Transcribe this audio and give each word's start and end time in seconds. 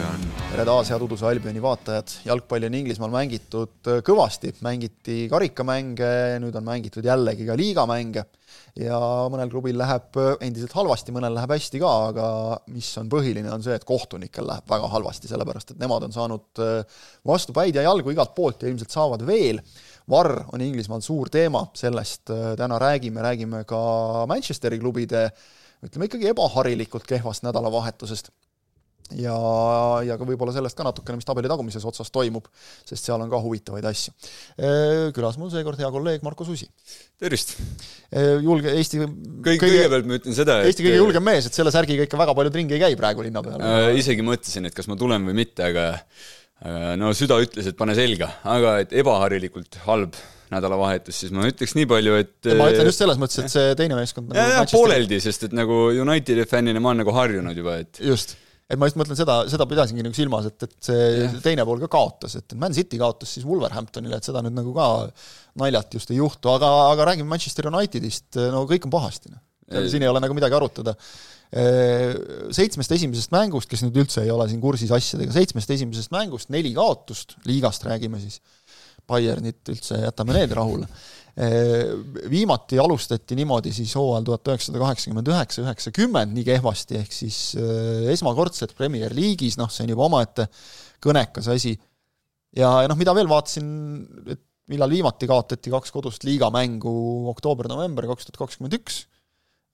Albion. 0.00 0.22
tere 0.50 0.64
taas, 0.64 0.88
head 0.92 1.02
Uduse 1.04 1.26
Albioni 1.28 1.60
vaatajad. 1.60 2.12
jalgpalli 2.24 2.68
on 2.70 2.76
Inglismaal 2.78 3.10
mängitud 3.12 3.88
äh, 3.90 3.98
kõvasti, 4.06 4.52
mängiti 4.64 5.26
karikamänge, 5.28 6.08
nüüd 6.40 6.56
on 6.56 6.64
mängitud 6.64 7.04
jällegi 7.04 7.44
ka 7.48 7.56
liigamänge 7.58 8.24
ja 8.80 9.00
mõnel 9.32 9.52
klubil 9.52 9.76
läheb 9.76 10.16
äh, 10.22 10.30
endiselt 10.46 10.72
halvasti, 10.78 11.12
mõnel 11.12 11.36
läheb 11.36 11.52
hästi 11.52 11.82
ka, 11.82 11.92
aga 12.14 12.26
mis 12.72 12.88
on 13.02 13.12
põhiline, 13.12 13.50
on 13.52 13.64
see, 13.66 13.76
et 13.76 13.84
kohtunikel 13.88 14.48
läheb 14.48 14.72
väga 14.72 14.88
halvasti, 14.94 15.28
sellepärast 15.28 15.74
et 15.74 15.82
nemad 15.82 16.08
on 16.08 16.16
saanud 16.16 16.64
äh, 16.64 17.00
vastu 17.28 17.56
päid 17.56 17.76
ja 17.76 17.84
jalgu 17.84 18.14
igalt 18.14 18.32
poolt 18.36 18.64
ja 18.64 18.72
ilmselt 18.72 18.96
saavad 18.96 19.26
veel. 19.28 19.60
Varr 20.10 20.46
on 20.54 20.64
Inglismaal 20.64 21.04
suur 21.04 21.28
teema, 21.32 21.66
sellest 21.76 22.32
täna 22.58 22.80
räägime, 22.80 23.20
räägime 23.26 23.66
ka 23.68 23.80
Manchesteri 24.30 24.80
klubide 24.80 25.28
ütleme 25.84 26.08
ikkagi 26.08 26.32
ebaharilikult 26.32 27.04
kehvast 27.08 27.44
nädalavahetusest 27.44 28.32
ja, 29.18 29.34
ja 30.06 30.16
ka 30.20 30.26
võib-olla 30.28 30.54
sellest 30.54 30.78
ka 30.78 30.86
natukene, 30.86 31.18
mis 31.20 31.28
tabeli 31.28 31.50
tagumises 31.50 31.84
otsas 31.88 32.12
toimub, 32.14 32.46
sest 32.88 33.08
seal 33.08 33.22
on 33.22 33.30
ka 33.32 33.40
huvitavaid 33.42 33.86
asju. 33.90 34.14
Külas 35.16 35.38
mul 35.40 35.52
seekord 35.52 35.80
hea 35.80 35.90
kolleeg 35.92 36.26
Marko 36.26 36.46
Susi. 36.48 36.68
tervist! 37.20 37.56
julge, 38.44 38.74
Eesti 38.74 39.00
kõik, 39.02 39.60
kõigepealt 39.62 40.08
ma 40.08 40.18
ütlen 40.18 40.36
seda, 40.36 40.60
et 40.60 40.70
Eesti 40.70 40.86
kõige 40.86 40.98
julgem 40.98 41.26
mees, 41.26 41.46
et 41.46 41.56
selle 41.56 41.72
särgiga 41.74 42.06
ikka 42.06 42.18
väga 42.20 42.34
paljud 42.38 42.58
ringi 42.60 42.76
ei 42.76 42.82
käi 42.82 42.98
praegu 42.98 43.26
linna 43.26 43.42
peal 43.44 43.62
äh,. 43.62 43.92
isegi 44.00 44.24
mõtlesin, 44.26 44.66
et 44.70 44.76
kas 44.76 44.90
ma 44.90 44.98
tulen 45.00 45.26
või 45.28 45.36
mitte, 45.42 45.68
aga 45.70 45.86
äh, 45.94 46.92
no 47.00 47.14
süda 47.16 47.38
ütles, 47.42 47.70
et 47.70 47.78
pane 47.78 47.96
selga, 47.98 48.32
aga 48.50 48.80
et 48.84 48.94
ebaharilikult 49.02 49.82
halb 49.86 50.18
nädalavahetus, 50.50 51.20
siis 51.22 51.34
ma 51.34 51.46
ütleks 51.46 51.76
nii 51.78 51.86
palju, 51.90 52.16
et 52.24 52.50
ma 52.58 52.70
ütlen 52.72 52.88
just 52.90 53.02
selles 53.02 53.18
mõttes, 53.22 53.38
et 53.38 53.52
see 53.52 53.74
teine 53.78 53.98
meeskond 53.98 54.32
nagu 54.32 54.40
ja, 54.40 54.58
ja 54.58 54.68
pooleldi, 54.70 55.20
sest 55.22 55.46
et 55.46 55.54
nagu 55.54 55.84
Unitedi 56.02 56.46
fännina 56.50 56.82
ma 56.82 56.90
olen 56.90 57.04
nagu 57.04 57.14
harjunud 57.14 57.60
juba, 57.60 57.78
et 57.84 58.00
just 58.02 58.34
et 58.70 58.78
ma 58.78 58.86
just 58.86 58.98
mõtlen 59.00 59.18
seda, 59.18 59.40
seda 59.50 59.66
pidasingi 59.68 60.04
nagu 60.06 60.14
silmas, 60.16 60.46
et, 60.50 60.66
et 60.66 60.76
see 60.86 61.00
yeah. 61.24 61.34
teine 61.42 61.66
pool 61.66 61.82
ka 61.82 61.90
kaotas, 61.90 62.36
et 62.38 62.54
Man 62.58 62.76
City 62.76 63.00
kaotas 63.00 63.32
siis 63.34 63.46
Wolverhamptonile, 63.48 64.20
et 64.20 64.26
seda 64.26 64.42
nüüd 64.46 64.54
nagu 64.56 64.74
ka 64.76 64.86
naljalt 65.60 65.98
just 65.98 66.12
ei 66.14 66.20
juhtu, 66.20 66.52
aga, 66.52 66.70
aga 66.92 67.10
räägime 67.10 67.30
Manchester 67.32 67.70
Unitedist, 67.72 68.38
no 68.54 68.62
kõik 68.70 68.86
on 68.86 68.94
pahasti, 68.94 69.32
noh. 69.34 69.42
siin 69.90 70.06
ei 70.06 70.10
ole 70.10 70.22
nagu 70.22 70.36
midagi 70.36 70.56
arutada. 70.58 70.94
Seitsmest 71.50 72.92
esimesest 72.94 73.32
mängust, 73.34 73.66
kes 73.70 73.82
nüüd 73.82 73.96
üldse 74.04 74.22
ei 74.22 74.30
ole 74.30 74.46
siin 74.50 74.62
kursis 74.62 74.92
asjadega, 74.94 75.34
seitsmest 75.34 75.72
esimesest 75.74 76.14
mängust 76.14 76.52
neli 76.54 76.70
kaotust, 76.76 77.34
liigast 77.50 77.86
räägime 77.88 78.22
siis, 78.22 78.38
Bayernit 79.10 79.66
üldse 79.72 79.96
jätame 79.98 80.36
need 80.36 80.52
rahule 80.54 80.86
viimati 82.30 82.78
alustati 82.82 83.36
niimoodi 83.38 83.72
siis 83.74 83.92
hooajal 83.96 84.26
tuhat 84.26 84.50
üheksasada 84.50 84.80
kaheksakümmend 84.82 85.30
üheksa, 85.30 85.62
üheksakümmend 85.64 86.34
nii 86.36 86.46
kehvasti, 86.48 86.98
ehk 87.00 87.14
siis 87.14 87.38
esmakordselt 88.10 88.74
Premier 88.78 89.14
League'is, 89.14 89.58
noh, 89.60 89.70
see 89.72 89.86
on 89.86 89.94
juba 89.94 90.08
omaette 90.08 90.48
kõnekas 91.02 91.48
asi. 91.54 91.76
ja, 92.56 92.72
ja 92.82 92.90
noh, 92.90 92.98
mida 92.98 93.14
veel 93.16 93.30
vaatasin, 93.30 93.70
et 94.26 94.42
millal 94.70 94.92
viimati 94.92 95.28
kaotati 95.30 95.72
kaks 95.72 95.94
kodust 95.94 96.26
liigamängu 96.26 96.92
oktoober-november 97.32 98.10
kaks 98.10 98.28
tuhat 98.28 98.44
kakskümmend 98.44 98.76
üks 98.78 99.04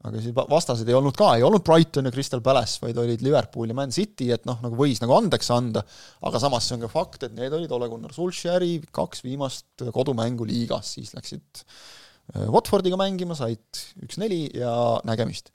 aga 0.04 0.20
siis 0.22 0.34
vastased 0.36 0.88
ei 0.88 0.96
olnud 0.96 1.16
ka, 1.16 1.32
ei 1.38 1.44
olnud 1.46 1.64
Brighton 1.66 2.08
ja 2.08 2.12
Crystal 2.14 2.42
Palace, 2.44 2.78
vaid 2.82 2.98
olid 3.00 3.22
Liverpool 3.24 3.72
ja 3.72 3.76
Man 3.76 3.94
City, 3.94 4.28
et 4.34 4.44
noh, 4.48 4.58
nagu 4.62 4.76
võis 4.78 5.00
nagu 5.02 5.16
andeks 5.16 5.48
anda, 5.54 5.82
aga 6.28 6.42
samas 6.42 6.68
see 6.68 6.76
on 6.76 6.84
ka 6.84 6.90
fakt, 6.92 7.26
et 7.26 7.36
need 7.36 7.54
olid 7.56 7.72
Ole 7.74 7.88
Gunnar 7.92 8.14
Solskjaeri 8.14 8.74
kaks 8.94 9.24
viimast 9.26 9.86
kodumängu 9.94 10.46
liigas, 10.48 10.92
siis 10.98 11.14
läksid 11.16 11.62
äh, 11.62 12.46
Watfordiga 12.52 13.00
mängima, 13.00 13.38
said 13.38 13.82
üks-neli 14.04 14.44
ja 14.60 14.72
nägemist. 15.08 15.50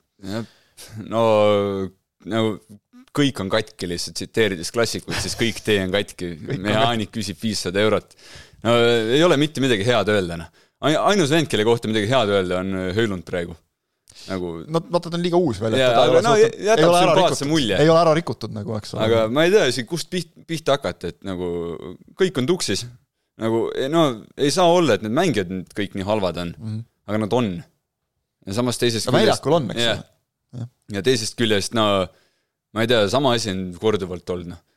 no 1.05 1.23
nagu 2.31 2.57
kõik 3.15 3.41
on 3.43 3.49
katki 3.51 3.89
lihtsalt, 3.91 4.17
tsiteerides 4.17 4.71
klassikut, 4.73 5.15
siis 5.21 5.35
kõik 5.39 5.59
tee 5.63 5.81
on 5.85 5.93
katki, 5.93 6.33
mehaanik 6.65 7.13
küsib 7.13 7.39
viissada 7.41 7.83
eurot. 7.83 8.15
no 8.65 8.77
ei 9.13 9.21
ole 9.23 9.37
mitte 9.39 9.63
midagi 9.63 9.85
head 9.87 10.11
öelda, 10.11 10.43
noh. 10.43 10.63
ainus 10.81 11.31
vend, 11.31 11.47
kelle 11.51 11.67
kohta 11.67 11.91
midagi 11.91 12.09
head 12.09 12.39
öelda, 12.39 12.63
on 12.65 12.89
Höölund 12.97 13.27
praegu 13.27 13.55
nagu 14.29 14.51
no 14.67 14.81
vaata, 14.93 15.09
ta 15.09 15.17
on 15.17 15.23
liiga 15.23 15.39
uus 15.41 15.59
veel, 15.61 15.75
et 15.75 15.81
teda 15.81 16.05
ei 16.05 16.13
ole 16.13 16.23
no, 16.25 16.33
jätab 16.37 16.95
sümpaatse 16.95 17.47
mulje. 17.49 17.77
ei 17.81 17.89
ole 17.89 18.01
ära 18.03 18.13
rikutud 18.17 18.53
nagu, 18.55 18.75
eks 18.77 18.95
ole. 18.95 19.05
aga 19.07 19.25
ma 19.33 19.45
ei 19.47 19.53
tea 19.53 19.67
isegi, 19.71 19.87
kust 19.89 20.09
piht-, 20.13 20.33
pihta 20.47 20.77
hakata, 20.77 21.11
et 21.13 21.19
nagu 21.27 21.49
kõik 22.19 22.41
on 22.41 22.49
tuksis. 22.49 22.85
nagu 23.41 23.67
no 23.93 24.05
ei 24.37 24.53
saa 24.53 24.69
olla, 24.69 24.97
et 24.97 25.05
need 25.05 25.15
mängijad 25.17 25.53
nüüd 25.53 25.75
kõik 25.77 25.95
nii 25.97 26.07
halvad 26.07 26.41
on 26.43 26.55
mm, 26.55 26.73
-hmm. 26.73 26.87
aga 27.09 27.21
nad 27.25 27.37
on. 27.37 27.53
ja 28.45 28.57
samas 28.57 28.81
teisest 28.81 29.09
küljest 29.09 29.19
väljakul 29.19 29.57
on, 29.59 29.71
eks 29.75 29.87
ole. 29.93 30.67
ja 30.97 31.05
teisest 31.05 31.37
küljest, 31.39 31.77
no 31.77 31.87
ma 32.73 32.83
ei 32.85 32.91
tea, 32.91 33.07
sama 33.09 33.33
asi 33.37 33.53
on 33.53 33.71
korduvalt 33.79 34.29
olnud, 34.35 34.53
noh 34.55 34.67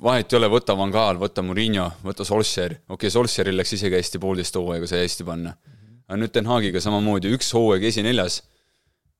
vahet 0.00 0.32
ei 0.32 0.38
ole, 0.38 0.48
võta 0.48 0.72
Van 0.72 0.88
Gaal, 0.88 1.18
võta 1.20 1.42
Murillo, 1.44 1.90
võta 2.00 2.24
Solskjaer, 2.24 2.78
okei 2.88 2.94
okay,, 2.94 3.10
Solskjaeril 3.12 3.58
läks 3.60 3.74
isegi 3.76 3.98
hästi 3.98 4.18
poolteist 4.18 4.56
hooaega 4.56 4.88
sai 4.88 5.02
hästi 5.04 5.26
panna 5.28 5.52
mm 5.52 5.79
aga 6.10 6.18
nüüd 6.18 6.32
Den 6.34 6.48
Haagiga 6.50 6.82
samamoodi, 6.82 7.30
üks 7.36 7.52
hooaeg 7.54 7.86
esineljas 7.86 8.40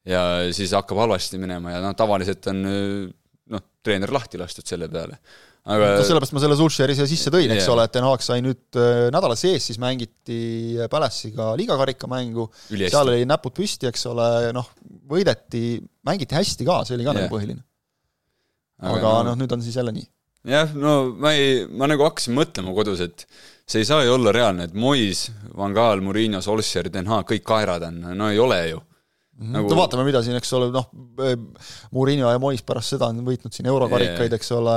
ja 0.08 0.50
siis 0.56 0.72
hakkab 0.74 1.04
halvasti 1.04 1.38
minema 1.38 1.76
ja 1.76 1.84
noh, 1.84 1.94
tavaliselt 1.94 2.48
on 2.50 2.64
noh, 2.64 3.62
treener 3.84 4.10
lahti 4.14 4.40
lastud 4.40 4.66
selle 4.66 4.88
peale. 4.90 5.18
aga 5.70 5.92
no 5.94 6.02
sellepärast 6.02 6.34
ma 6.34 6.42
selle 6.42 6.56
Sulšeri 6.58 6.96
siia 6.98 7.06
sisse 7.06 7.30
tõin, 7.30 7.52
eks 7.54 7.62
yeah. 7.62 7.72
ole, 7.74 7.86
et 7.86 7.94
Den 7.94 8.06
Haag 8.08 8.24
sai 8.26 8.40
nüüd 8.42 8.80
äh, 8.80 9.06
nädala 9.14 9.36
sees, 9.38 9.68
siis 9.70 9.78
mängiti 9.82 10.40
Palace'iga 10.90 11.52
liigakarikamängu, 11.60 12.48
seal 12.80 13.12
oli 13.12 13.28
näpud 13.28 13.54
püsti, 13.60 13.90
eks 13.90 14.08
ole, 14.10 14.30
noh, 14.56 14.72
võideti, 15.10 15.76
mängiti 16.08 16.38
hästi 16.38 16.66
ka, 16.66 16.80
see 16.88 16.96
oli 16.98 17.06
ka 17.06 17.12
yeah. 17.12 17.20
nagu 17.20 17.34
põhiline. 17.36 17.62
aga, 18.80 18.96
aga 18.96 19.14
noh 19.28 19.36
no,, 19.36 19.38
nüüd 19.44 19.54
on 19.54 19.62
siis 19.62 19.78
jälle 19.78 19.94
nii. 19.94 20.08
jah, 20.56 20.74
no 20.74 20.96
ma 21.20 21.36
ei, 21.38 21.68
ma 21.70 21.90
nagu 21.92 22.08
hakkasin 22.08 22.34
mõtlema 22.40 22.74
kodus, 22.74 23.04
et 23.04 23.28
see 23.70 23.84
ei 23.84 23.88
saa 23.88 24.04
ju 24.04 24.14
olla 24.16 24.32
reaalne, 24.34 24.66
et 24.68 24.74
Mois, 24.74 25.26
Van 25.56 25.74
Gaal, 25.76 26.02
Murillo, 26.04 26.40
Solskjaer, 26.42 26.90
Den 26.92 27.10
Haag, 27.10 27.28
kõik 27.28 27.44
kaerad 27.46 27.86
on, 27.86 28.00
no 28.18 28.30
ei 28.30 28.40
ole 28.42 28.60
ju. 28.68 28.80
Mhm. 29.40 29.52
nagu... 29.56 29.70
no 29.72 29.76
vaatame, 29.78 30.04
mida 30.04 30.20
siin, 30.24 30.36
eks 30.36 30.50
ole, 30.58 30.70
noh, 30.74 30.88
Murillo 31.96 32.32
ja 32.32 32.40
Mois 32.42 32.64
pärast 32.66 32.96
seda 32.96 33.08
on 33.08 33.22
võitnud 33.24 33.54
siin 33.56 33.70
eurokarikaid, 33.72 34.34
eks 34.36 34.50
ole, 34.56 34.74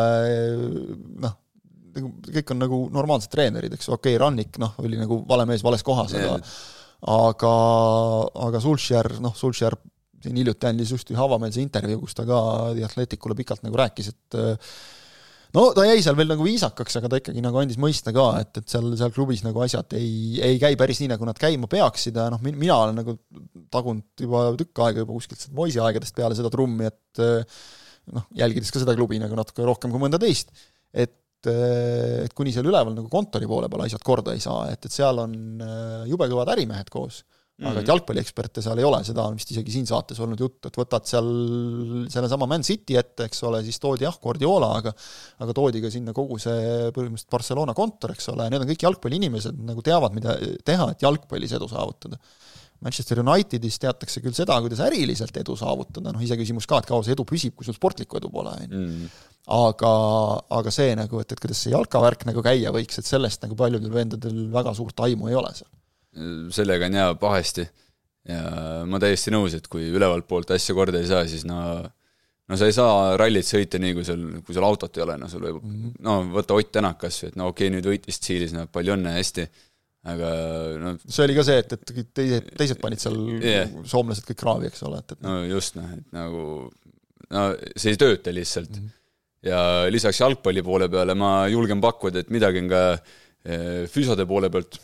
noh, 1.25 1.39
nagu 1.93 2.13
kõik 2.37 2.53
on 2.53 2.63
nagu 2.63 2.79
normaalsed 2.93 3.33
treenerid, 3.33 3.75
eks, 3.75 3.89
okei 3.89 4.15
okay,, 4.15 4.21
Rannik, 4.21 4.57
noh, 4.61 4.77
oli 4.81 4.97
nagu 4.99 5.19
vale 5.29 5.45
mees 5.49 5.65
vales 5.65 5.83
kohas, 5.85 6.15
aga 6.17 6.37
aga, 7.03 7.53
aga 8.47 8.61
Sulšjär, 8.63 9.17
noh, 9.23 9.35
Sulšjär 9.35 9.75
siin 10.23 10.39
hiljuti 10.39 10.69
andis 10.69 10.93
just 10.95 11.09
ühe 11.11 11.19
avameelse 11.19 11.59
intervjuu, 11.59 12.05
kus 12.05 12.15
ta 12.15 12.25
ka 12.27 12.39
The 12.71 12.85
Athleticule 12.87 13.35
pikalt 13.35 13.65
nagu 13.65 13.75
rääkis, 13.79 14.13
et 14.13 14.37
no 15.57 15.63
ta 15.75 15.85
jäi 15.87 16.01
seal 16.03 16.17
veel 16.17 16.31
nagu 16.31 16.45
viisakaks, 16.45 16.97
aga 16.99 17.11
ta 17.11 17.19
ikkagi 17.21 17.43
nagu 17.43 17.59
andis 17.61 17.79
mõista 17.81 18.13
ka, 18.15 18.25
et, 18.43 18.61
et 18.61 18.73
seal, 18.73 18.91
seal 18.99 19.13
klubis 19.15 19.43
nagu 19.45 19.63
asjad 19.65 19.95
ei, 19.99 20.39
ei 20.43 20.59
käi 20.61 20.77
päris 20.79 21.01
nii, 21.03 21.11
nagu 21.13 21.27
nad 21.29 21.39
käima 21.39 21.69
peaksid 21.71 22.19
ja 22.19 22.29
noh, 22.33 22.41
mina 22.43 22.77
olen 22.77 23.01
nagu 23.01 23.17
tagunud 23.73 24.25
juba 24.25 24.45
tükk 24.59 24.83
aega 24.87 25.03
juba 25.03 25.17
kuskilt 25.17 25.47
Moisi 25.57 25.81
aegadest 25.83 26.15
peale 26.17 26.37
seda 26.37 26.51
trummi, 26.53 26.89
et 26.89 27.23
noh, 28.13 28.29
jälgides 28.37 28.73
ka 28.73 28.81
seda 28.83 28.95
klubi 28.97 29.21
nagu 29.21 29.37
natuke 29.37 29.65
rohkem 29.67 29.93
kui 29.93 30.01
mõnda 30.01 30.21
teist, 30.21 30.53
et 30.93 31.19
et 31.43 32.31
kuni 32.31 32.53
seal 32.55 32.69
üleval 32.69 32.93
nagu 32.95 33.09
kontori 33.11 33.43
poole 33.51 33.67
peal 33.67 33.81
asjad 33.83 33.99
korda 34.07 34.31
ei 34.31 34.39
saa, 34.39 34.69
et, 34.71 34.85
et 34.87 34.93
seal 34.93 35.17
on 35.19 35.33
jube 36.07 36.29
kõvad 36.31 36.53
ärimehed 36.53 36.87
koos 36.87 37.17
mm, 37.57 37.63
-hmm. 37.63 37.69
aga 37.69 37.81
et 37.83 37.91
jalgpallieksperte 37.91 38.63
seal 38.65 38.79
ei 38.81 38.87
ole, 38.87 38.99
seda 39.05 39.25
on 39.29 39.37
vist 39.37 39.51
isegi 39.53 39.75
siin 39.75 39.89
saates 39.89 40.19
olnud 40.23 40.39
juttu, 40.39 40.69
et 40.69 40.79
võtad 40.79 41.05
seal 41.09 41.27
sellesama 42.13 42.47
Man 42.49 42.65
City 42.65 42.97
ette, 42.99 43.27
eks 43.29 43.43
ole, 43.49 43.61
siis 43.65 43.79
toodi 43.83 44.07
jah, 44.07 44.17
Guardiola, 44.21 44.71
aga 44.81 44.93
aga 45.43 45.55
toodi 45.57 45.83
ka 45.83 45.91
sinna 45.93 46.15
kogu 46.15 46.39
see 46.41 46.89
põhimõtteliselt 46.95 47.33
Barcelona 47.33 47.75
kontor, 47.77 48.15
eks 48.15 48.31
ole, 48.33 48.49
need 48.49 48.65
on 48.65 48.71
kõik 48.71 48.87
jalgpalliinimesed, 48.87 49.59
nagu 49.69 49.85
teavad, 49.85 50.15
mida 50.17 50.37
teha, 50.65 50.91
et 50.93 51.05
jalgpallis 51.05 51.53
edu 51.59 51.69
saavutada. 51.71 52.19
Manchester 52.83 53.21
Unitedis 53.21 53.77
teatakse 53.79 54.19
küll 54.19 54.35
seda, 54.35 54.57
kuidas 54.59 54.81
äriliselt 54.83 55.37
edu 55.39 55.53
saavutada, 55.55 56.11
noh 56.11 56.23
iseküsimus 56.25 56.67
ka, 56.67 56.81
et 56.81 56.89
kaua 56.89 57.05
see 57.05 57.13
edu 57.15 57.23
püsib, 57.23 57.53
kui 57.55 57.63
sul 57.63 57.77
sportlikku 57.77 58.19
edu 58.19 58.31
pole, 58.33 58.51
on 58.51 58.65
ju. 58.65 58.81
Mm. 58.81 59.13
aga, 59.55 59.93
aga 60.57 60.73
see 60.73 60.97
nagu, 60.99 61.21
et, 61.23 61.31
et 61.31 61.39
kuidas 61.39 61.61
see 61.63 61.71
jalkavärk 61.71 62.25
nagu 62.27 62.43
käia 62.43 62.73
võiks, 62.75 62.99
et 62.99 63.07
sellest 63.07 63.45
nagu 63.45 63.55
paljudel 63.59 63.93
vendadel 63.93 64.49
väga 64.51 64.75
suurt 64.75 64.99
aimu 65.07 65.31
ei 65.31 65.39
ole 65.39 65.53
seal 65.55 65.71
sellega 66.53 66.89
on 66.89 66.99
jaa 66.99 67.15
pahasti. 67.19 67.67
ja 68.27 68.39
ma 68.87 68.99
täiesti 69.03 69.33
nõus, 69.33 69.55
et 69.57 69.67
kui 69.67 69.89
ülevalt 69.91 70.27
poolt 70.29 70.53
asja 70.55 70.75
korda 70.75 71.01
ei 71.01 71.09
saa, 71.09 71.25
siis 71.27 71.43
no 71.43 71.59
no 72.49 72.59
sa 72.59 72.67
ei 72.67 72.75
saa 72.75 73.13
rallit 73.19 73.47
sõita 73.47 73.79
nii, 73.81 73.95
kui 73.97 74.07
sul, 74.07 74.23
kui 74.45 74.55
sul 74.55 74.65
autot 74.67 74.97
ei 74.97 75.05
ole, 75.05 75.17
no 75.19 75.29
sul 75.31 75.43
võib 75.45 75.59
mm, 75.59 75.75
-hmm. 75.75 75.93
no 76.05 76.15
võta 76.33 76.57
Ott 76.57 76.71
Tänak 76.75 76.99
kas 77.03 77.21
või, 77.23 77.31
et 77.31 77.37
no 77.39 77.49
okei 77.51 77.67
okay,, 77.67 77.75
nüüd 77.75 77.89
võitis 77.91 78.19
Tsiilis, 78.19 78.55
no 78.55 78.65
palju 78.71 78.95
õnne, 78.97 79.15
hästi, 79.17 79.47
aga 80.13 80.31
no 80.81 80.95
see 81.03 81.27
oli 81.27 81.37
ka 81.37 81.45
see, 81.47 81.61
et, 81.63 81.75
et 81.77 82.13
teised, 82.19 82.49
teised 82.59 82.81
panid 82.83 83.03
seal 83.03 83.19
yeah. 83.39 83.71
soomlased 83.87 84.27
kõik 84.27 84.41
kraavi, 84.43 84.71
eks 84.71 84.83
ole, 84.87 84.99
et, 84.99 85.15
et 85.15 85.23
no 85.23 85.37
just, 85.47 85.79
noh, 85.79 85.91
et 85.95 86.15
nagu 86.15 86.45
no 87.33 87.45
see 87.75 87.93
ei 87.93 88.01
tööta 88.01 88.35
lihtsalt 88.35 88.71
mm. 88.71 88.87
-hmm. 88.87 88.95
ja 89.49 89.59
lisaks 89.91 90.19
jalgpalli 90.19 90.65
poole 90.65 90.89
peale 90.91 91.15
ma 91.15 91.35
julgen 91.51 91.83
pakkuda, 91.83 92.23
et 92.23 92.33
midagi 92.33 92.65
on 92.65 92.73
ka 92.73 92.83
eh, 92.93 93.85
füsode 93.91 94.27
poole 94.27 94.51
pealt 94.51 94.81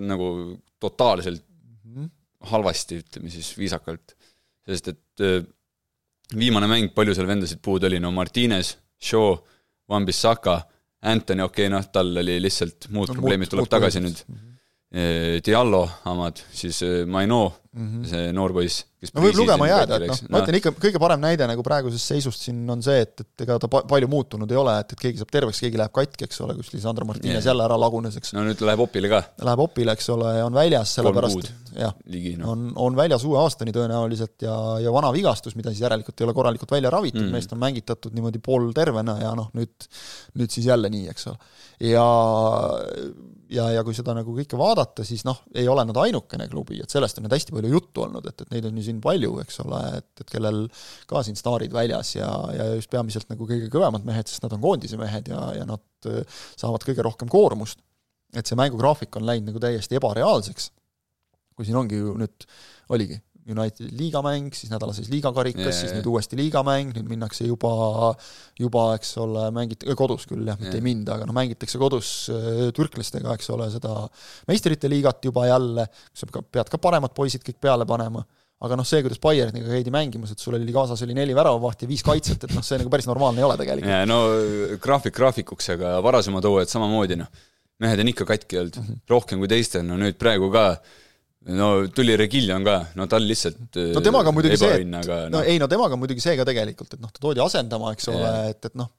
nagu 0.00 0.58
totaalselt 0.80 1.42
-hmm. 1.44 2.10
halvasti, 2.50 3.00
ütleme 3.02 3.30
siis 3.30 3.52
viisakalt. 3.58 4.16
sest 4.66 4.88
et 4.88 5.22
viimane 6.38 6.66
mäng, 6.70 6.92
palju 6.94 7.14
seal 7.14 7.26
vendasid 7.26 7.58
puudu 7.62 7.86
oli, 7.86 7.98
no 8.00 8.12
Martines, 8.14 8.76
Shaw, 9.02 9.34
Wan-Bissaka, 9.90 10.60
Anthony, 11.02 11.42
okei 11.42 11.66
okay,, 11.66 11.72
noh, 11.74 11.88
tal 11.92 12.16
oli 12.16 12.38
lihtsalt 12.40 12.86
muud 12.94 13.10
no, 13.10 13.14
probleemid, 13.14 13.50
tuleb 13.50 13.64
muud 13.64 13.70
tagasi 13.70 14.00
nüüd 14.00 14.22
mm. 14.28 14.36
-hmm. 14.36 15.40
Diallo 15.46 15.88
omad, 16.04 16.36
siis 16.52 16.82
Maino 17.06 17.61
mm, 17.72 17.88
-hmm. 17.88 18.08
see 18.08 18.32
noor 18.36 18.52
poiss 18.56 18.84
no 19.10 19.22
võib 19.24 19.38
lugema 19.40 19.66
jääda, 19.66 19.98
et 19.98 20.10
noh, 20.10 20.20
ma 20.30 20.42
ütlen 20.44 20.58
ikka, 20.60 20.72
kõige 20.84 21.00
parem 21.02 21.22
näide 21.22 21.46
nagu 21.50 21.64
praegusest 21.66 22.12
seisust 22.12 22.44
siin 22.46 22.60
on 22.70 22.82
see, 22.84 23.00
et, 23.02 23.24
et 23.24 23.44
ega 23.46 23.56
ta 23.62 23.70
pa 23.72 23.82
palju 23.88 24.08
muutunud 24.12 24.52
ei 24.52 24.60
ole, 24.60 24.76
et, 24.84 24.94
et 24.94 25.02
keegi 25.06 25.22
saab 25.22 25.32
terveks, 25.34 25.62
keegi 25.64 25.80
läheb 25.80 25.94
katki, 25.96 26.28
eks 26.28 26.42
ole, 26.44 26.54
kus 26.60 26.70
Lisandro 26.74 27.08
Martines 27.08 27.40
yeah. 27.40 27.48
jälle 27.50 27.66
ära 27.66 27.78
lagunes, 27.80 28.18
eks. 28.20 28.34
no 28.36 28.44
nüüd 28.46 28.62
läheb 28.62 28.84
opile 28.84 29.10
ka. 29.10 29.22
Läheb 29.42 29.64
opile, 29.64 29.96
eks 29.98 30.08
ole, 30.14 30.36
ja 30.38 30.46
on 30.46 30.54
väljas, 30.54 30.94
sellepärast 30.98 31.50
jah, 31.72 31.96
no. 32.38 32.52
on, 32.52 32.64
on 32.86 32.98
väljas 32.98 33.26
uue 33.26 33.40
aastani 33.42 33.74
tõenäoliselt 33.74 34.46
ja, 34.46 34.56
ja 34.84 34.94
vana 34.94 35.10
vigastus, 35.14 35.56
mida 35.58 35.72
siis 35.72 35.82
järelikult 35.82 36.20
ei 36.20 36.28
ole 36.28 36.36
korralikult 36.36 36.76
välja 36.76 36.92
ravitud 36.92 37.24
mm., 37.24 37.34
meest 37.34 37.56
on 37.56 37.62
mängitatud 37.62 38.14
niimoodi 38.14 38.42
pooltervena 38.44 39.18
ja 39.24 39.34
noh, 39.38 39.50
nüüd, 39.56 39.90
nüüd 40.38 40.52
siis 40.52 40.68
jälle 40.68 40.92
nii, 40.92 41.08
eks 41.10 41.30
ole. 41.32 41.54
ja 41.90 42.06
ja, 43.52 43.68
ja 43.76 43.82
kui 43.84 43.94
seda 43.96 44.14
nagu 44.16 44.34
kõike 44.36 44.58
vaadata, 44.58 45.04
siis 45.06 45.24
noh, 45.28 45.42
ei 45.58 45.66
ole 45.70 45.84
nad 45.88 45.98
ainukene 46.04 46.48
klubi, 46.50 46.80
et 46.82 46.92
sellest 46.92 47.18
on 47.18 47.26
nüüd 47.26 47.34
hästi 47.36 47.54
palju 47.54 47.61
juttu 47.70 48.04
olnud, 48.06 48.26
et, 48.28 48.44
et 48.44 48.54
neid 48.54 48.66
on 48.68 48.78
ju 48.78 48.84
siin 48.86 49.00
palju, 49.04 49.32
eks 49.44 49.60
ole, 49.64 49.80
et, 50.00 50.10
et 50.24 50.32
kellel 50.32 50.64
ka 51.10 51.22
siin 51.26 51.38
staarid 51.38 51.72
väljas 51.74 52.14
ja, 52.16 52.28
ja 52.56 52.68
just 52.76 52.90
peamiselt 52.92 53.30
nagu 53.32 53.46
kõige 53.48 53.70
kõvemad 53.72 54.06
mehed, 54.08 54.30
sest 54.30 54.44
nad 54.46 54.56
on 54.56 54.62
koondise 54.64 54.98
mehed 55.00 55.30
ja, 55.32 55.42
ja 55.60 55.66
nad 55.68 56.10
äh, 56.10 56.22
saavad 56.60 56.86
kõige 56.88 57.06
rohkem 57.06 57.30
koormust. 57.32 57.80
et 58.36 58.48
see 58.48 58.56
mängugraafik 58.56 59.16
on 59.20 59.26
läinud 59.28 59.50
nagu 59.50 59.60
täiesti 59.60 59.98
ebareaalseks. 60.00 60.70
kui 61.56 61.68
siin 61.68 61.76
ongi 61.76 62.00
ju 62.00 62.16
nüüd, 62.16 62.46
oligi, 62.88 63.20
Unitedi 63.50 63.88
liigamäng, 63.98 64.52
siis 64.54 64.70
nädala 64.70 64.94
sees 64.94 65.08
liigakarikas 65.10 65.64
yeah,, 65.64 65.78
siis 65.80 65.94
nüüd 65.96 66.06
uuesti 66.12 66.38
liigamäng, 66.38 66.92
nüüd 66.94 67.08
minnakse 67.10 67.48
juba, 67.48 68.12
juba 68.60 68.84
eks 68.94 69.16
ole, 69.22 69.48
mängit-, 69.56 69.86
kodus 69.98 70.28
küll 70.30 70.46
jah, 70.46 70.60
mitte 70.60 70.76
yeah. 70.76 70.78
ei 70.78 70.86
minda, 70.86 71.16
aga 71.16 71.26
noh, 71.26 71.34
mängitakse 71.34 71.80
kodus 71.82 72.12
äh, 72.30 72.68
türklastega, 72.76 73.34
eks 73.34 73.50
ole, 73.54 73.66
seda 73.74 73.96
meistrite 74.50 74.90
liigat 74.90 75.26
juba 75.26 75.48
jälle, 75.50 75.88
kus 76.12 76.22
sa 76.22 76.44
pead 76.54 76.70
ka 76.70 76.80
paremad 76.82 77.16
poisid 77.16 77.42
kõik 77.48 77.58
peale 77.66 77.88
panema, 77.88 78.22
aga 78.62 78.78
noh, 78.78 78.86
see, 78.86 79.02
kuidas 79.02 79.18
Bayerniga 79.22 79.74
käidi 79.74 79.90
mängimas, 79.94 80.34
et 80.34 80.42
sul 80.42 80.54
oli 80.54 80.74
kaasas 80.74 81.02
oli 81.02 81.16
neli 81.18 81.34
väravavahti 81.34 81.88
ja 81.88 81.90
viis 81.90 82.06
kaitset, 82.06 82.46
et 82.46 82.54
noh, 82.54 82.62
see 82.62 82.78
nagu 82.78 82.92
päris 82.94 83.10
normaalne 83.10 83.42
ei 83.42 83.48
ole 83.48 83.58
tegelikult. 83.58 83.90
no 84.06 84.20
graafik 84.82 85.18
graafikuks, 85.18 85.72
aga 85.74 85.96
varasemad 86.04 86.46
hooajad 86.46 86.70
samamoodi 86.70 87.18
noh, 87.18 87.32
mehed 87.82 88.02
on 88.02 88.10
ikka 88.12 88.26
katki 88.28 88.60
olnud 88.60 88.78
mm, 88.78 88.86
-hmm. 88.86 89.00
rohkem 89.10 89.42
kui 89.42 89.50
teistel, 89.50 89.82
no 89.86 89.98
nüüd 89.98 90.14
praegu 90.20 90.50
ka 90.54 90.66
no 91.50 91.68
tuli 91.94 92.14
Regiljon 92.18 92.64
ka, 92.66 92.78
no 92.98 93.06
tal 93.10 93.24
lihtsalt 93.26 93.78
no 93.96 94.02
temaga 94.04 94.30
on 94.30 94.36
muidugi 94.36 94.58
see, 94.60 94.82
et 94.82 94.88
no. 94.88 95.02
no 95.32 95.42
ei, 95.42 95.58
no 95.62 95.68
temaga 95.70 95.96
on 95.96 96.02
muidugi 96.02 96.22
see 96.24 96.36
ka 96.38 96.46
tegelikult, 96.48 96.94
et 96.94 97.02
noh, 97.02 97.10
ta 97.10 97.22
toodi 97.22 97.42
asendama, 97.42 97.92
eks 97.96 98.10
ole, 98.12 98.32
et, 98.52 98.68
et 98.70 98.76
noh, 98.78 98.90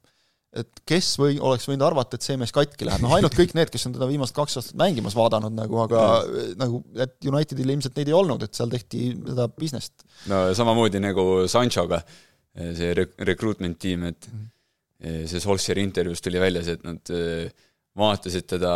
et 0.59 0.83
kes 0.89 1.13
või 1.21 1.39
oleks 1.41 1.65
võinud 1.69 1.85
arvata, 1.87 2.19
et 2.19 2.25
see 2.25 2.37
mees 2.39 2.53
katki 2.53 2.87
läheb, 2.87 3.01
noh 3.05 3.15
ainult 3.15 3.35
kõik 3.37 3.55
need, 3.57 3.71
kes 3.73 3.87
on 3.89 3.95
teda 3.95 4.09
viimased 4.09 4.35
kaks 4.37 4.59
aastat 4.59 4.77
mängimas 4.79 5.15
vaadanud 5.17 5.55
nagu, 5.55 5.79
aga 5.85 6.03
nagu, 6.59 6.83
et 7.05 7.15
Unitedil 7.29 7.73
ilmselt 7.75 7.97
neid 7.97 8.11
ei 8.11 8.17
olnud, 8.17 8.45
et 8.45 8.59
seal 8.59 8.71
tehti 8.73 9.13
seda 9.15 9.47
business't. 9.55 10.05
no 10.31 10.45
samamoodi 10.57 11.01
nagu 11.03 11.27
Sanchoga, 11.51 12.03
see 12.53 12.91
rek-, 12.99 13.15
recruitment 13.31 13.79
tiim, 13.81 14.09
et 14.11 14.29
-hmm. 14.29 15.25
see 15.31 15.41
Solskjaeri 15.41 15.87
intervjuus 15.89 16.21
tuli 16.21 16.43
välja 16.43 16.63
see, 16.63 16.77
et 16.77 16.83
nad 16.85 17.15
vaatasid 17.99 18.47
teda, 18.55 18.73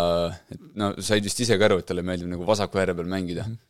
et 0.53 0.59
no 0.77 0.91
said 1.01 1.25
vist 1.25 1.39
ise 1.41 1.57
ka 1.57 1.69
aru, 1.69 1.79
et 1.81 1.87
talle 1.89 2.05
meeldib 2.05 2.29
nagu 2.33 2.45
vasaku 2.47 2.81
ääre 2.81 2.95
peal 2.97 3.09
mängida. 3.09 3.45
-hmm. 3.47 3.63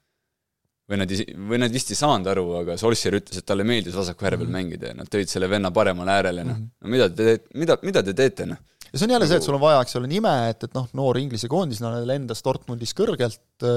või 0.88 1.00
nad, 1.02 1.14
või 1.52 1.60
nad 1.64 1.74
vist 1.76 1.92
ei 1.92 2.00
saanud 2.00 2.28
aru, 2.32 2.46
aga 2.62 2.78
Solskjaer 2.80 3.20
ütles, 3.22 3.40
et 3.40 3.48
talle 3.48 3.64
meeldis 3.68 3.96
vasaku 3.96 4.26
ääre 4.26 4.38
peal 4.38 4.48
-hmm. 4.48 4.58
mängida 4.60 4.92
ja 4.92 4.98
nad 5.02 5.12
tõid 5.12 5.32
selle 5.32 5.50
venna 5.50 5.72
paremale 5.72 6.12
äärele, 6.20 6.44
noh. 6.48 6.60
no 6.60 6.92
mida 6.92 7.10
te 7.10 7.24
teete, 7.24 7.48
mida, 7.54 7.78
mida 7.84 8.04
te 8.04 8.14
teete, 8.14 8.46
noh? 8.46 8.60
ja 8.92 9.00
see 9.00 9.08
on 9.08 9.16
jälle 9.16 9.28
see, 9.28 9.38
et 9.38 9.44
sul 9.44 9.56
on 9.56 9.64
vaja, 9.64 9.82
eks 9.82 9.96
ole, 10.00 10.08
nime, 10.08 10.36
et, 10.50 10.64
et 10.64 10.74
noh, 10.74 10.88
noor 10.94 11.20
Inglise 11.20 11.48
koondislane 11.52 12.06
lendas 12.08 12.44
Dortmundis 12.44 12.96
kõrgelt, 12.96 13.68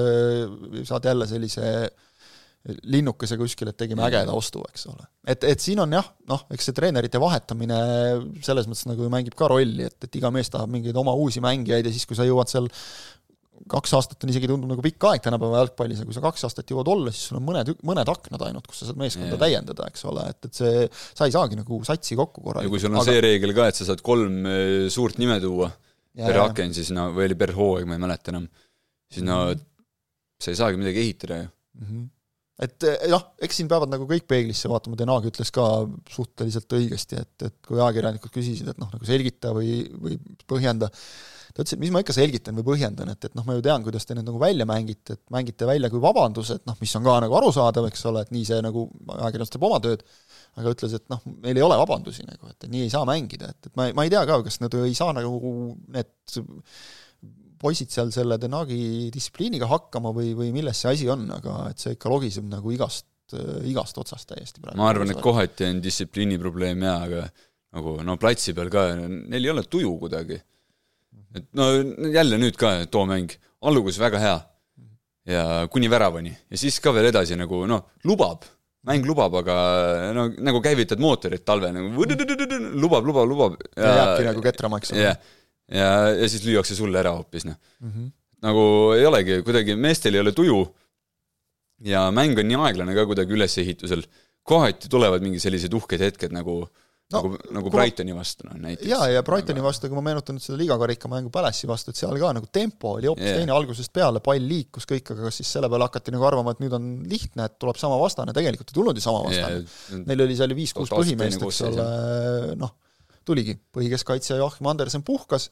saad 0.87 1.07
jälle 1.07 1.27
sellise 1.27 1.67
äh, 1.83 2.10
linnukese 2.61 3.37
kuskil, 3.41 3.71
et 3.71 3.77
tegime 3.79 4.03
ägeda 4.05 4.33
ostu, 4.37 4.61
eks 4.69 4.85
ole. 4.91 5.07
et, 5.33 5.45
et 5.49 5.63
siin 5.63 5.81
on 5.81 5.95
jah, 5.97 6.11
noh, 6.29 6.43
eks 6.53 6.69
see 6.69 6.77
treenerite 6.77 7.21
vahetamine 7.21 7.79
selles 8.45 8.69
mõttes 8.69 8.85
nagu 8.89 9.07
mängib 9.13 9.37
ka 9.37 9.49
rolli, 9.49 9.87
et, 9.89 9.97
et 10.05 10.19
iga 10.19 10.29
mees 10.33 10.51
tahab 10.53 10.69
mingeid 10.73 10.97
oma 11.01 11.15
uusi 11.17 11.41
mängijaid 11.41 11.89
ja 11.89 11.93
siis, 11.93 12.05
kui 12.09 12.17
sa 12.17 12.27
jõuad 12.27 12.51
seal 12.51 12.69
kaks 13.71 13.93
aastat 13.97 14.23
on 14.25 14.31
isegi, 14.33 14.49
tundub 14.49 14.69
nagu 14.71 14.83
pikk 14.85 15.05
aeg 15.09 15.23
tänapäeva 15.25 15.61
jalgpallis 15.61 16.01
ja 16.01 16.05
kui 16.07 16.15
sa 16.15 16.23
kaks 16.23 16.45
aastat 16.47 16.69
jõuad 16.73 16.89
olla, 16.93 17.13
siis 17.13 17.29
sul 17.29 17.39
on 17.39 17.45
mõned, 17.49 17.73
mõned 17.87 18.13
aknad 18.13 18.45
ainult, 18.47 18.69
kus 18.69 18.81
sa 18.81 18.89
saad 18.89 19.01
meeskonda 19.01 19.35
yeah. 19.35 19.41
täiendada, 19.41 19.89
eks 19.89 20.05
ole, 20.09 20.25
et, 20.33 20.49
et 20.49 20.61
see, 20.61 20.87
sa 21.17 21.29
ei 21.29 21.35
saagi 21.35 21.59
nagu 21.59 21.81
satsi 21.87 22.17
kokku 22.19 22.45
korralikult. 22.45 22.69
ja 22.69 22.73
kui 22.73 22.83
sul 22.83 22.93
on 22.93 23.01
aga... 23.01 23.09
see 23.09 23.25
reegel 23.25 23.53
ka, 23.57 23.67
et 23.71 23.81
sa 23.81 23.89
saad 23.89 24.05
kolm 24.05 24.47
eh, 24.49 24.87
suurt 24.93 25.21
nime 25.21 25.37
tuua 25.43 25.69
ja, 25.69 26.25
per 26.25 26.41
aken, 26.45 26.73
siis 26.77 26.93
no, 26.95 27.09
või 27.15 27.29
oli 27.29 27.37
per 27.41 27.53
hooaeg, 27.57 27.89
ma 27.89 27.97
ei 27.97 28.05
mäleta 28.05 28.33
enam, 28.33 28.49
siis 29.11 29.25
no 29.27 29.43
-hmm. 29.43 29.67
sa 30.41 30.53
ei 30.53 30.61
saagi 30.61 30.81
midagi 30.81 31.05
ehitada 31.05 31.43
ju 31.43 31.47
mm. 31.49 31.85
-hmm 31.85 32.09
et 32.61 32.85
jah, 33.09 33.23
eks 33.41 33.59
siin 33.59 33.69
peavad 33.71 33.89
nagu 33.91 34.05
kõik 34.09 34.27
peeglisse 34.29 34.69
vaatama, 34.71 34.97
Denag 34.99 35.27
ütles 35.29 35.51
ka 35.53 35.65
suhteliselt 36.11 36.75
õigesti, 36.77 37.19
et, 37.21 37.35
et 37.47 37.55
kui 37.67 37.79
ajakirjanikud 37.79 38.33
küsisid, 38.33 38.71
et 38.73 38.81
noh, 38.81 38.89
nagu 38.93 39.07
selgita 39.07 39.53
või, 39.55 39.83
või 40.01 40.17
põhjenda, 40.49 40.91
ta 40.91 41.63
ütles, 41.63 41.75
et 41.75 41.81
mis 41.81 41.93
ma 41.93 42.03
ikka 42.03 42.15
selgitan 42.15 42.57
või 42.59 42.67
põhjendan, 42.69 43.13
et, 43.13 43.29
et 43.29 43.37
noh, 43.37 43.47
ma 43.47 43.57
ju 43.57 43.65
tean, 43.65 43.85
kuidas 43.85 44.05
te 44.07 44.17
nüüd 44.17 44.27
nagu 44.27 44.41
välja 44.41 44.67
mängite, 44.69 45.17
et 45.17 45.23
mängite 45.33 45.69
välja 45.69 45.89
kui 45.93 46.03
vabandus, 46.03 46.53
et 46.57 46.65
noh, 46.69 46.77
mis 46.83 46.95
on 46.99 47.07
ka 47.07 47.17
nagu 47.25 47.39
arusaadav, 47.39 47.89
eks 47.89 48.05
ole, 48.11 48.25
et 48.25 48.33
nii 48.35 48.45
see 48.51 48.61
nagu, 48.65 48.87
ajakirjandus 49.17 49.55
teeb 49.55 49.67
oma 49.69 49.81
tööd, 49.83 50.05
aga 50.59 50.75
ütles, 50.75 50.95
et 50.99 51.07
noh, 51.11 51.21
meil 51.43 51.57
ei 51.57 51.65
ole 51.65 51.77
vabandusi 51.81 52.27
nagu, 52.27 52.51
et 52.51 52.67
nii 52.69 52.85
ei 52.85 52.93
saa 52.93 53.07
mängida, 53.07 53.53
et, 53.55 53.71
et 53.71 53.77
ma, 53.79 53.89
ma 53.97 54.05
ei 54.05 54.13
tea 54.13 54.25
ka, 54.27 54.41
kas 54.45 54.61
nad 54.63 54.75
ei 54.83 54.97
saa 54.97 55.15
nagu 55.17 55.39
need 55.95 56.11
poisid 57.61 57.93
seal 57.93 58.11
selle 58.13 58.37
Denagi 58.41 59.09
distsipliiniga 59.13 59.69
hakkama 59.69 60.13
või, 60.15 60.33
või 60.37 60.51
milles 60.55 60.81
see 60.81 60.93
asi 60.95 61.09
on, 61.11 61.27
aga 61.35 61.57
et 61.71 61.81
see 61.81 61.95
ikka 61.97 62.11
logiseb 62.11 62.47
nagu 62.49 62.73
igast, 62.73 63.07
igast 63.69 63.99
otsast 64.01 64.29
täiesti 64.31 64.63
praegu. 64.63 64.79
ma 64.79 64.89
arvan, 64.91 65.13
et 65.13 65.21
kohati 65.23 65.67
on 65.69 65.81
distsipliini 65.83 66.39
probleem 66.41 66.85
jaa, 66.87 66.97
aga 67.07 67.25
nagu 67.77 67.97
no 68.05 68.17
platsi 68.21 68.55
peal 68.57 68.71
ka, 68.73 68.87
neil 69.07 69.45
ei 69.45 69.53
ole 69.53 69.65
tuju 69.69 69.93
kuidagi. 70.01 70.39
et 71.37 71.51
no 71.55 71.69
jälle 72.11 72.39
nüüd 72.41 72.57
ka 72.59 72.79
too 72.91 73.05
mäng, 73.09 73.35
algus 73.67 73.99
väga 74.01 74.23
hea 74.23 74.39
ja 75.31 75.43
kuni 75.71 75.89
väravani 75.91 76.33
ja 76.33 76.57
siis 76.59 76.79
ka 76.83 76.93
veel 76.95 77.11
edasi 77.11 77.37
nagu 77.39 77.61
noh, 77.69 77.85
lubab, 78.09 78.47
mäng 78.89 79.05
lubab, 79.05 79.37
aga 79.43 79.55
no 80.17 80.25
nagu 80.41 80.63
käivitad 80.65 80.99
mootorit 80.99 81.45
talvel 81.45 81.75
nagu 81.77 81.93
lubab, 81.93 83.05
lubab, 83.05 83.29
lubab. 83.29 83.61
ja 83.77 83.93
jääbki 83.99 84.27
nagu 84.31 84.43
ketrama, 84.49 84.81
eks 84.81 84.95
ole. 84.95 85.05
jah 85.05 85.21
ja, 85.71 85.91
ja 86.15 86.29
siis 86.29 86.43
lüüakse 86.45 86.77
sulle 86.77 86.99
ära 87.01 87.15
hoopis, 87.17 87.47
noh. 87.47 87.57
Mm 87.79 87.91
-hmm.. 87.91 88.11
nagu 88.47 88.63
ei 88.97 89.05
olegi, 89.07 89.41
kuidagi 89.47 89.77
meestel 89.79 90.17
ei 90.17 90.23
ole 90.25 90.35
tuju. 90.35 90.61
Ja 91.81 92.11
mäng 92.13 92.37
on 92.37 92.45
nii 92.45 92.59
aeglane 92.67 92.93
ka 92.93 93.07
kuidagi 93.09 93.33
ülesehitusel, 93.33 94.03
kohati 94.45 94.89
tulevad 94.89 95.23
mingi 95.25 95.39
sellised 95.41 95.73
uhked 95.73 96.01
hetked 96.01 96.33
nagu 96.35 96.59
no, 97.11 97.19
nagu, 97.19 97.39
nagu. 97.55 97.71
Brightoni 97.73 98.15
vastu, 98.15 98.45
noh 98.47 98.57
näiteks. 98.61 98.87
jaa, 98.89 99.07
ja 99.11 99.23
Brightoni 99.25 99.63
vastu, 99.63 99.89
kui 99.89 99.97
ma 99.97 100.03
meenutan 100.05 100.37
nüüd 100.37 100.45
seda 100.45 100.59
liigakarika 100.59 101.09
mängu 101.11 101.31
Palace'i 101.33 101.69
vastu, 101.69 101.93
et 101.93 101.99
seal 101.99 102.17
ka 102.21 102.31
nagu 102.37 102.49
tempo 102.53 102.95
oli 102.97 103.09
hoopis 103.09 103.27
yeah. 103.27 103.39
teine 103.41 103.55
algusest 103.55 103.93
peale, 103.95 104.21
pall 104.23 104.45
liikus 104.51 104.87
kõik, 104.89 105.13
aga 105.15 105.27
kas 105.27 105.41
siis 105.41 105.51
selle 105.57 105.69
peale 105.71 105.87
hakati 105.87 106.13
nagu 106.15 106.27
arvama, 106.27 106.55
et 106.55 106.63
nüüd 106.63 106.75
on 106.77 106.91
lihtne, 107.11 107.47
et 107.49 107.57
tuleb 107.61 107.79
sama 107.81 107.97
vastane, 108.01 108.35
tegelikult 108.37 108.71
ei 108.71 108.77
tulnud 108.77 109.01
ju 109.01 109.05
sama 109.05 109.25
vastane. 109.27 109.63
yeah.. 109.63 110.05
Neil 110.07 110.25
oli 110.27 110.37
seal 110.39 110.53
ju 110.53 110.59
viis-kuus 110.61 110.93
põhimeest, 110.93 111.45
eks 111.47 111.63
ole, 111.67 111.89
noh, 112.61 112.75
tuligi, 113.27 113.57
põhikeskkaitsja 113.75 114.39
Joachim 114.39 114.71
Andersen 114.71 115.05
puhkas, 115.07 115.49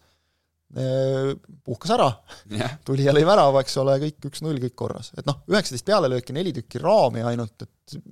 puhkas 0.70 1.96
ära 1.96 2.08
yeah., 2.54 2.76
tuli 2.86 3.08
ja 3.08 3.14
lõi 3.16 3.26
värava, 3.26 3.64
eks 3.66 3.78
ole, 3.82 3.96
kõik 4.04 4.30
üks-null, 4.30 4.62
kõik 4.62 4.76
korras. 4.78 5.12
et 5.18 5.26
noh, 5.26 5.42
üheksateist 5.50 5.88
pealelööki, 5.88 6.36
neli 6.38 6.54
tükki 6.56 6.82
raami 6.84 7.26
ainult, 7.26 7.66
et 7.66 8.04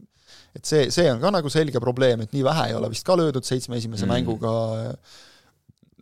et 0.57 0.65
see, 0.65 0.87
see 0.93 1.05
on 1.11 1.21
ka 1.21 1.29
nagu 1.35 1.49
selge 1.53 1.79
probleem, 1.83 2.23
et 2.25 2.33
nii 2.33 2.43
vähe 2.47 2.69
ei 2.71 2.75
ole 2.77 2.89
vist 2.89 3.05
ka 3.05 3.15
löödud 3.19 3.45
seitsme 3.45 3.77
esimese 3.77 4.07
mm. 4.07 4.13
mänguga 4.15 4.53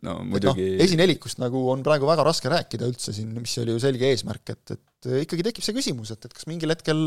no 0.06 0.16
muidugi 0.24 0.64
no, 0.64 0.82
esinelikust 0.84 1.40
nagu 1.42 1.60
on 1.72 1.84
praegu 1.84 2.08
väga 2.08 2.24
raske 2.26 2.50
rääkida 2.52 2.88
üldse 2.88 3.14
siin, 3.16 3.34
mis 3.36 3.56
oli 3.62 3.74
ju 3.74 3.82
selge 3.82 4.08
eesmärk, 4.12 4.54
et, 4.54 4.76
et 4.76 5.10
ikkagi 5.24 5.46
tekib 5.50 5.66
see 5.66 5.76
küsimus, 5.76 6.12
et, 6.14 6.24
et 6.24 6.36
kas 6.36 6.48
mingil 6.48 6.72
hetkel 6.72 7.00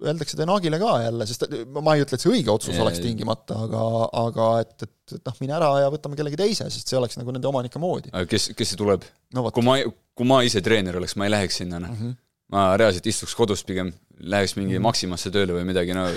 öeldakse 0.00 0.38
Denagile 0.38 0.78
ka 0.80 0.94
jälle, 1.04 1.26
sest 1.28 1.46
ma 1.76 1.94
ei 1.96 2.04
ütle, 2.04 2.16
et 2.16 2.24
see 2.24 2.32
õige 2.32 2.52
otsus 2.52 2.74
yeah. 2.74 2.84
oleks 2.84 3.02
tingimata, 3.04 3.58
aga, 3.66 3.84
aga 4.22 4.48
et, 4.64 4.74
et, 4.86 5.16
et 5.18 5.30
noh, 5.30 5.38
mine 5.42 5.56
ära 5.58 5.70
ja 5.84 5.92
võtame 5.92 6.18
kellegi 6.18 6.40
teise, 6.40 6.68
sest 6.72 6.90
see 6.90 6.98
oleks 7.00 7.18
nagu 7.20 7.34
nende 7.36 7.50
omanike 7.50 7.82
moodi. 7.82 8.12
kes, 8.30 8.50
kes 8.56 8.74
see 8.74 8.80
tuleb 8.80 9.06
no,? 9.36 9.46
kui 9.50 9.66
ma, 9.66 9.78
kui 10.16 10.28
ma 10.28 10.42
ise 10.46 10.62
treener 10.64 11.00
oleks, 11.00 11.16
ma 11.20 11.28
ei 11.28 11.34
läheks 11.36 11.62
sinna, 11.62 11.82
noh 11.82 11.92
mm 11.92 12.02
-hmm. 12.02 12.18
ma 12.56 12.66
reaalselt 12.80 13.06
istuks 13.12 13.36
kodus 13.38 13.64
pigem, 13.66 13.92
läheks 14.20 14.56
mingi 14.56 14.74
mm 14.74 14.78
-hmm. 14.78 14.88
Maximasse 14.88 15.30
tööle 15.30 15.56
või 15.58 15.66
midagi, 15.68 15.96
no 15.96 16.08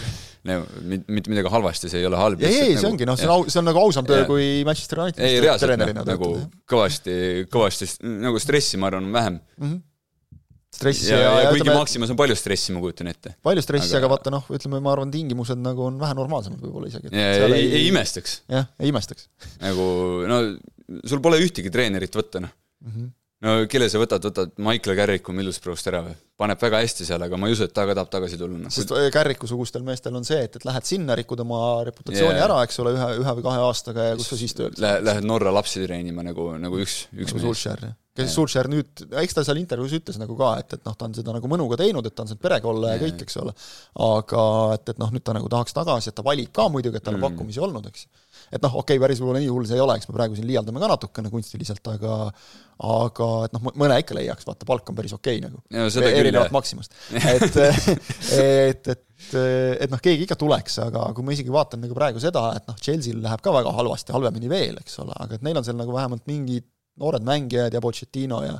no 0.43 0.59
mitte 1.07 1.31
midagi 1.31 1.49
halvasti, 1.49 1.89
see 1.89 1.99
ei 1.99 2.05
ole 2.05 2.17
halb. 2.19 2.41
ei, 2.41 2.47
ei, 2.47 2.73
see 2.75 2.81
nagu, 2.81 2.91
ongi 2.91 3.05
noh, 3.07 3.17
see 3.19 3.29
on 3.29 3.35
au-, 3.37 3.49
see 3.49 3.59
on 3.59 3.65
nagu 3.65 3.79
ausam 3.79 4.05
töö 4.05 4.25
kui 4.27 4.63
Manchester 4.67 4.99
United. 4.99 5.23
ei, 5.23 5.39
reaalselt 5.39 5.79
noh, 5.79 6.05
nagu 6.05 6.35
kõvasti, 6.67 7.47
kõvasti 7.51 7.89
nagu 8.03 8.39
stressi, 8.39 8.77
ma 8.77 8.91
arvan, 8.91 9.11
vähem 9.13 9.39
mm. 9.57 9.71
-hmm 9.71 9.81
stressi 10.73 11.09
ja, 11.11 11.19
ja, 11.19 11.23
ja, 11.23 11.39
ja 11.45 11.53
kuigi 11.53 11.63
ütleme, 11.63 11.79
Maximas 11.79 12.13
on 12.13 12.19
palju 12.19 12.37
stressi, 12.39 12.75
ma 12.75 12.83
kujutan 12.83 13.11
ette. 13.11 13.35
palju 13.45 13.63
stressi, 13.65 13.95
aga 13.99 14.11
vaata 14.11 14.33
noh, 14.33 14.45
ütleme, 14.53 14.81
ma 14.83 14.93
arvan, 14.95 15.13
tingimused 15.13 15.59
nagu 15.61 15.87
on 15.87 15.99
vähe 16.01 16.17
normaalsemad 16.17 16.61
võib-olla 16.63 16.91
isegi. 16.91 17.13
ei, 17.13 17.41
ei, 17.47 17.65
ei 17.79 17.89
imestaks. 17.89 18.39
jah, 18.51 18.69
ei 18.81 18.93
imestaks. 18.93 19.29
nagu 19.63 19.89
no 20.29 20.43
sul 21.07 21.21
pole 21.23 21.39
ühtegi 21.43 21.71
treenerit 21.73 22.15
võtta, 22.19 22.43
noh 22.43 22.53
mm 22.83 22.95
-hmm 22.95 23.11
no 23.43 23.55
kelle 23.71 23.89
sa 23.91 24.01
võtad, 24.01 24.23
võtad 24.23 24.53
Michael 24.63 24.97
Carricu 24.97 25.33
Middlesbrough'st 25.35 25.89
ära 25.91 26.03
või? 26.05 26.13
paneb 26.39 26.59
väga 26.63 26.79
hästi 26.81 27.05
seal, 27.07 27.23
aga 27.23 27.37
ma 27.39 27.49
ei 27.49 27.55
usu, 27.55 27.67
et 27.67 27.73
ta 27.75 27.85
ka 27.87 27.95
tahab 27.95 28.11
tagasi 28.11 28.39
tulla 28.39 28.57
no.. 28.57 28.71
sest 28.73 28.91
Carricu-sugustel 29.13 29.83
meestel 29.85 30.15
on 30.17 30.25
see, 30.27 30.39
et, 30.47 30.55
et 30.59 30.67
lähed 30.67 30.87
sinna, 30.87 31.15
rikud 31.19 31.43
oma 31.43 31.59
reputatsiooni 31.87 32.39
yeah. 32.39 32.47
ära, 32.47 32.61
eks 32.65 32.79
ole, 32.83 32.95
ühe, 32.97 33.09
ühe 33.21 33.35
või 33.39 33.45
kahe 33.45 33.65
aastaga 33.67 34.07
ja 34.09 34.15
kus 34.19 34.31
sa 34.33 34.39
siis 34.39 34.55
tööd 34.57 34.79
Lähe, 34.81 35.03
Lähed 35.05 35.27
Norra 35.27 35.53
lapsi 35.55 35.83
treenima 35.83 36.25
nagu, 36.25 36.49
nagu 36.59 36.79
üks, 36.81 37.03
üks 37.13 37.35
nagu 37.37 37.53
jah. 37.53 37.93
Kes 38.17 38.36
Solskjaer 38.38 38.70
nüüd, 38.70 39.05
eks 39.24 39.38
ta 39.38 39.43
seal 39.46 39.62
intervjuus 39.62 39.96
ütles 39.98 40.20
nagu 40.22 40.36
ka, 40.38 40.51
et, 40.62 40.75
et 40.77 40.84
noh, 40.86 40.98
ta 40.98 41.08
on 41.10 41.15
seda 41.17 41.34
nagu 41.34 41.50
mõnuga 41.50 41.79
teinud, 41.82 42.05
et 42.05 42.15
ta 42.15 42.25
on 42.25 42.29
saanud 42.29 42.43
perega 42.43 42.70
olla 42.70 42.93
ja, 42.93 43.01
kõik, 43.01 43.24
eks 43.25 43.39
ole. 43.41 43.55
aga 44.08 44.43
et, 44.75 44.91
et 44.93 45.01
noh, 45.01 45.13
nüüd 45.13 45.25
ta 45.25 45.34
nagu 45.38 45.50
tahaks 45.50 45.74
tagasi, 45.74 46.12
et 46.12 46.17
ta 46.17 46.25
valib 46.25 46.51
ka 46.53 46.67
muidugi, 46.74 47.00
et 47.00 47.05
tal 47.05 47.17
on 47.17 47.24
mm. 47.24 47.29
pakkumisi 47.32 47.63
olnud, 47.63 47.89
eks 47.89 48.05
et 48.53 48.62
noh, 48.62 48.75
okei 48.82 48.98
okay,, 48.98 49.01
päris 49.01 49.22
võib-olla 49.22 49.41
nii 49.41 49.50
hull 49.50 49.65
see 49.70 49.77
ei 49.77 49.84
ole, 49.84 49.96
eks 49.98 50.10
me 50.10 50.15
praegu 50.17 50.38
siin 50.38 50.48
liialdame 50.50 50.82
ka 50.82 50.89
natukene 50.91 51.32
kunstiliselt, 51.34 51.88
aga 51.89 52.17
aga 52.84 53.29
et 53.48 53.55
noh, 53.55 53.65
mõne 53.79 53.98
ikka 54.01 54.17
leiaks, 54.17 54.46
vaata, 54.50 54.67
palk 54.67 54.89
on 54.91 54.98
päris 54.98 55.13
okei 55.15 55.39
okay, 55.39 55.46
nagu. 55.46 55.62
erinevalt 56.20 56.53
Maximast. 56.53 56.98
et, 57.13 57.58
et, 58.38 58.91
et, 58.93 59.36
et 59.38 59.93
noh, 59.93 60.01
keegi 60.03 60.27
ikka 60.27 60.38
tuleks, 60.39 60.79
aga 60.86 61.08
kui 61.15 61.25
ma 61.25 61.36
isegi 61.36 61.53
vaatan 61.53 61.82
nagu 61.86 61.98
praegu 61.98 62.22
seda, 62.22 62.50
et 62.60 62.70
noh, 62.70 62.77
Chelsea'l 62.77 63.22
läheb 63.24 63.46
ka 63.46 63.55
väga 63.55 63.74
halvasti, 63.77 64.15
halvemini 64.15 64.51
veel, 64.51 64.77
eks 64.84 65.00
ole, 65.05 65.15
aga 65.25 65.38
et 65.38 65.46
neil 65.46 65.62
on 65.62 65.65
seal 65.65 65.79
nagu 65.79 65.96
vähemalt 65.96 66.27
mingid 66.29 66.67
noored 67.01 67.25
mängijad 67.25 67.73
ja 67.73 67.81
Pochettino 67.81 68.39
ja 68.45 68.53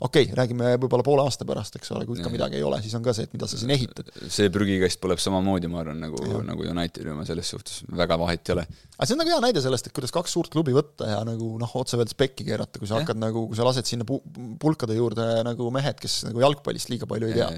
okei 0.00 0.24
okay,, 0.24 0.36
räägime 0.38 0.70
võib-olla 0.80 1.04
poole 1.04 1.24
aasta 1.26 1.44
pärast, 1.48 1.76
eks 1.76 1.92
ole, 1.92 2.06
kui 2.08 2.16
ikka 2.16 2.30
midagi 2.32 2.56
ei 2.56 2.64
ole, 2.64 2.78
siis 2.84 2.94
on 2.96 3.04
ka 3.04 3.12
see, 3.16 3.26
et 3.28 3.34
mida 3.36 3.48
sa 3.50 3.58
siin 3.60 3.74
ehitad. 3.74 4.08
see 4.32 4.48
prügikast 4.52 5.00
põleb 5.02 5.20
samamoodi, 5.20 5.68
ma 5.72 5.82
arvan, 5.82 6.00
nagu, 6.00 6.20
nagu 6.46 6.64
Unitedi 6.70 7.12
oma 7.12 7.26
selles 7.28 7.50
suhtes, 7.52 7.82
väga 7.92 8.16
vahet 8.20 8.48
ei 8.48 8.56
ole. 8.56 8.66
aga 8.96 9.08
see 9.08 9.16
on 9.16 9.20
nagu 9.20 9.34
hea 9.34 9.40
näide 9.44 9.64
sellest, 9.64 9.90
et 9.90 9.96
kuidas 9.96 10.14
kaks 10.16 10.36
suurt 10.36 10.52
klubi 10.54 10.72
võtta 10.76 11.10
ja 11.12 11.20
nagu 11.28 11.50
noh, 11.60 11.74
otse 11.80 11.98
öeldes 11.98 12.16
pekki 12.16 12.46
keerata, 12.48 12.80
kui 12.80 12.88
sa 12.88 12.96
ja. 12.96 13.04
hakkad 13.04 13.20
nagu, 13.20 13.44
kui 13.50 13.58
sa 13.58 13.66
lased 13.68 13.88
sinna 13.90 14.08
pu-, 14.08 14.22
pulkade 14.60 14.96
juurde 14.96 15.26
nagu 15.44 15.68
mehed, 15.74 16.00
kes 16.00 16.22
nagu 16.30 16.40
jalgpallist 16.40 16.92
liiga 16.92 17.08
palju 17.10 17.28
ei 17.28 17.36
tea. 17.36 17.50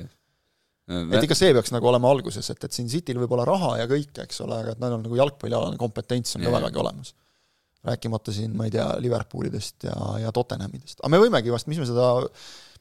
et 1.15 1.29
ikka 1.29 1.39
see 1.39 1.55
peaks 1.55 1.71
nagu 1.75 1.87
olema 1.93 2.11
alguses, 2.11 2.51
et, 2.51 2.67
et 2.67 2.75
siin 2.75 2.91
Cityl 2.91 3.23
võib 3.23 3.39
olla 3.39 3.47
raha 3.47 3.77
ja 3.83 3.87
kõike, 3.91 4.27
eks 4.27 4.43
ole, 4.43 4.59
aga 4.59 4.75
et 4.75 4.83
neil 4.83 4.99
on 4.99 5.07
nagu 5.07 5.23
jalgpallialane 5.23 5.79
kompetents 5.79 6.35
on 6.35 6.47
ka 6.47 6.59
vägagi 6.59 6.83
olemas 6.83 7.15
rääkimata 7.87 8.33
siin, 8.35 8.55
ma 8.57 8.67
ei 8.67 8.75
tea, 8.75 8.87
Liverpoolidest 9.03 9.87
ja, 9.89 9.97
ja 10.23 10.33
Tottenhamidest. 10.35 11.01
aga 11.01 11.11
me 11.13 11.21
võimegi 11.23 11.53
vast, 11.55 11.69
mis 11.71 11.81
me 11.83 11.89
seda 11.89 12.09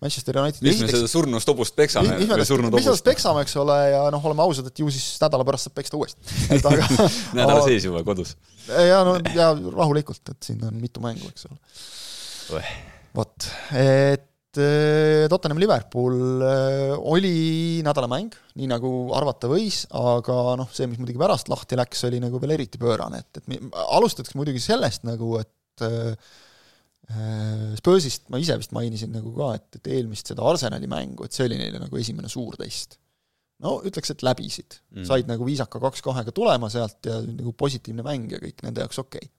Manchester 0.01 0.39
Unitedi 0.41 0.67
mis 0.67 0.81
me 0.83 0.89
seda 0.91 1.09
surnust 1.09 1.49
hobust 1.51 1.75
peksame? 1.77 2.17
mis 2.19 2.29
me 2.31 2.45
sellest 2.47 3.05
peksame, 3.05 3.45
eks 3.45 3.55
ole, 3.61 3.77
ja 3.93 4.03
noh, 4.13 4.27
oleme 4.29 4.43
ausad, 4.45 4.69
et 4.71 4.83
ju 4.83 4.89
siis 4.93 5.07
nädala 5.23 5.47
pärast 5.47 5.69
saab 5.69 5.77
peksta 5.79 5.99
uuesti. 5.99 6.21
nädala 7.37 7.63
sees 7.67 7.87
juba 7.87 8.03
kodus? 8.07 8.35
ja 8.67 9.01
no, 9.07 9.17
ja 9.35 9.51
rahulikult, 9.55 10.23
et 10.33 10.51
siin 10.51 10.63
on 10.67 10.79
mitu 10.81 11.03
mängu, 11.03 11.29
eks 11.31 11.49
ole. 11.49 12.63
vot, 13.15 13.51
et 13.81 14.31
Tottenham 15.31 15.59
Liverpool 15.61 16.41
eh, 16.45 16.93
oli 16.95 17.35
nädalamäng, 17.85 18.33
nii 18.59 18.69
nagu 18.71 18.91
arvata 19.17 19.49
võis, 19.51 19.83
aga 19.95 20.55
noh, 20.59 20.71
see, 20.73 20.87
mis 20.91 21.01
muidugi 21.01 21.21
pärast 21.21 21.51
lahti 21.51 21.77
läks, 21.79 22.05
oli 22.09 22.21
nagu 22.23 22.41
veel 22.41 22.55
eriti 22.57 22.81
pöörane, 22.81 23.21
et, 23.23 23.41
et 23.41 23.77
alustaks 23.85 24.35
muidugi 24.39 24.63
sellest 24.63 25.07
nagu, 25.07 25.35
et 25.41 25.85
äh, 25.85 26.35
Spursist 27.77 28.31
ma 28.33 28.39
ise 28.41 28.55
vist 28.57 28.71
mainisin 28.73 29.11
nagu 29.13 29.29
ka, 29.35 29.51
et, 29.59 29.77
et 29.77 29.89
eelmist 29.93 30.31
seda 30.31 30.45
Arsenali 30.49 30.89
mängu, 30.89 31.27
et 31.27 31.37
see 31.37 31.45
oli 31.45 31.59
neile 31.59 31.77
nagu 31.77 31.99
esimene 32.01 32.31
suur 32.31 32.57
test. 32.57 32.97
no 33.61 33.77
ütleks, 33.85 34.09
et 34.11 34.25
läbisid 34.25 34.79
mm., 34.95 35.05
said 35.07 35.29
nagu 35.29 35.45
viisaka 35.45 35.79
kaks-kahega 35.83 36.33
tulema 36.35 36.67
sealt 36.73 37.05
ja 37.05 37.21
nagu 37.27 37.53
positiivne 37.53 38.03
mäng 38.03 38.33
ja 38.33 38.41
kõik 38.41 38.65
nende 38.65 38.81
jaoks 38.81 38.99
okei 39.05 39.21
okay 39.21 39.33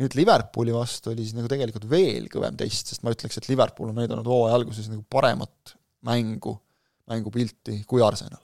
nüüd 0.00 0.16
Liverpooli 0.16 0.72
vastu 0.74 1.12
oli 1.12 1.26
siis 1.26 1.36
nagu 1.36 1.48
tegelikult 1.50 1.86
veel 1.90 2.28
kõvem 2.32 2.56
test, 2.58 2.92
sest 2.92 3.04
ma 3.04 3.12
ütleks, 3.14 3.36
et 3.36 3.48
Liverpool 3.50 3.92
on 3.92 4.00
näidanud 4.00 4.28
hooaja 4.28 4.56
alguses 4.56 4.88
nagu 4.88 5.04
paremat 5.12 5.74
mängu, 6.08 6.54
mängupilti 7.10 7.82
kui 7.88 8.02
Arsenal. 8.04 8.40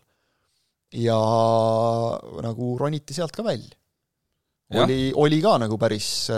ja 0.96 1.16
nagu 2.44 2.76
roniti 2.78 3.16
sealt 3.16 3.34
ka 3.36 3.44
välja. 3.44 3.75
oli, 4.82 5.12
oli 5.16 5.40
ka 5.42 5.56
nagu 5.62 5.78
päris, 5.78 6.28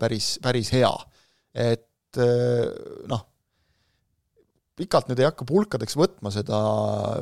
päris, 0.00 0.34
päris 0.42 0.72
hea. 0.74 0.92
et 1.54 2.20
noh, 3.10 3.26
pikalt 4.78 5.08
nüüd 5.10 5.22
ei 5.22 5.28
hakka 5.28 5.46
pulkadeks 5.48 5.96
võtma 5.98 6.32
seda, 6.34 6.58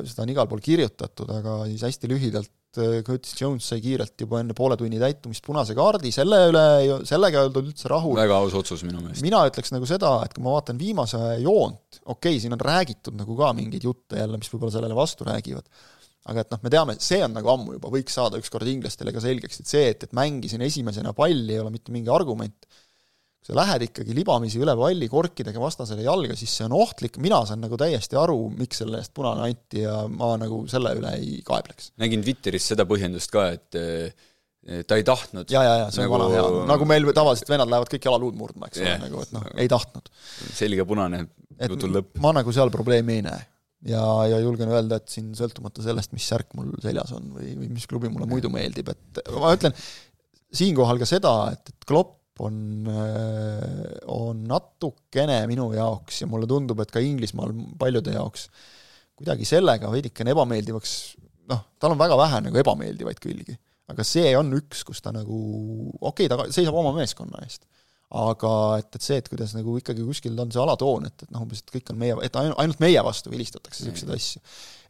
seda 0.07 0.25
on 0.25 0.33
igal 0.33 0.49
pool 0.49 0.61
kirjutatud, 0.63 1.29
aga 1.29 1.63
siis 1.69 1.85
hästi 1.85 2.09
lühidalt 2.11 2.51
Äh, 2.77 3.03
Curtis 3.05 3.35
Jones 3.37 3.67
sai 3.69 3.81
kiirelt 3.83 4.17
juba 4.17 4.39
enne 4.41 4.55
poole 4.57 4.73
tunni 4.79 4.97
täitumist 5.01 5.43
punase 5.45 5.75
kaardi, 5.77 6.09
selle 6.13 6.39
üle, 6.49 6.63
sellega 7.05 7.43
ei 7.43 7.49
oldud 7.49 7.67
üldse 7.69 7.91
rahul. 7.91 8.15
väga 8.17 8.39
aus 8.41 8.55
otsus 8.57 8.81
minu 8.87 8.97
meelest. 9.03 9.21
mina 9.21 9.43
ütleks 9.45 9.69
nagu 9.75 9.85
seda, 9.89 10.15
et 10.25 10.33
kui 10.33 10.41
ma 10.45 10.55
vaatan 10.55 10.79
viimase 10.79 11.19
joont, 11.43 11.99
okei 12.01 12.15
okay,, 12.15 12.39
siin 12.41 12.55
on 12.57 12.63
räägitud 12.65 13.19
nagu 13.19 13.37
ka 13.37 13.51
mingeid 13.53 13.85
jutte 13.85 14.17
jälle, 14.17 14.39
mis 14.41 14.49
võib-olla 14.49 14.73
sellele 14.73 14.97
vastu 14.97 15.27
räägivad, 15.27 15.69
aga 16.33 16.47
et 16.47 16.55
noh, 16.55 16.63
me 16.65 16.73
teame, 16.73 16.97
see 17.11 17.21
on 17.21 17.37
nagu 17.37 17.53
ammu 17.53 17.77
juba, 17.77 17.93
võiks 17.93 18.17
saada 18.17 18.41
ükskord 18.41 18.71
inglastele 18.73 19.13
ka 19.13 19.21
selgeks, 19.21 19.61
et 19.61 19.69
see, 19.69 19.85
et, 19.93 20.07
et 20.07 20.17
mängisin 20.17 20.65
esimesena 20.65 21.13
palli, 21.13 21.53
ei 21.53 21.61
ole 21.61 21.75
mitte 21.75 21.93
mingi 21.93 22.09
argument 22.09 22.65
kui 23.43 23.51
sa 23.51 23.57
lähed 23.59 23.83
ikkagi 23.89 24.13
libamisi 24.15 24.59
üle 24.63 24.71
palli 24.79 25.09
korkidega 25.11 25.59
vastasele 25.59 26.05
jalga, 26.05 26.35
siis 26.39 26.51
see 26.55 26.67
on 26.69 26.77
ohtlik, 26.79 27.17
mina 27.19 27.41
saan 27.47 27.59
nagu 27.65 27.75
täiesti 27.79 28.15
aru, 28.15 28.37
miks 28.55 28.79
selle 28.79 29.01
eest 29.03 29.11
punane 29.15 29.43
anti 29.49 29.83
ja 29.83 29.97
ma 30.07 30.37
nagu 30.39 30.61
selle 30.71 30.93
üle 30.95 31.11
ei 31.19 31.41
kaebleks. 31.43 31.91
nägin 31.99 32.23
Twitteris 32.23 32.69
seda 32.71 32.87
põhjendust 32.87 33.33
ka, 33.33 33.49
et 33.57 33.81
ta 34.87 34.95
ei 34.95 35.03
tahtnud. 35.03 35.51
ja, 35.51 35.63
ja, 35.67 35.73
ja 35.81 35.89
see 35.91 36.05
on 36.05 36.07
nagu... 36.07 36.15
vana 36.15 36.29
hea, 36.37 36.63
nagu 36.71 36.87
meil 36.87 37.09
tavaliselt 37.11 37.51
vennad 37.51 37.73
lähevad 37.73 37.91
kõik 37.91 38.07
jalaluud 38.07 38.39
murdma, 38.39 38.71
eks 38.71 38.79
ole 38.79 38.87
yeah., 38.93 39.03
nagu 39.03 39.25
et 39.25 39.35
noh, 39.35 39.49
ei 39.59 39.71
tahtnud. 39.75 40.07
selge 40.55 40.87
punane, 40.87 41.25
jutul 41.67 41.97
lõpp. 41.97 42.15
ma 42.23 42.31
nagu 42.39 42.55
seal 42.55 42.71
probleemi 42.71 43.19
ei 43.19 43.27
näe. 43.27 43.43
ja, 43.91 44.07
ja 44.31 44.39
julgen 44.39 44.71
öelda, 44.71 45.03
et 45.03 45.11
siin 45.11 45.35
sõltumata 45.35 45.83
sellest, 45.83 46.15
mis 46.15 46.31
särk 46.31 46.55
mul 46.55 46.71
seljas 46.83 47.11
on 47.19 47.27
või, 47.35 47.51
või 47.59 47.75
mis 47.75 47.91
klubi 47.91 48.07
mulle 48.07 48.31
muidu 48.31 48.53
meeldib, 48.53 48.95
et 48.95 49.23
ma 49.35 49.51
ütlen 49.57 49.75
siinkohal 50.55 51.01
ka 51.01 51.11
seda, 51.11 51.35
et, 51.51 51.75
et 51.75 51.89
Klopp 51.89 52.22
on, 52.41 52.87
äh, 52.89 53.97
on 54.09 54.45
natukene 54.49 55.43
minu 55.49 55.69
jaoks 55.75 56.23
ja 56.23 56.29
mulle 56.29 56.47
tundub, 56.49 56.81
et 56.81 56.93
ka 56.93 57.03
Inglismaal 57.03 57.53
paljude 57.79 58.15
jaoks 58.15 58.47
kuidagi 59.19 59.45
sellega 59.45 59.91
veidikene 59.93 60.33
ebameeldivaks, 60.33 60.95
noh, 61.51 61.61
tal 61.79 61.93
on 61.93 62.01
väga 62.01 62.17
vähe 62.17 62.41
nagu 62.47 62.59
ebameeldivaid 62.63 63.21
külgi. 63.21 63.57
aga 63.93 64.05
see 64.07 64.31
on 64.39 64.49
üks, 64.57 64.81
kus 64.87 65.03
ta 65.03 65.11
nagu, 65.13 65.37
okei 65.99 66.25
okay,, 66.25 66.31
ta 66.31 66.55
seisab 66.55 66.75
oma 66.79 66.93
meeskonna 66.95 67.43
eest, 67.43 67.67
aga 68.17 68.51
et, 68.79 68.89
et 68.95 69.05
see, 69.05 69.17
et 69.19 69.27
kuidas 69.29 69.53
nagu 69.57 69.75
ikkagi 69.77 70.05
kuskil 70.07 70.39
on 70.39 70.53
see 70.53 70.61
alatoon, 70.61 71.09
et, 71.09 71.25
et 71.25 71.33
noh, 71.35 71.43
umbes, 71.45 71.61
et 71.61 71.73
kõik 71.75 71.91
on 71.93 71.99
meie, 71.99 72.15
et 72.25 72.39
ainult 72.41 72.81
meie 72.81 73.03
vastu 73.05 73.33
vilistatakse 73.33 73.83
niisuguseid 73.83 74.09
mm. 74.09 74.17
asju. 74.17 74.41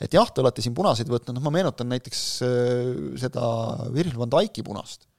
et 0.07 0.15
jah, 0.15 0.29
te 0.29 0.43
olete 0.45 0.63
siin 0.63 0.77
punaseid 0.77 1.11
võtnud, 1.11 1.35
noh 1.35 1.43
ma 1.43 1.55
meenutan 1.57 1.89
näiteks 1.91 2.21
äh, 2.47 2.93
seda 3.25 3.49
Virgil 3.91 4.21
van 4.21 4.31
Dijk'i 4.37 4.63
punast 4.63 5.09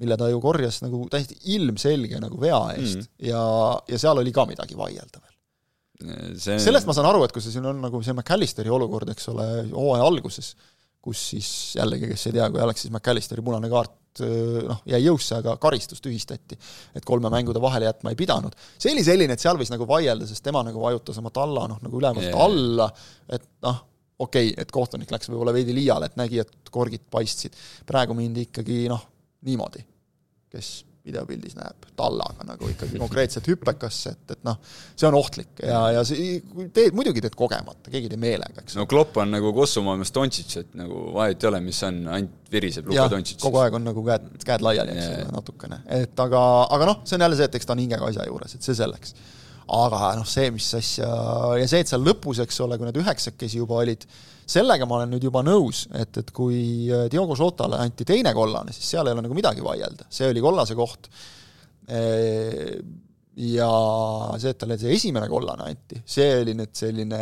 mille 0.00 0.18
ta 0.20 0.28
ju 0.32 0.40
korjas 0.44 0.82
nagu 0.84 1.06
täiesti 1.12 1.38
ilmselge 1.56 2.20
nagu 2.22 2.40
vea 2.40 2.60
eest 2.76 3.02
mm. 3.02 3.10
ja, 3.30 3.42
ja 3.88 4.00
seal 4.00 4.22
oli 4.22 4.34
ka 4.34 4.46
midagi 4.48 4.78
vaielda 4.78 5.22
veel 5.22 6.38
see.... 6.38 6.58
sellest 6.62 6.88
ma 6.88 6.96
saan 6.96 7.10
aru, 7.10 7.24
et 7.26 7.34
kui 7.34 7.44
see 7.44 7.54
siin 7.54 7.68
on 7.68 7.80
nagu 7.84 8.02
see 8.04 8.14
McAllisteri 8.16 8.72
olukord, 8.72 9.10
eks 9.12 9.30
ole, 9.32 9.46
hooaja 9.72 10.06
alguses, 10.06 10.52
kus 11.06 11.22
siis 11.32 11.50
jällegi, 11.78 12.10
kes 12.12 12.28
ei 12.28 12.36
tea, 12.36 12.50
kui 12.52 12.62
Alexis 12.62 12.92
McAllisteri 12.92 13.44
punane 13.46 13.70
kaart 13.72 13.96
noh, 14.24 14.80
jäi 14.88 15.02
jõusse, 15.04 15.36
aga 15.40 15.56
karistus 15.60 16.00
tühistati. 16.04 16.56
et 16.96 17.04
kolme 17.04 17.30
mängu 17.32 17.52
ta 17.52 17.60
vahele 17.60 17.88
jätma 17.88 18.12
ei 18.12 18.16
pidanud. 18.16 18.54
see 18.78 18.92
oli 18.92 19.04
selline, 19.04 19.36
et 19.36 19.42
seal 19.42 19.58
võis 19.60 19.72
nagu 19.72 19.88
vaielda, 19.88 20.26
sest 20.28 20.44
tema 20.44 20.62
nagu 20.66 20.80
vajutas 20.80 21.18
oma 21.20 21.30
talla 21.30 21.66
noh, 21.68 21.82
nagu 21.82 22.00
ülevalt 22.00 22.24
yeah. 22.24 22.40
alla, 22.44 22.88
et 23.28 23.44
noh, 23.66 23.82
okei 24.18 24.52
okay,, 24.52 24.62
et 24.62 24.72
kohtunik 24.72 25.12
läks 25.12 25.30
võib-olla 25.30 25.54
veidi 25.56 25.74
liiale, 25.76 26.08
et 26.08 26.16
nägi, 26.16 26.40
et 26.44 26.72
korgid 26.72 27.04
paistsid. 27.10 27.56
praegu 27.86 28.16
mindi 28.16 28.48
ikkagi 28.48 28.86
noh, 28.92 29.04
niimoodi, 29.46 29.82
kes 30.52 30.76
videopildis 31.06 31.54
näeb 31.54 31.86
tallaga 31.98 32.44
nagu 32.48 32.66
ikkagi 32.70 32.98
konkreetselt 32.98 33.46
hüppekasse, 33.50 34.12
et, 34.16 34.34
et 34.34 34.42
noh, 34.46 34.58
see 34.98 35.06
on 35.08 35.16
ohtlik 35.18 35.62
ja, 35.62 35.78
ja 35.94 36.02
see, 36.06 36.40
teed, 36.74 36.96
muidugi 36.98 37.22
teed 37.22 37.36
kogemata, 37.38 37.90
keegi 37.92 38.08
ei 38.08 38.14
tee 38.14 38.20
meelega, 38.20 38.64
eks. 38.64 38.76
no 38.78 38.88
Klopp 38.90 39.20
on 39.22 39.30
nagu 39.36 39.52
Kossu 39.56 39.84
maailmas 39.86 40.10
Dontšits, 40.16 40.58
et 40.64 40.74
nagu 40.78 41.04
vahet 41.14 41.42
ei 41.42 41.50
ole, 41.52 41.62
mis 41.68 41.80
on, 41.86 42.02
ainult 42.18 42.52
viriseb 42.52 42.90
Luka 42.90 43.06
Dontšits. 43.12 43.42
kogu 43.44 43.62
aeg 43.62 43.78
on 43.78 43.86
nagu 43.86 44.04
käed, 44.06 44.28
käed 44.46 44.66
laiali, 44.66 44.96
eks 44.96 45.12
ole, 45.12 45.32
natukene, 45.36 45.80
et 46.00 46.26
aga, 46.26 46.42
aga 46.76 46.90
noh, 46.90 47.02
see 47.06 47.18
on 47.18 47.26
jälle 47.28 47.38
see, 47.38 47.50
et 47.52 47.60
eks 47.60 47.70
ta 47.70 47.76
on 47.76 47.84
hingega 47.84 48.10
asja 48.10 48.26
juures, 48.26 48.58
et 48.58 48.66
see 48.66 48.78
selleks. 48.78 49.14
Aga 49.74 50.12
noh, 50.20 50.26
see, 50.28 50.50
mis 50.54 50.68
asja, 50.78 51.08
ja 51.58 51.66
see, 51.68 51.82
et 51.82 51.90
seal 51.90 52.04
lõpus, 52.06 52.40
eks 52.44 52.60
ole, 52.62 52.78
kui 52.78 52.86
need 52.88 53.00
üheksakesi 53.00 53.58
juba 53.58 53.80
olid, 53.82 54.04
sellega 54.46 54.86
ma 54.86 55.00
olen 55.00 55.16
nüüd 55.16 55.26
juba 55.26 55.42
nõus, 55.46 55.86
et, 55.96 56.20
et 56.22 56.30
kui 56.34 56.60
äh, 56.86 57.08
Diogo 57.12 57.34
Jotale 57.38 57.80
anti 57.82 58.06
teine 58.06 58.34
kollane, 58.36 58.74
siis 58.76 58.94
seal 58.94 59.08
ei 59.08 59.16
ole 59.16 59.26
nagu 59.26 59.38
midagi 59.38 59.64
vaielda, 59.66 60.06
see 60.12 60.30
oli 60.30 60.44
kollase 60.44 60.78
koht. 60.78 61.10
Ja 63.36 63.68
see, 64.40 64.52
et 64.54 64.58
talle 64.60 64.78
see 64.80 64.94
esimene 64.96 65.26
kollane 65.28 65.66
anti, 65.68 65.98
see 66.08 66.38
oli 66.40 66.54
nüüd 66.56 66.72
selline 66.76 67.18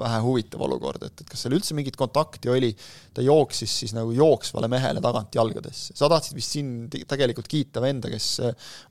vähe 0.00 0.20
huvitav 0.24 0.62
olukord, 0.64 1.04
et, 1.04 1.20
et 1.20 1.28
kas 1.28 1.42
seal 1.44 1.56
üldse 1.58 1.76
mingit 1.76 1.98
kontakti 2.00 2.48
oli, 2.52 2.70
ta 3.12 3.24
jooksis 3.24 3.74
siis 3.82 3.92
nagu 3.96 4.14
jooksvale 4.16 4.70
mehele 4.72 5.02
tagant 5.04 5.36
jalgadesse. 5.36 5.92
sa 5.98 6.08
tahtsid 6.12 6.38
vist 6.38 6.56
siin 6.56 6.70
tegelikult 6.88 7.50
kiita 7.52 7.82
venda, 7.84 8.08
kes 8.12 8.28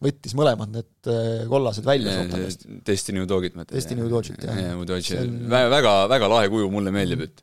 võttis 0.04 0.38
mõlemad 0.38 0.75
need 0.75 1.10
äh, 1.10 1.48
kollased 1.50 1.88
välja 1.90 2.13
sotandast. 2.20 2.68
Destiny 2.86 3.25
Udogit 3.25 3.58
mõtled? 3.58 3.74
Destiny 3.80 4.06
Udogit, 4.06 4.46
jah. 4.46 4.62
jah, 4.68 4.78
Udogi 4.78 5.18
on... 5.18 5.40
väga, 5.50 5.96
väga 6.12 6.30
lahe 6.36 6.54
kuju, 6.54 6.70
mulle 6.74 6.94
meeldib, 6.94 7.25
et 7.25 7.42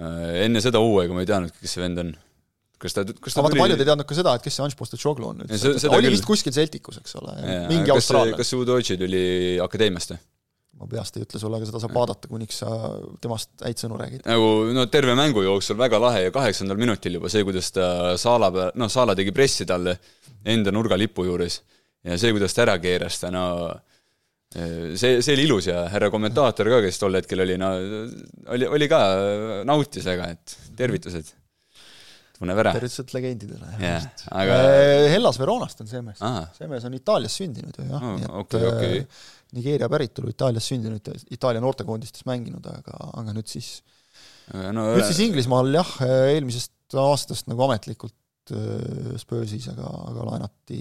äh, 0.00 0.46
enne 0.46 0.64
seda 0.64 0.80
hooaega 0.80 1.12
ma 1.12 1.26
ei 1.26 1.28
teadnudki, 1.28 1.60
kes 1.60 1.76
see 1.76 1.84
vend 1.84 2.06
on 2.06 2.16
kas 2.78 2.96
ta, 2.96 3.04
kas 3.04 3.34
ta 3.34 3.42
aga 3.42 3.50
vaata, 3.50 3.60
paljud 3.64 3.82
ei 3.82 3.88
teadnud 3.90 4.08
ka 4.08 4.16
seda, 4.18 4.34
et 4.38 4.44
kes 4.44 4.58
see 4.58 4.64
Anš 4.64 4.76
Postecoglou 4.78 5.32
on 5.34 5.44
üldse, 5.44 5.74
oli 5.90 6.06
küll. 6.06 6.14
vist 6.14 6.26
kuskil 6.28 6.54
Celticus, 6.54 7.00
eks 7.02 7.16
ole, 7.20 7.34
mingi 7.70 7.94
austraallane. 7.94 8.38
kas 8.38 8.52
see 8.52 8.60
Udoji 8.60 8.98
tuli 9.00 9.22
akadeemiast 9.64 10.14
või? 10.14 10.20
ma 10.78 10.86
peast 10.86 11.16
ei 11.18 11.24
ütle 11.24 11.40
sulle, 11.42 11.58
aga 11.58 11.66
seda 11.66 11.80
saab 11.82 11.96
vaadata, 11.96 12.28
kuniks 12.30 12.60
sa 12.62 12.68
temast 13.22 13.50
häid 13.64 13.80
sõnu 13.82 13.98
räägid. 13.98 14.22
nagu 14.28 14.50
no 14.76 14.86
terve 14.92 15.16
mängu 15.18 15.42
jooksul 15.42 15.78
väga 15.80 15.98
lahe 16.02 16.28
ja 16.28 16.34
kaheksandal 16.34 16.78
minutil 16.78 17.18
juba 17.18 17.30
see, 17.32 17.42
kuidas 17.46 17.72
ta 17.74 17.88
Saala 18.20 18.52
peal, 18.54 18.70
noh, 18.78 18.92
Saala 18.92 19.16
tegi 19.18 19.34
pressi 19.34 19.66
talle 19.66 19.98
enda 20.46 20.74
nurgalipu 20.74 21.26
juures 21.26 21.60
ja 22.06 22.18
see, 22.20 22.30
kuidas 22.36 22.54
ta 22.54 22.62
ära 22.68 22.78
keeras 22.82 23.18
ta, 23.24 23.32
no 23.34 23.44
see, 24.54 25.18
see 25.18 25.34
oli 25.34 25.48
ilus 25.48 25.68
ja 25.72 25.82
härra 25.92 26.12
kommentaator 26.14 26.70
ka, 26.76 26.80
kes 26.86 27.02
tol 27.02 27.18
hetkel 27.18 27.42
oli, 27.42 27.58
no 27.60 27.72
oli, 28.54 28.70
oli 28.78 28.90
ka, 28.90 29.02
nautis 29.68 30.06
väga, 30.08 30.30
et 30.36 30.56
tervitused 30.78 31.34
tunneb 32.38 32.60
ära. 32.62 32.72
tervitused 32.76 33.12
legendidele. 33.16 33.72
jah, 33.82 34.06
aga 34.40 34.60
äh, 34.68 35.08
Hellas 35.12 35.40
Veronast 35.40 35.82
on 35.84 35.90
see 35.90 36.02
mees. 36.04 36.22
see 36.56 36.70
mees 36.70 36.86
on 36.88 36.96
Itaalias 36.98 37.36
sündinud 37.40 37.78
ju 37.78 37.88
jah 37.88 37.98
oh,, 37.98 38.14
nii 38.16 38.28
et 38.28 38.38
okay, 38.44 38.70
okay. 38.70 39.02
Äh, 39.02 39.26
Nigeeria 39.58 39.88
päritolu, 39.88 40.28
Itaalias 40.34 40.66
sündinud, 40.68 41.06
Itaalia 41.32 41.62
noortekoondistes 41.64 42.26
mänginud, 42.28 42.66
aga, 42.68 42.98
aga 43.16 43.32
nüüd 43.32 43.48
siis 43.48 43.78
no, 44.52 44.90
nüüd 44.92 45.06
siis 45.08 45.22
Inglismaal 45.24 45.70
jah, 45.72 45.94
eelmisest 46.04 46.98
aastast 47.00 47.48
nagu 47.48 47.64
ametlikult 47.68 48.16
Spursis, 49.20 49.66
aga, 49.72 49.88
aga 50.08 50.24
laenati, 50.24 50.78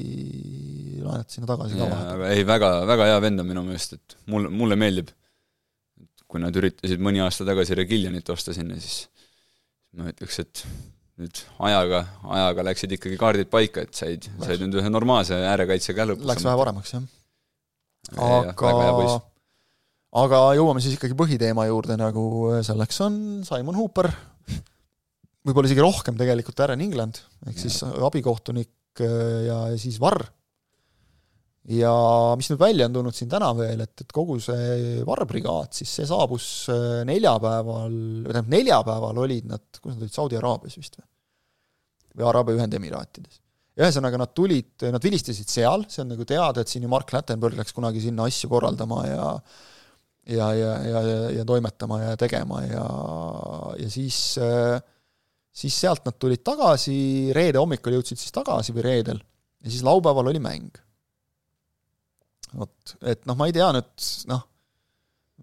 laenati 1.04 1.36
sinna 1.36 1.50
tagasi 1.50 1.76
ka 1.76 1.84
vahepeal. 1.84 2.12
aga 2.14 2.30
ei, 2.32 2.46
väga, 2.48 2.70
väga 2.88 3.08
hea 3.10 3.18
vend 3.26 3.44
on 3.44 3.50
minu 3.50 3.64
meelest, 3.66 3.98
et 3.98 4.16
mulle, 4.32 4.52
mulle 4.52 4.78
meeldib. 4.80 5.12
kui 6.28 6.42
nad 6.44 6.56
üritasid 6.60 7.00
mõni 7.00 7.22
aasta 7.24 7.46
tagasi 7.48 7.76
Regilionit 7.80 8.30
osta 8.34 8.52
sinna, 8.56 8.76
siis 8.84 9.06
ma 9.96 10.10
ütleks, 10.12 10.40
et 10.44 10.64
nüüd 11.18 11.42
ajaga, 11.66 12.04
ajaga 12.38 12.66
läksid 12.68 12.94
ikkagi 12.98 13.18
kaardid 13.20 13.50
paika, 13.50 13.84
et 13.88 13.98
said, 13.98 14.28
said 14.44 14.62
nüüd 14.62 14.78
ühe 14.82 14.92
normaalse 14.94 15.40
äärekaitsega 15.50 16.06
lõpuks. 16.12 16.30
Läks 16.30 16.46
vähe 16.46 16.60
paremaks, 16.62 16.94
jah. 16.94 17.08
aga, 18.14 19.18
aga 20.24 20.42
jõuame 20.60 20.84
siis 20.84 20.98
ikkagi 21.00 21.18
põhiteema 21.18 21.66
juurde, 21.70 21.98
nagu 22.00 22.28
selleks 22.66 23.02
on 23.08 23.20
Simon 23.48 23.80
Hooper, 23.80 24.12
võib-olla 25.48 25.72
isegi 25.72 25.84
rohkem 25.84 26.20
tegelikult 26.20 26.62
Aaron 26.64 26.86
England, 26.86 27.22
ehk 27.50 27.66
siis 27.66 27.82
abikohtunik 27.82 29.02
ja, 29.02 29.62
ja 29.74 29.78
siis 29.82 29.98
Varr 30.02 30.26
ja 31.68 31.94
mis 32.40 32.48
nüüd 32.52 32.62
välja 32.62 32.88
on 32.88 32.96
tulnud 32.96 33.16
siin 33.16 33.30
täna 33.32 33.50
veel, 33.58 33.82
et, 33.84 34.06
et 34.06 34.14
kogu 34.16 34.38
see 34.44 35.02
varrbrigaad, 35.08 35.74
siis 35.76 35.92
see 36.00 36.08
saabus 36.08 36.48
äh, 36.72 37.02
neljapäeval, 37.10 37.98
tähendab, 38.30 38.54
neljapäeval 38.54 39.22
olid 39.26 39.50
nad, 39.52 39.66
kus 39.82 39.96
nad 39.96 40.06
olid, 40.06 40.16
Saudi 40.16 40.40
Araabias 40.40 40.80
vist 40.80 41.00
või? 41.00 41.08
või 42.18 42.30
Araabia 42.32 42.58
Ühendemiraatides. 42.58 43.42
ühesõnaga, 43.78 44.18
nad 44.18 44.32
tulid, 44.34 44.88
nad 44.90 45.04
vilistasid 45.04 45.52
seal, 45.52 45.86
see 45.92 46.02
on 46.06 46.14
nagu 46.16 46.26
teada, 46.26 46.64
et 46.64 46.72
siin 46.72 46.88
ju 46.88 46.90
Mark 46.90 47.12
Lattenberg 47.14 47.60
läks 47.60 47.76
kunagi 47.78 48.02
sinna 48.02 48.26
asju 48.32 48.50
korraldama 48.54 49.04
ja 49.06 49.28
ja, 50.28 50.48
ja, 50.52 50.72
ja, 50.84 51.02
ja, 51.04 51.20
ja 51.38 51.44
toimetama 51.48 52.02
ja 52.02 52.16
tegema 52.20 52.64
ja, 52.66 52.88
ja 53.80 53.92
siis 53.92 54.18
äh, 54.44 54.80
siis 55.58 55.78
sealt 55.84 56.04
nad 56.08 56.18
tulid 56.20 56.44
tagasi, 56.46 56.98
reede 57.36 57.62
hommikul 57.62 57.96
jõudsid 57.98 58.20
siis 58.22 58.34
tagasi 58.36 58.76
või 58.76 58.88
reedel, 58.88 59.22
ja 59.64 59.72
siis 59.72 59.86
laupäeval 59.88 60.32
oli 60.32 60.42
mäng 60.44 60.87
vot, 62.56 62.96
et 63.04 63.26
noh, 63.28 63.38
ma 63.40 63.50
ei 63.50 63.56
tea 63.56 63.68
nüüd 63.76 64.08
noh, 64.32 64.46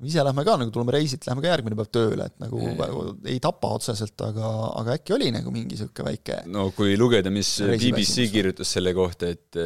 ise 0.03 0.25
lähme 0.27 0.45
ka 0.47 0.57
nagu 0.59 0.73
tuleme 0.75 0.95
reisilt, 0.97 1.27
lähme 1.29 1.45
ka 1.45 1.53
järgmine 1.53 1.79
päev 1.79 1.91
tööle, 1.95 2.27
et 2.27 2.41
nagu 2.43 2.63
ei, 2.67 3.37
ei 3.37 3.43
tapa 3.43 3.71
otseselt, 3.77 4.17
aga, 4.27 4.51
aga 4.81 4.97
äkki 4.99 5.15
oli 5.17 5.31
nagu 5.35 5.53
mingi 5.55 5.77
niisugune 5.77 6.09
väike 6.11 6.41
no 6.51 6.67
kui 6.77 6.97
lugeda, 6.99 7.31
mis 7.35 7.57
BBC 7.63 8.27
kirjutas 8.33 8.75
selle 8.75 8.95
kohta, 8.97 9.31
et 9.31 9.61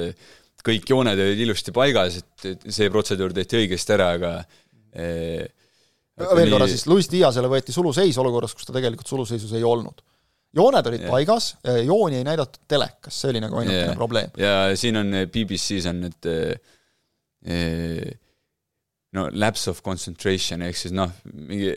kõik 0.69 0.93
jooned 0.93 1.23
olid 1.25 1.41
ilusti 1.47 1.73
paigas, 1.75 2.21
et, 2.21 2.69
see 2.69 2.91
protseduur 2.93 3.33
tehti 3.37 3.63
õigesti 3.63 3.97
ära, 3.97 4.11
aga 4.19 4.35
eh, 4.93 5.49
veel 6.19 6.53
korra 6.53 6.69
siis, 6.69 6.85
Luis 6.91 7.09
Diasele 7.11 7.49
võeti 7.51 7.73
suluseis 7.73 8.19
olukorras, 8.21 8.57
kus 8.57 8.69
ta 8.69 8.77
tegelikult 8.77 9.09
suluseisus 9.09 9.55
ei 9.57 9.65
olnud 9.65 10.05
jooned 10.59 10.87
olid 10.91 11.05
yeah. 11.05 11.13
paigas, 11.13 11.53
eh, 11.65 11.83
jooni 11.87 12.21
ei 12.21 12.27
näidatud 12.27 12.69
telekas, 12.69 13.17
see 13.21 13.33
oli 13.33 13.43
nagu 13.45 13.61
ainukene 13.61 13.85
yeah. 13.87 13.97
probleem. 13.97 14.35
ja 14.41 14.77
siin 14.77 15.01
on 15.01 15.23
BBC-s 15.33 15.89
on 15.89 16.05
need 16.05 16.29
no 19.17 19.29
lapse 19.33 19.71
of 19.71 19.81
concentration 19.85 20.65
ehk 20.67 20.77
siis 20.77 20.95
noh, 20.97 21.13
mingi 21.33 21.71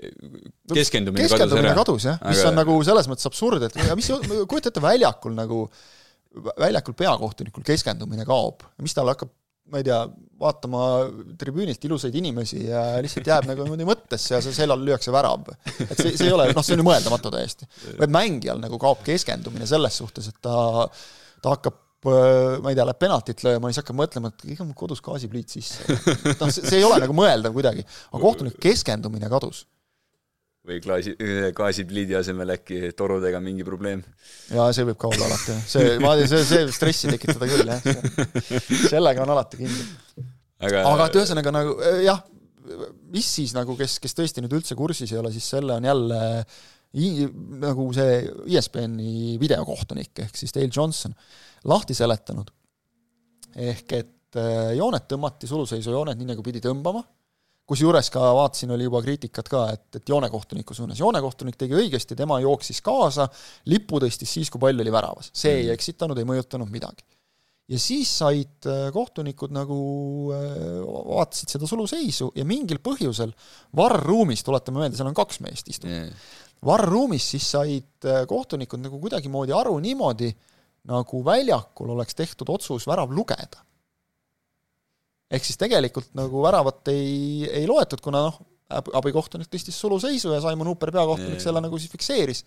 keskendumine, 0.74 1.28
keskendumine 1.28 1.74
kadus, 1.78 2.04
kadus 2.04 2.08
jah 2.10 2.18
aga..., 2.20 2.34
mis 2.34 2.46
on 2.50 2.58
nagu 2.60 2.78
selles 2.88 3.08
mõttes 3.12 3.30
absurd, 3.30 3.68
et 3.68 3.78
mis, 3.98 4.10
kujuta 4.50 4.72
ette, 4.72 4.84
väljakul 4.84 5.36
nagu, 5.38 5.62
väljakul 6.60 6.98
peakohtunikul 6.98 7.64
keskendumine 7.68 8.28
kaob, 8.28 8.66
mis 8.84 8.98
tal 8.98 9.12
hakkab 9.14 9.32
ma 9.72 9.80
ei 9.80 9.86
tea, 9.88 10.00
vaatama 10.42 10.82
tribüünilt 11.40 11.86
ilusaid 11.88 12.16
inimesi 12.18 12.66
ja 12.66 12.82
lihtsalt 13.04 13.28
jääb 13.30 13.46
nagu 13.48 13.64
niimoodi 13.64 13.86
mõttesse 13.88 14.34
ja 14.34 14.42
seal 14.44 14.56
selal 14.58 14.82
lüüakse 14.84 15.14
värav. 15.14 15.46
et 15.86 15.94
see, 15.96 16.16
see 16.18 16.28
ei 16.28 16.34
ole, 16.36 16.50
noh, 16.52 16.66
see 16.66 16.76
on 16.76 16.82
ju 16.82 16.88
mõeldamatu 16.88 17.32
täiesti. 17.32 17.70
vaid 18.00 18.12
mängijal 18.12 18.60
nagu 18.60 18.80
kaob 18.82 19.06
keskendumine 19.06 19.70
selles 19.70 20.02
suhtes, 20.02 20.28
et 20.34 20.42
ta, 20.44 20.90
ta 21.40 21.56
hakkab 21.56 21.78
ma 22.10 22.72
ei 22.72 22.78
tea, 22.78 22.86
läheb 22.88 23.02
penaltit 23.02 23.44
lööma, 23.46 23.70
siis 23.70 23.82
hakkab 23.82 24.00
mõtlema, 24.00 24.32
et 24.32 24.48
ega 24.56 24.66
mul 24.66 24.78
kodus 24.78 25.04
gaasipliit 25.06 25.54
sisse. 25.54 25.86
noh, 26.40 26.50
see 26.54 26.80
ei 26.80 26.88
ole 26.88 26.98
nagu 27.04 27.16
mõeldav 27.18 27.54
kuidagi, 27.56 27.86
aga 28.10 28.24
kohtuniku 28.24 28.62
keskendumine 28.64 29.30
kadus. 29.32 29.66
või 30.66 30.78
klaasi, 30.82 31.16
gaasipliidi 31.58 32.18
asemel 32.18 32.56
äkki 32.58 32.92
torudega 32.98 33.42
mingi 33.44 33.66
probleem. 33.68 34.04
jaa, 34.50 34.72
see 34.74 34.88
võib 34.90 35.00
ka 35.02 35.12
olla 35.14 35.30
alati, 35.30 35.58
see, 35.70 35.96
ma, 36.02 36.18
see, 36.26 36.44
see 36.48 36.66
võib 36.66 36.76
stressi 36.76 37.14
tekitada 37.14 37.50
küll, 37.50 37.70
jah. 37.70 38.62
sellega 38.90 39.26
on 39.26 39.36
alati 39.38 39.62
kindel. 39.62 40.28
aga, 40.62 40.86
aga 40.90 41.10
et 41.10 41.22
ühesõnaga 41.22 41.54
nagu 41.54 41.78
äh, 41.86 42.04
jah, 42.10 42.26
mis 43.14 43.30
siis 43.38 43.54
nagu, 43.58 43.78
kes, 43.78 44.00
kes 44.02 44.18
tõesti 44.18 44.42
nüüd 44.44 44.58
üldse 44.58 44.78
kursis 44.80 45.14
ei 45.14 45.22
ole, 45.22 45.34
siis 45.34 45.54
selle 45.54 45.78
on 45.78 45.86
jälle 45.86 46.22
i, 46.22 46.46
nagu 47.62 47.88
see 47.96 48.18
ESPN-i 48.52 49.38
videokohtunik 49.40 50.26
ehk 50.26 50.36
siis 50.38 50.52
Dale 50.56 50.72
Johnson 50.76 51.14
lahti 51.72 51.96
seletanud. 51.96 52.52
ehk 53.56 53.94
et 53.96 54.40
äh, 54.40 54.74
jooned 54.78 55.08
tõmmati, 55.12 55.48
suluseisu 55.48 55.92
jooned 55.92 56.20
nii, 56.20 56.30
nagu 56.34 56.44
pidi 56.44 56.62
tõmbama, 56.64 57.02
kusjuures 57.68 58.10
ka 58.12 58.22
vaatasin, 58.36 58.72
oli 58.76 58.88
juba 58.88 59.02
kriitikat 59.04 59.50
ka, 59.52 59.64
et, 59.76 59.88
et 60.00 60.12
joonekohtuniku 60.12 60.76
suunas, 60.76 61.00
joonekohtunik 61.00 61.58
tegi 61.60 61.76
õigesti, 61.76 62.16
tema 62.20 62.40
jooksis 62.44 62.80
kaasa, 62.84 63.28
lipu 63.72 64.00
tõstis 64.04 64.32
siis, 64.40 64.52
kui 64.52 64.60
pall 64.60 64.80
oli 64.84 64.92
väravas, 64.92 65.32
see 65.36 65.58
ei 65.62 65.66
mm. 65.68 65.76
eksitanud, 65.76 66.20
ei 66.20 66.28
mõjutanud 66.28 66.72
midagi 66.72 67.04
ja 67.72 67.80
siis 67.80 68.10
said 68.20 68.68
äh, 68.68 68.90
kohtunikud 68.94 69.54
nagu, 69.56 69.80
äh, 70.36 70.80
vaatasid 71.12 71.54
seda 71.56 71.70
suluseisu 71.70 72.32
ja 72.36 72.46
mingil 72.48 72.82
põhjusel 72.84 73.32
varr-ruumis, 73.78 74.44
tuletame 74.48 74.84
meelde, 74.84 75.00
seal 75.00 75.12
on 75.12 75.18
kaks 75.18 75.40
meest 75.46 75.72
istub 75.72 75.92
yeah., 75.92 76.10
varr-ruumis 76.66 77.32
siis 77.34 77.50
said 77.56 78.08
kohtunikud 78.30 78.82
nagu 78.84 79.00
kuidagimoodi 79.02 79.54
aru 79.56 79.78
niimoodi, 79.82 80.30
nagu 80.90 81.22
väljakul 81.26 81.94
oleks 81.96 82.18
tehtud 82.18 82.50
otsus 82.54 82.88
värav 82.90 83.12
lugeda. 83.14 83.64
ehk 85.32 85.46
siis 85.46 85.58
tegelikult 85.58 86.10
nagu 86.18 86.42
väravat 86.44 86.90
ei, 86.92 87.48
ei 87.48 87.68
loetud, 87.70 88.02
kuna 88.04 88.26
noh, 88.28 88.40
abikohtunik 88.72 89.50
tõstis 89.52 89.78
suluseisu 89.80 90.34
ja 90.34 90.42
Simon 90.44 90.70
Hooper, 90.72 90.92
peakohtunik, 90.96 91.42
selle 91.44 91.62
nagu 91.64 91.80
siis 91.80 91.92
fikseeris. 91.92 92.44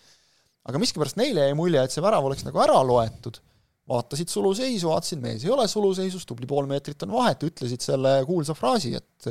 aga 0.65 0.81
miskipärast 0.81 1.19
neile 1.21 1.49
jäi 1.49 1.57
mulje, 1.59 1.83
et 1.83 1.93
see 1.93 2.05
värav 2.05 2.25
oleks 2.25 2.45
nagu 2.47 2.61
ära 2.63 2.79
loetud, 2.87 3.39
vaatasid 3.91 4.31
suluseisu, 4.33 4.89
vaatasid, 4.89 5.21
mees 5.21 5.45
ei 5.45 5.53
ole 5.53 5.67
suluseisus, 5.69 6.25
tubli 6.27 6.49
pool 6.49 6.69
meetrit 6.71 7.03
on 7.05 7.13
vahet, 7.19 7.45
ütlesid 7.45 7.85
selle 7.85 8.17
kuulsa 8.29 8.57
fraasi, 8.57 8.95
et 8.97 9.29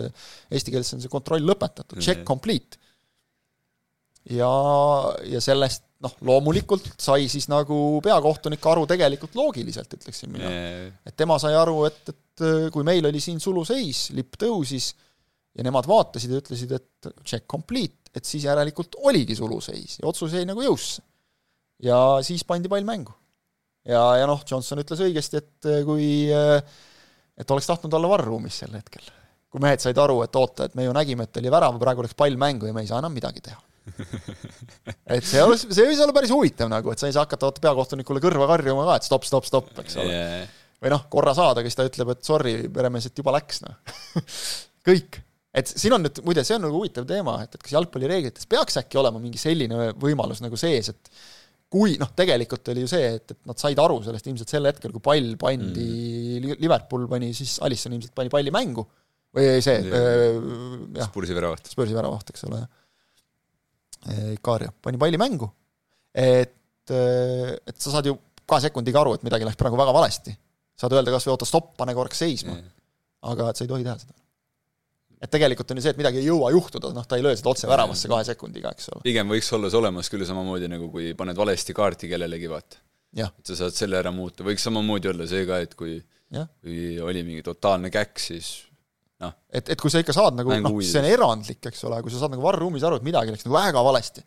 eesti 0.54 0.74
keeles 0.74 0.94
on 0.94 1.02
see 1.02 1.12
kontroll 1.12 1.46
lõpetatud, 1.50 1.98
check 2.04 2.22
complete. 2.28 2.78
Ja, 4.32 4.52
ja 5.28 5.42
sellest 5.44 5.86
noh, 6.04 6.14
loomulikult 6.28 6.94
sai 7.02 7.28
siis 7.32 7.48
nagu 7.52 8.00
peakohtunik 8.04 8.66
aru 8.72 8.86
tegelikult 8.90 9.36
loogiliselt, 9.40 9.96
ütleksin 9.98 10.32
mina 10.34 10.52
yeah.. 10.52 10.92
et 11.08 11.16
tema 11.20 11.40
sai 11.42 11.56
aru, 11.58 11.84
et, 11.90 12.14
et 12.14 12.46
kui 12.74 12.86
meil 12.88 13.06
oli 13.10 13.22
siin 13.24 13.42
suluseis, 13.44 14.10
lipp 14.16 14.38
tõusis 14.42 14.92
ja 15.54 15.66
nemad 15.66 15.88
vaatasid 15.90 16.34
ja 16.34 16.40
ütlesid, 16.42 16.76
et 16.76 17.12
check 17.24 17.48
complete, 17.50 18.14
et 18.16 18.26
siis 18.28 18.46
järelikult 18.48 18.98
oligi 19.04 19.36
suluseis 19.38 20.00
ja 20.02 20.08
otsus 20.10 20.36
jäi 20.36 20.46
nagu 20.50 20.64
jõusse. 20.64 21.04
ja 21.84 21.98
siis 22.26 22.46
pandi 22.48 22.72
pall 22.72 22.88
mängu. 22.88 23.14
ja, 23.88 24.06
ja 24.22 24.30
noh, 24.30 24.44
Johnson 24.50 24.82
ütles 24.84 25.04
õigesti, 25.04 25.44
et 25.44 25.74
kui 25.88 26.08
et 26.30 27.52
oleks 27.52 27.68
tahtnud 27.68 27.94
olla 28.00 28.16
varruumis 28.16 28.64
sel 28.64 28.74
hetkel. 28.76 29.04
kui 29.54 29.62
mehed 29.62 29.84
said 29.84 30.00
aru, 30.00 30.24
et 30.26 30.36
oota, 30.36 30.66
et 30.66 30.80
me 30.80 30.88
ju 30.88 30.96
nägime, 30.96 31.28
et 31.28 31.44
oli 31.44 31.52
värav, 31.54 31.78
praegu 31.82 32.06
läks 32.06 32.18
pall 32.18 32.40
mängu 32.40 32.72
ja 32.72 32.74
me 32.74 32.82
ei 32.82 32.90
saa 32.90 33.04
enam 33.04 33.14
midagi 33.14 33.44
teha 33.46 33.62
et 35.14 35.26
see 35.28 35.42
oleks, 35.44 35.66
see 35.68 35.86
võis 35.88 36.02
olla 36.04 36.16
päris 36.16 36.32
huvitav 36.34 36.70
nagu, 36.72 36.94
et 36.94 37.02
sa 37.02 37.10
ei 37.10 37.16
saa 37.16 37.26
hakata 37.28 37.52
peakohtunikule 37.64 38.22
kõrva 38.24 38.48
karjuma 38.54 38.86
ka, 38.88 38.98
et 39.00 39.08
stopp, 39.08 39.28
stopp, 39.28 39.48
stopp, 39.48 39.74
eks 39.84 40.00
ole 40.00 40.14
yeah.. 40.14 40.48
või 40.84 40.94
noh, 40.96 41.06
korra 41.12 41.36
saada, 41.38 41.64
kes 41.66 41.78
ta 41.78 41.88
ütleb, 41.88 42.14
et 42.16 42.24
sorry, 42.28 42.56
peremees, 42.74 43.10
et 43.10 43.20
juba 43.20 43.36
läks, 43.36 43.64
noh 43.66 43.78
kõik. 44.88 45.20
et 45.60 45.70
siin 45.70 45.98
on 45.98 46.06
nüüd, 46.06 46.24
muide, 46.26 46.46
see 46.48 46.58
on 46.58 46.68
nagu 46.68 46.80
huvitav 46.80 47.08
teema, 47.10 47.38
et, 47.44 47.56
et 47.58 47.66
kas 47.66 47.76
jalgpallireeglites 47.76 48.48
peaks 48.52 48.80
äkki 48.82 49.02
olema 49.02 49.22
mingi 49.24 49.42
selline 49.42 49.92
võimalus 50.00 50.44
nagu 50.44 50.60
sees, 50.60 50.94
et 50.94 51.16
kui 51.74 51.98
noh, 52.00 52.12
tegelikult 52.16 52.70
oli 52.72 52.86
ju 52.86 52.92
see, 52.92 53.16
et, 53.18 53.34
et 53.34 53.50
nad 53.50 53.60
said 53.60 53.80
aru 53.82 53.98
sellest 54.06 54.28
ilmselt 54.30 54.52
sel 54.52 54.70
hetkel, 54.70 54.94
kui 54.94 55.04
pall 55.04 55.34
pandi 55.42 55.88
mm., 56.38 56.60
Liverpool 56.62 57.08
pani 57.10 57.32
siis, 57.36 57.58
Alisson 57.66 57.98
ilmselt 57.98 58.14
pani 58.16 58.30
palli 58.32 58.54
mängu, 58.54 58.86
või 59.34 59.58
see, 59.66 59.80
jah. 59.90 61.10
Spursi 61.10 61.34
väravaht. 61.34 61.72
Spursi 61.74 61.98
väravaht, 61.98 62.30
eks 62.30 62.46
ole, 62.46 62.62
jah 62.62 62.70
Ikaria 64.34 64.74
pani 64.84 65.00
palli 65.00 65.20
mängu, 65.22 65.48
et, 66.14 66.56
et 66.92 67.78
sa 67.80 67.94
saad 67.94 68.10
ju 68.10 68.18
kahe 68.50 68.66
sekundiga 68.66 69.00
aru, 69.04 69.16
et 69.18 69.24
midagi 69.24 69.48
läks 69.48 69.60
praegu 69.60 69.80
väga 69.80 69.94
valesti. 69.96 70.36
saad 70.80 70.96
öelda 70.98 71.14
kas 71.14 71.28
või 71.28 71.36
oota, 71.36 71.48
stopp, 71.48 71.76
pane 71.80 71.96
korraks 71.96 72.20
seisma. 72.26 72.58
aga 73.24 73.50
et 73.50 73.60
sa 73.60 73.64
ei 73.64 73.72
tohi 73.72 73.86
teha 73.88 73.96
seda. 74.02 74.16
et 75.24 75.32
tegelikult 75.32 75.72
on 75.72 75.80
ju 75.80 75.86
see, 75.86 75.94
et 75.96 76.02
midagi 76.02 76.20
ei 76.20 76.28
jõua 76.28 76.52
juhtuda, 76.52 76.92
noh, 76.96 77.06
ta 77.08 77.16
ei 77.16 77.24
löö 77.24 77.36
seda 77.40 77.54
otse 77.54 77.70
väravasse 77.70 78.12
kahe 78.12 78.26
sekundiga, 78.28 78.74
eks 78.76 78.90
ole. 78.92 79.04
pigem 79.06 79.30
võiks 79.32 79.52
olla 79.56 79.72
see 79.72 79.80
olemas 79.80 80.12
küll 80.12 80.28
samamoodi, 80.28 80.72
nagu 80.72 80.90
kui 80.92 81.14
paned 81.16 81.40
valesti 81.40 81.76
kaarti 81.78 82.12
kellelegi, 82.12 82.52
vaata. 82.52 82.82
et 83.16 83.48
sa 83.48 83.64
saad 83.64 83.78
selle 83.78 84.02
ära 84.02 84.12
muuta, 84.12 84.44
võiks 84.44 84.68
samamoodi 84.68 85.14
olla 85.14 85.30
see 85.30 85.48
ka, 85.48 85.62
et 85.64 85.80
kui 85.80 86.02
kui 86.34 87.00
oli 87.02 87.22
mingi 87.26 87.44
totaalne 87.46 87.92
käkk, 87.94 88.20
siis 88.22 88.48
noh. 89.24 89.36
et, 89.50 89.74
et 89.74 89.80
kui 89.80 89.92
sa 89.94 90.02
ikka 90.04 90.16
saad 90.16 90.38
nagu 90.38 90.54
noh, 90.64 90.80
see 90.86 91.02
on 91.02 91.10
erandlik, 91.10 91.62
eks 91.72 91.86
ole, 91.90 92.02
kui 92.04 92.14
sa 92.14 92.24
saad 92.24 92.36
nagu 92.36 92.46
varruumis 92.46 92.84
aru, 92.88 93.00
et 93.00 93.08
midagi 93.08 93.34
läks 93.34 93.48
nagu 93.48 93.58
väga 93.58 93.86
valesti, 93.86 94.24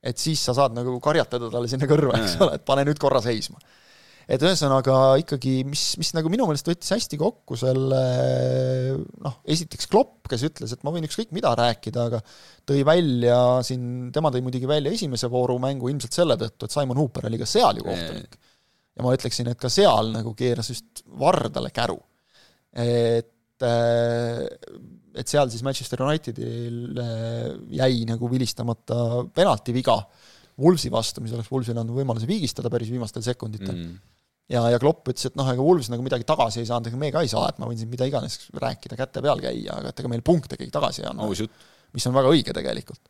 et 0.00 0.20
siis 0.20 0.40
sa 0.48 0.56
saad 0.56 0.74
nagu 0.76 0.96
karjatada 1.04 1.50
talle 1.52 1.70
sinna 1.70 1.88
kõrva, 1.90 2.16
eks 2.20 2.40
ole, 2.40 2.56
et 2.58 2.66
pane 2.66 2.86
nüüd 2.88 3.00
korra 3.00 3.22
seisma. 3.24 3.60
et 4.30 4.42
ühesõnaga 4.46 4.96
ikkagi, 5.18 5.54
mis, 5.66 5.82
mis 5.98 6.12
nagu 6.14 6.30
minu 6.30 6.44
meelest 6.46 6.68
võttis 6.68 6.92
hästi 6.94 7.18
kokku 7.18 7.56
selle 7.58 8.02
noh, 9.24 9.40
esiteks 9.50 9.90
Klopp, 9.90 10.28
kes 10.30 10.44
ütles, 10.46 10.74
et 10.76 10.84
ma 10.86 10.92
võin 10.94 11.08
ükskõik 11.08 11.34
mida 11.34 11.50
rääkida, 11.58 12.04
aga 12.12 12.20
tõi 12.68 12.84
välja 12.86 13.40
siin, 13.66 14.12
tema 14.14 14.30
tõi 14.30 14.44
muidugi 14.46 14.70
välja 14.70 14.92
esimese 14.94 15.28
vooru 15.32 15.58
mängu 15.62 15.90
ilmselt 15.90 16.14
selle 16.14 16.38
tõttu, 16.40 16.68
et 16.68 16.76
Simon 16.76 17.02
Hooper 17.02 17.26
oli 17.26 17.42
ka 17.42 17.48
seal 17.50 17.82
ju 17.82 17.88
kohtunik. 17.88 18.38
ja 18.94 19.04
ma 19.04 19.16
ütleksin, 19.18 19.50
et 19.50 19.60
ka 19.60 19.72
seal 19.72 20.14
nagu 20.14 20.36
keeras 20.38 20.70
just 20.70 21.04
Vardale 21.20 21.74
käru. 21.74 21.98
et 22.70 23.34
et 23.68 25.30
seal 25.30 25.50
siis 25.50 25.64
Manchester 25.66 26.02
Unitedil 26.06 27.00
äh, 27.00 27.48
jäi 27.80 28.04
nagu 28.08 28.30
vilistamata 28.30 29.24
penaltiviga 29.34 29.96
Wolvesi 30.60 30.90
vastu, 30.92 31.22
mis 31.24 31.34
oleks 31.34 31.50
Wolvesile 31.50 31.82
andnud 31.82 31.98
võimaluse 31.98 32.28
viigistada 32.28 32.70
päris 32.72 32.90
viimastel 32.92 33.24
sekunditel 33.24 33.74
mm. 33.74 33.94
ja, 34.52 34.66
ja 34.74 34.80
Klopp 34.82 35.08
ütles, 35.10 35.30
et 35.30 35.38
noh, 35.40 35.48
ega 35.50 35.64
Wolves 35.64 35.90
nagu 35.92 36.04
midagi 36.04 36.26
tagasi 36.28 36.62
ei 36.62 36.68
saanud, 36.68 36.90
ega 36.90 37.00
me 37.00 37.10
ka 37.14 37.24
ei 37.24 37.32
saa, 37.32 37.48
et 37.50 37.60
ma 37.62 37.70
võin 37.70 37.80
siin 37.80 37.90
mida 37.92 38.08
iganes 38.08 38.42
rääkida, 38.54 38.98
käte 39.00 39.24
peal 39.24 39.42
käia, 39.42 39.80
aga 39.80 39.92
et 39.92 40.04
ega 40.04 40.12
meil 40.12 40.24
punkte 40.26 40.60
keegi 40.60 40.74
tagasi 40.74 41.04
ei 41.04 41.10
anna. 41.10 41.26
mis 41.96 42.06
on 42.06 42.14
väga 42.14 42.34
õige 42.36 42.54
tegelikult. 42.54 43.02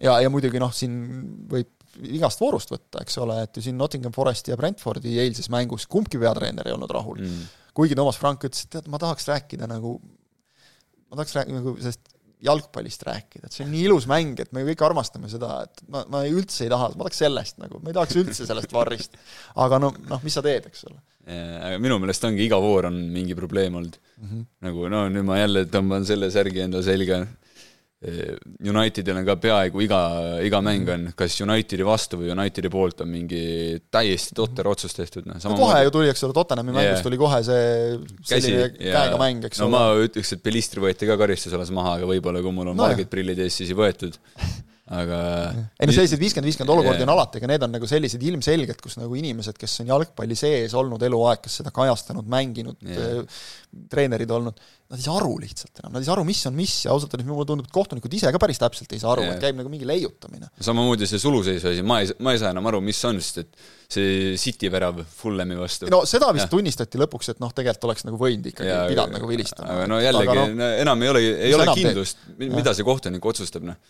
ja, 0.00 0.18
ja 0.22 0.32
muidugi 0.32 0.62
noh, 0.62 0.72
siin 0.74 0.96
võib 1.50 1.72
igast 2.16 2.40
voorust 2.40 2.70
võtta, 2.72 3.00
eks 3.02 3.14
ole, 3.24 3.38
et 3.46 3.56
ju 3.56 3.64
siin 3.64 3.78
Nottingham 3.80 4.12
Foresti 4.12 4.52
ja 4.52 4.58
Brentfordi 4.60 5.16
eilses 5.20 5.48
mängus 5.52 5.88
kumbki 5.88 6.20
peatreener 6.20 6.68
ei 6.68 6.76
olnud 6.76 6.92
rahul 6.92 7.22
mm 7.24 7.62
kuigi 7.76 7.96
Toomas 7.98 8.18
Frank 8.20 8.44
ütles, 8.48 8.66
et 8.66 8.72
tead, 8.76 8.90
ma 8.92 9.00
tahaks 9.02 9.28
rääkida 9.30 9.68
nagu, 9.70 9.96
ma 11.10 11.18
tahaks 11.18 11.36
rääkida 11.38 11.60
nagu 11.60 11.76
sellest 11.78 12.14
jalgpallist 12.46 13.02
rääkida, 13.06 13.48
et 13.48 13.54
see 13.54 13.64
on 13.64 13.70
nii 13.72 13.86
ilus 13.88 14.06
mäng, 14.10 14.36
et 14.42 14.50
me 14.52 14.62
kõik 14.66 14.82
armastame 14.84 15.28
seda, 15.32 15.62
et 15.64 15.82
ma, 15.92 16.02
ma 16.12 16.22
üldse 16.28 16.66
ei 16.66 16.72
taha, 16.72 16.90
ma 16.92 17.06
tahaks 17.06 17.22
sellest 17.24 17.60
nagu, 17.62 17.80
ma 17.82 17.90
ei 17.90 17.96
tahaks 17.96 18.18
üldse 18.20 18.48
sellest 18.48 18.74
varrist. 18.76 19.16
aga 19.64 19.80
no, 19.82 19.92
noh, 20.10 20.20
mis 20.24 20.36
sa 20.36 20.44
teed, 20.44 20.68
eks 20.68 20.84
ole. 20.90 21.00
aga 21.26 21.80
minu 21.82 21.96
meelest 22.02 22.28
ongi 22.28 22.44
iga 22.44 22.60
voor 22.62 22.90
on 22.90 23.00
mingi 23.14 23.34
probleem 23.34 23.74
olnud 23.80 23.96
mm. 23.98 24.28
-hmm. 24.28 24.44
nagu 24.68 24.88
no 24.92 25.00
nüüd 25.10 25.26
ma 25.26 25.40
jälle 25.40 25.64
tõmban 25.72 26.04
selle 26.06 26.28
särgi 26.30 26.62
endale 26.62 26.86
selga 26.86 27.24
Unitedil 27.96 29.16
on 29.16 29.24
ka 29.24 29.34
peaaegu 29.40 29.80
iga, 29.80 29.98
iga 30.44 30.58
mäng 30.60 30.90
on 30.92 31.06
kas 31.16 31.38
Unitedi 31.40 31.86
vastu 31.86 32.18
või 32.20 32.28
Unitedi 32.34 32.68
poolt 32.68 33.00
on 33.00 33.08
mingi 33.08 33.40
täiesti 33.88 34.36
totter 34.36 34.68
otsus 34.68 34.92
tehtud, 34.92 35.24
noh. 35.24 35.40
no 35.40 35.56
kohe 35.56 35.80
ju 35.86 35.94
tuli, 35.94 36.10
eks 36.12 36.26
ole, 36.28 36.36
Tottenhami 36.36 36.74
yeah. 36.74 36.78
mängust 36.82 37.06
tuli 37.08 37.16
kohe 37.20 37.40
see 37.46 37.64
selline 38.20 38.68
Käsi, 38.68 38.92
käega 38.92 39.16
mäng, 39.22 39.48
eks 39.48 39.62
no, 39.62 39.70
ole. 39.70 39.72
no 39.72 39.80
ma 39.80 40.06
ütleks, 40.10 40.34
et 40.36 40.44
Belistri 40.44 40.84
võeti 40.84 41.08
ka 41.08 41.16
karistusalas 41.16 41.72
maha, 41.72 41.96
aga 41.96 42.10
võib-olla 42.12 42.44
kui 42.44 42.52
mul 42.52 42.74
on 42.74 42.76
no, 42.76 42.84
valged 42.84 43.08
prillid 43.12 43.40
ees, 43.46 43.56
siis 43.62 43.72
ei 43.72 43.80
võetud 43.80 44.20
aga 44.86 45.18
ei 45.80 45.88
no 45.88 45.94
selliseid 45.94 46.20
viiskümmend, 46.20 46.46
viiskümmend 46.46 46.70
olukordi 46.76 47.00
yeah. 47.00 47.08
on 47.08 47.12
alati, 47.16 47.40
aga 47.40 47.48
need 47.50 47.64
on 47.66 47.72
nagu 47.74 47.88
sellised 47.90 48.22
ilmselged, 48.22 48.78
kus 48.84 48.94
nagu 49.00 49.18
inimesed, 49.18 49.58
kes 49.58 49.80
on 49.82 49.90
jalgpalli 49.90 50.36
sees 50.38 50.76
olnud 50.78 51.02
eluaeg, 51.02 51.40
kes 51.42 51.58
seda 51.60 51.72
kajastanud, 51.74 52.28
mänginud 52.30 52.78
yeah., 52.86 53.40
treenerid 53.90 54.30
olnud, 54.30 54.60
nad 54.86 55.00
ei 55.00 55.04
saa 55.04 55.16
aru 55.18 55.32
lihtsalt 55.42 55.82
enam, 55.82 55.96
nad 55.96 56.04
ei 56.04 56.06
saa 56.06 56.14
aru, 56.14 56.22
mis 56.28 56.38
on 56.46 56.54
mis 56.56 56.76
ja 56.86 56.94
ausalt 56.94 57.16
öeldes 57.16 57.26
mulle 57.26 57.48
tundub, 57.50 57.66
et 57.66 57.74
kohtunikud 57.74 58.14
ise 58.14 58.30
ka 58.32 58.40
päris 58.40 58.62
täpselt 58.62 58.94
ei 58.94 59.02
saa 59.02 59.10
aru 59.16 59.26
yeah., 59.26 59.34
et 59.34 59.42
käib 59.42 59.58
nagu 59.58 59.72
mingi 59.72 59.88
leiutamine. 59.90 60.52
samamoodi 60.62 61.10
see 61.10 61.18
suluseisu 61.20 61.72
asi, 61.72 61.82
ma 61.82 61.98
ei, 62.04 62.14
ma 62.22 62.36
ei 62.36 62.40
saa 62.44 62.54
enam 62.54 62.70
aru, 62.70 62.80
mis 62.86 63.02
on, 63.10 63.18
sest 63.18 63.42
et 63.42 63.66
see 63.98 64.38
City 64.38 64.70
värav 64.70 65.02
Fullemi 65.18 65.58
vastu. 65.58 65.90
no 65.90 66.04
seda 66.06 66.30
vist 66.30 66.46
ja. 66.46 66.52
tunnistati 66.54 67.02
lõpuks, 67.02 67.34
et 67.34 67.42
noh, 67.42 67.50
tegelikult 67.58 67.90
oleks 67.90 68.06
nagu 68.06 68.22
võinud 68.22 68.46
ikkagi, 68.54 68.70
pidanud 68.94 69.18
nagu 69.18 69.34
vilistama. 69.34 69.80
aga 69.80 69.90
no 69.90 70.00
jällegi, 70.00 70.40
no, 70.54 70.72
enam 70.86 71.02
ei 71.02 71.14
ole, 71.16 71.28
ei 71.50 71.58
ole 71.58 71.68
kindlust, 71.74 72.22
mida 72.38 72.70
see 72.70 72.86
kohtunik 72.86 73.32
otsustab, 73.34 73.66
noh 73.66 73.82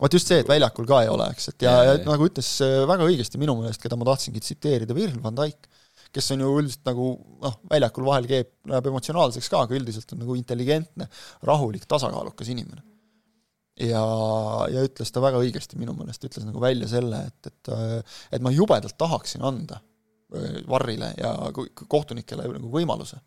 vot 0.00 0.16
just 0.16 0.30
see, 0.30 0.40
et 0.42 0.48
väljakul 0.48 0.88
ka 0.88 1.02
ei 1.04 1.10
ole, 1.12 1.26
eks, 1.34 1.50
et 1.52 1.66
ja, 1.66 1.74
ja, 1.84 1.96
ja 1.96 2.04
nagu 2.06 2.28
ütles 2.28 2.48
äh, 2.64 2.82
väga 2.88 3.06
õigesti 3.08 3.40
minu 3.40 3.56
meelest, 3.58 3.82
keda 3.82 3.98
ma 4.00 4.08
tahtsingi 4.08 4.42
tsiteerida, 4.42 4.96
Virgil 4.96 5.20
van 5.24 5.36
Dijk, 5.38 5.68
kes 6.14 6.32
on 6.34 6.44
ju 6.44 6.52
üldiselt 6.58 6.86
nagu 6.88 7.10
noh, 7.44 7.58
väljakul 7.70 8.06
vahel 8.08 8.28
keeb, 8.30 8.52
läheb 8.70 8.88
emotsionaalseks 8.90 9.50
ka, 9.52 9.64
aga 9.66 9.76
üldiselt 9.78 10.14
on 10.14 10.22
nagu 10.24 10.38
intelligentne, 10.38 11.06
rahulik, 11.46 11.84
tasakaalukas 11.90 12.50
inimene. 12.50 12.82
ja, 13.80 14.04
ja 14.72 14.86
ütles 14.88 15.12
ta 15.12 15.22
väga 15.24 15.40
õigesti 15.40 15.78
minu 15.80 15.94
meelest, 15.98 16.24
ütles 16.26 16.48
nagu 16.48 16.62
välja 16.62 16.88
selle, 16.90 17.22
et, 17.30 17.52
et 17.52 17.74
äh, 17.74 18.16
et 18.32 18.42
ma 18.44 18.52
jubedalt 18.54 18.96
tahaksin 18.98 19.44
anda 19.46 19.82
äh, 20.34 20.62
Varrile 20.68 21.12
ja 21.20 21.36
kohtunikele 21.86 22.48
nagu 22.56 22.72
võimaluse 22.72 23.20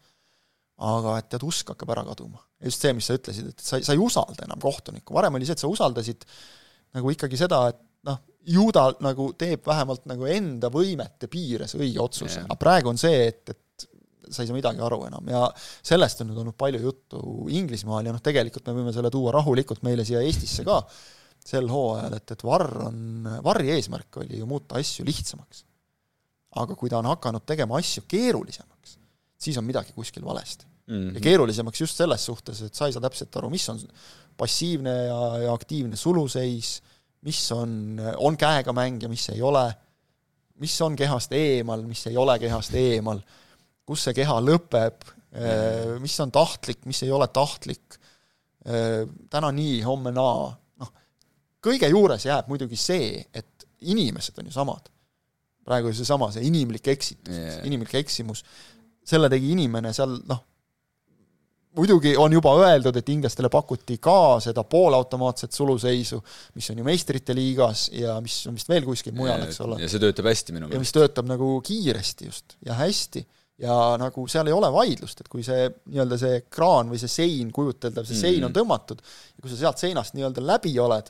aga 0.84 1.18
et 1.22 1.30
tead, 1.32 1.46
usk 1.46 1.70
hakkab 1.74 1.92
ära 1.94 2.04
kaduma. 2.08 2.42
just 2.64 2.82
see, 2.82 2.94
mis 2.98 3.08
sa 3.08 3.18
ütlesid, 3.18 3.50
et 3.54 3.62
sa, 3.62 3.80
sa 3.84 3.94
ei 3.94 4.02
usalda 4.02 4.46
enam 4.48 4.62
kohtunikku, 4.62 5.14
varem 5.16 5.36
oli 5.38 5.48
see, 5.48 5.56
et 5.58 5.62
sa 5.62 5.70
usaldasid 5.70 6.26
nagu 6.98 7.14
ikkagi 7.14 7.40
seda, 7.40 7.66
et 7.74 7.82
noh, 8.10 8.22
ju 8.54 8.68
ta 8.76 8.90
nagu 9.04 9.32
teeb 9.40 9.66
vähemalt 9.66 10.06
nagu 10.10 10.28
enda 10.30 10.70
võimete 10.74 11.30
piires 11.32 11.76
õige 11.80 12.02
otsuse 12.04 12.42
yeah., 12.42 12.48
aga 12.50 12.60
praegu 12.60 12.92
on 12.92 13.00
see, 13.00 13.28
et, 13.30 13.54
et 13.54 13.88
sa 14.30 14.44
ei 14.44 14.50
saa 14.50 14.56
midagi 14.56 14.82
aru 14.84 15.04
enam 15.08 15.28
ja 15.32 15.44
sellest 15.56 16.24
on 16.24 16.32
nüüd 16.32 16.40
olnud 16.44 16.58
palju 16.60 16.82
juttu 16.84 17.22
Inglismaal 17.54 18.08
ja 18.08 18.16
noh, 18.16 18.24
tegelikult 18.24 18.68
me 18.70 18.78
võime 18.80 18.96
selle 18.96 19.12
tuua 19.14 19.34
rahulikult 19.36 19.84
meile 19.86 20.06
siia 20.08 20.24
Eestisse 20.24 20.66
ka 20.68 20.82
sel 21.44 21.68
hooajal, 21.72 22.18
et, 22.18 22.36
et 22.36 22.44
Varr 22.48 22.86
on, 22.88 23.30
Varri 23.44 23.74
eesmärk 23.76 24.22
oli 24.22 24.40
ju 24.40 24.48
muuta 24.48 24.80
asju 24.80 25.06
lihtsamaks. 25.08 25.66
aga 26.62 26.76
kui 26.78 26.92
ta 26.92 27.00
on 27.02 27.10
hakanud 27.10 27.44
tegema 27.50 27.80
asju 27.82 28.06
keerulisemaks, 28.08 28.98
siis 29.42 29.58
on 29.58 29.66
midagi 29.66 29.96
kuskil 29.96 30.24
valesti 30.26 30.66
mm. 30.88 30.94
-hmm. 30.94 31.16
ja 31.16 31.22
keerulisemaks 31.22 31.82
just 31.82 31.98
selles 31.98 32.26
suhtes, 32.26 32.62
et 32.62 32.76
sa 32.76 32.88
ei 32.88 32.94
saa 32.94 33.02
täpselt 33.02 33.36
aru, 33.38 33.50
mis 33.50 33.68
on 33.70 33.82
passiivne 34.38 34.94
ja, 35.08 35.20
ja 35.46 35.54
aktiivne 35.54 36.00
suluseis, 36.00 36.76
mis 37.24 37.40
on, 37.56 38.00
on 38.18 38.38
käega 38.40 38.74
mäng 38.76 39.04
ja 39.04 39.10
mis 39.12 39.30
ei 39.34 39.42
ole, 39.42 39.66
mis 40.62 40.76
on 40.84 40.96
kehast 41.00 41.34
eemal, 41.38 41.86
mis 41.88 42.06
ei 42.10 42.18
ole 42.20 42.38
kehast 42.42 42.76
eemal, 42.78 43.22
kus 43.88 44.08
see 44.08 44.16
keha 44.18 44.40
lõpeb, 44.44 45.08
eh, 45.36 45.94
mis 46.04 46.18
on 46.24 46.34
tahtlik, 46.34 46.84
mis 46.90 47.04
ei 47.06 47.12
ole 47.12 47.30
tahtlik, 47.34 48.00
täna 48.64 49.50
nii, 49.52 49.82
homme 49.84 50.14
naa, 50.16 50.46
noh, 50.80 50.92
kõige 51.60 51.90
juures 51.92 52.24
jääb 52.24 52.48
muidugi 52.48 52.78
see, 52.80 53.18
et 53.36 53.66
inimesed 53.84 54.38
on 54.40 54.48
ju 54.48 54.56
samad. 54.56 54.90
praegu 55.64 55.94
seesama, 55.96 56.28
see 56.32 56.44
inimlik 56.44 56.88
eksitus 56.92 57.32
yeah., 57.32 57.62
inimlik 57.64 57.94
eksimus, 57.96 58.42
selle 59.08 59.30
tegi 59.32 59.54
inimene 59.54 59.94
seal 59.96 60.18
noh, 60.28 60.42
muidugi 61.78 62.16
on 62.20 62.34
juba 62.34 62.54
öeldud, 62.62 62.98
et 63.00 63.10
inglastele 63.14 63.50
pakuti 63.54 63.98
ka 64.04 64.40
seda 64.44 64.64
poolautomaatset 64.70 65.56
suluseisu, 65.56 66.20
mis 66.58 66.70
on 66.72 66.82
ju 66.82 66.88
meistrite 66.88 67.36
liigas 67.38 67.88
ja 67.96 68.20
mis 68.24 68.42
on 68.50 68.58
vist 68.60 68.70
veel 68.70 68.86
kuskil 68.88 69.16
mujal, 69.18 69.46
eks 69.48 69.62
ole. 69.66 69.80
ja 69.82 69.90
see 69.92 70.02
töötab 70.04 70.30
hästi 70.30 70.56
minu 70.56 70.68
meelest. 70.68 70.78
ja 70.78 70.84
mis 70.84 70.94
töötab 70.96 71.30
nagu 71.30 71.56
kiiresti 71.66 72.30
just 72.30 72.58
ja 72.66 72.78
hästi 72.80 73.26
ja 73.64 73.76
nagu 74.02 74.26
seal 74.32 74.50
ei 74.50 74.56
ole 74.56 74.70
vaidlust, 74.74 75.22
et 75.22 75.30
kui 75.32 75.46
see 75.46 75.68
nii-öelda 75.70 76.18
see 76.20 76.40
kraan 76.54 76.90
või 76.92 77.02
see 77.02 77.12
sein, 77.12 77.52
kujuteldav 77.54 78.08
see 78.08 78.16
mm 78.16 78.22
-hmm. 78.22 78.40
sein 78.40 78.48
on 78.50 78.56
tõmmatud 78.56 79.04
ja 79.04 79.42
kui 79.42 79.52
sa 79.52 79.60
sealt 79.66 79.82
seinast 79.84 80.18
nii-öelda 80.18 80.46
läbi 80.46 80.74
oled, 80.82 81.10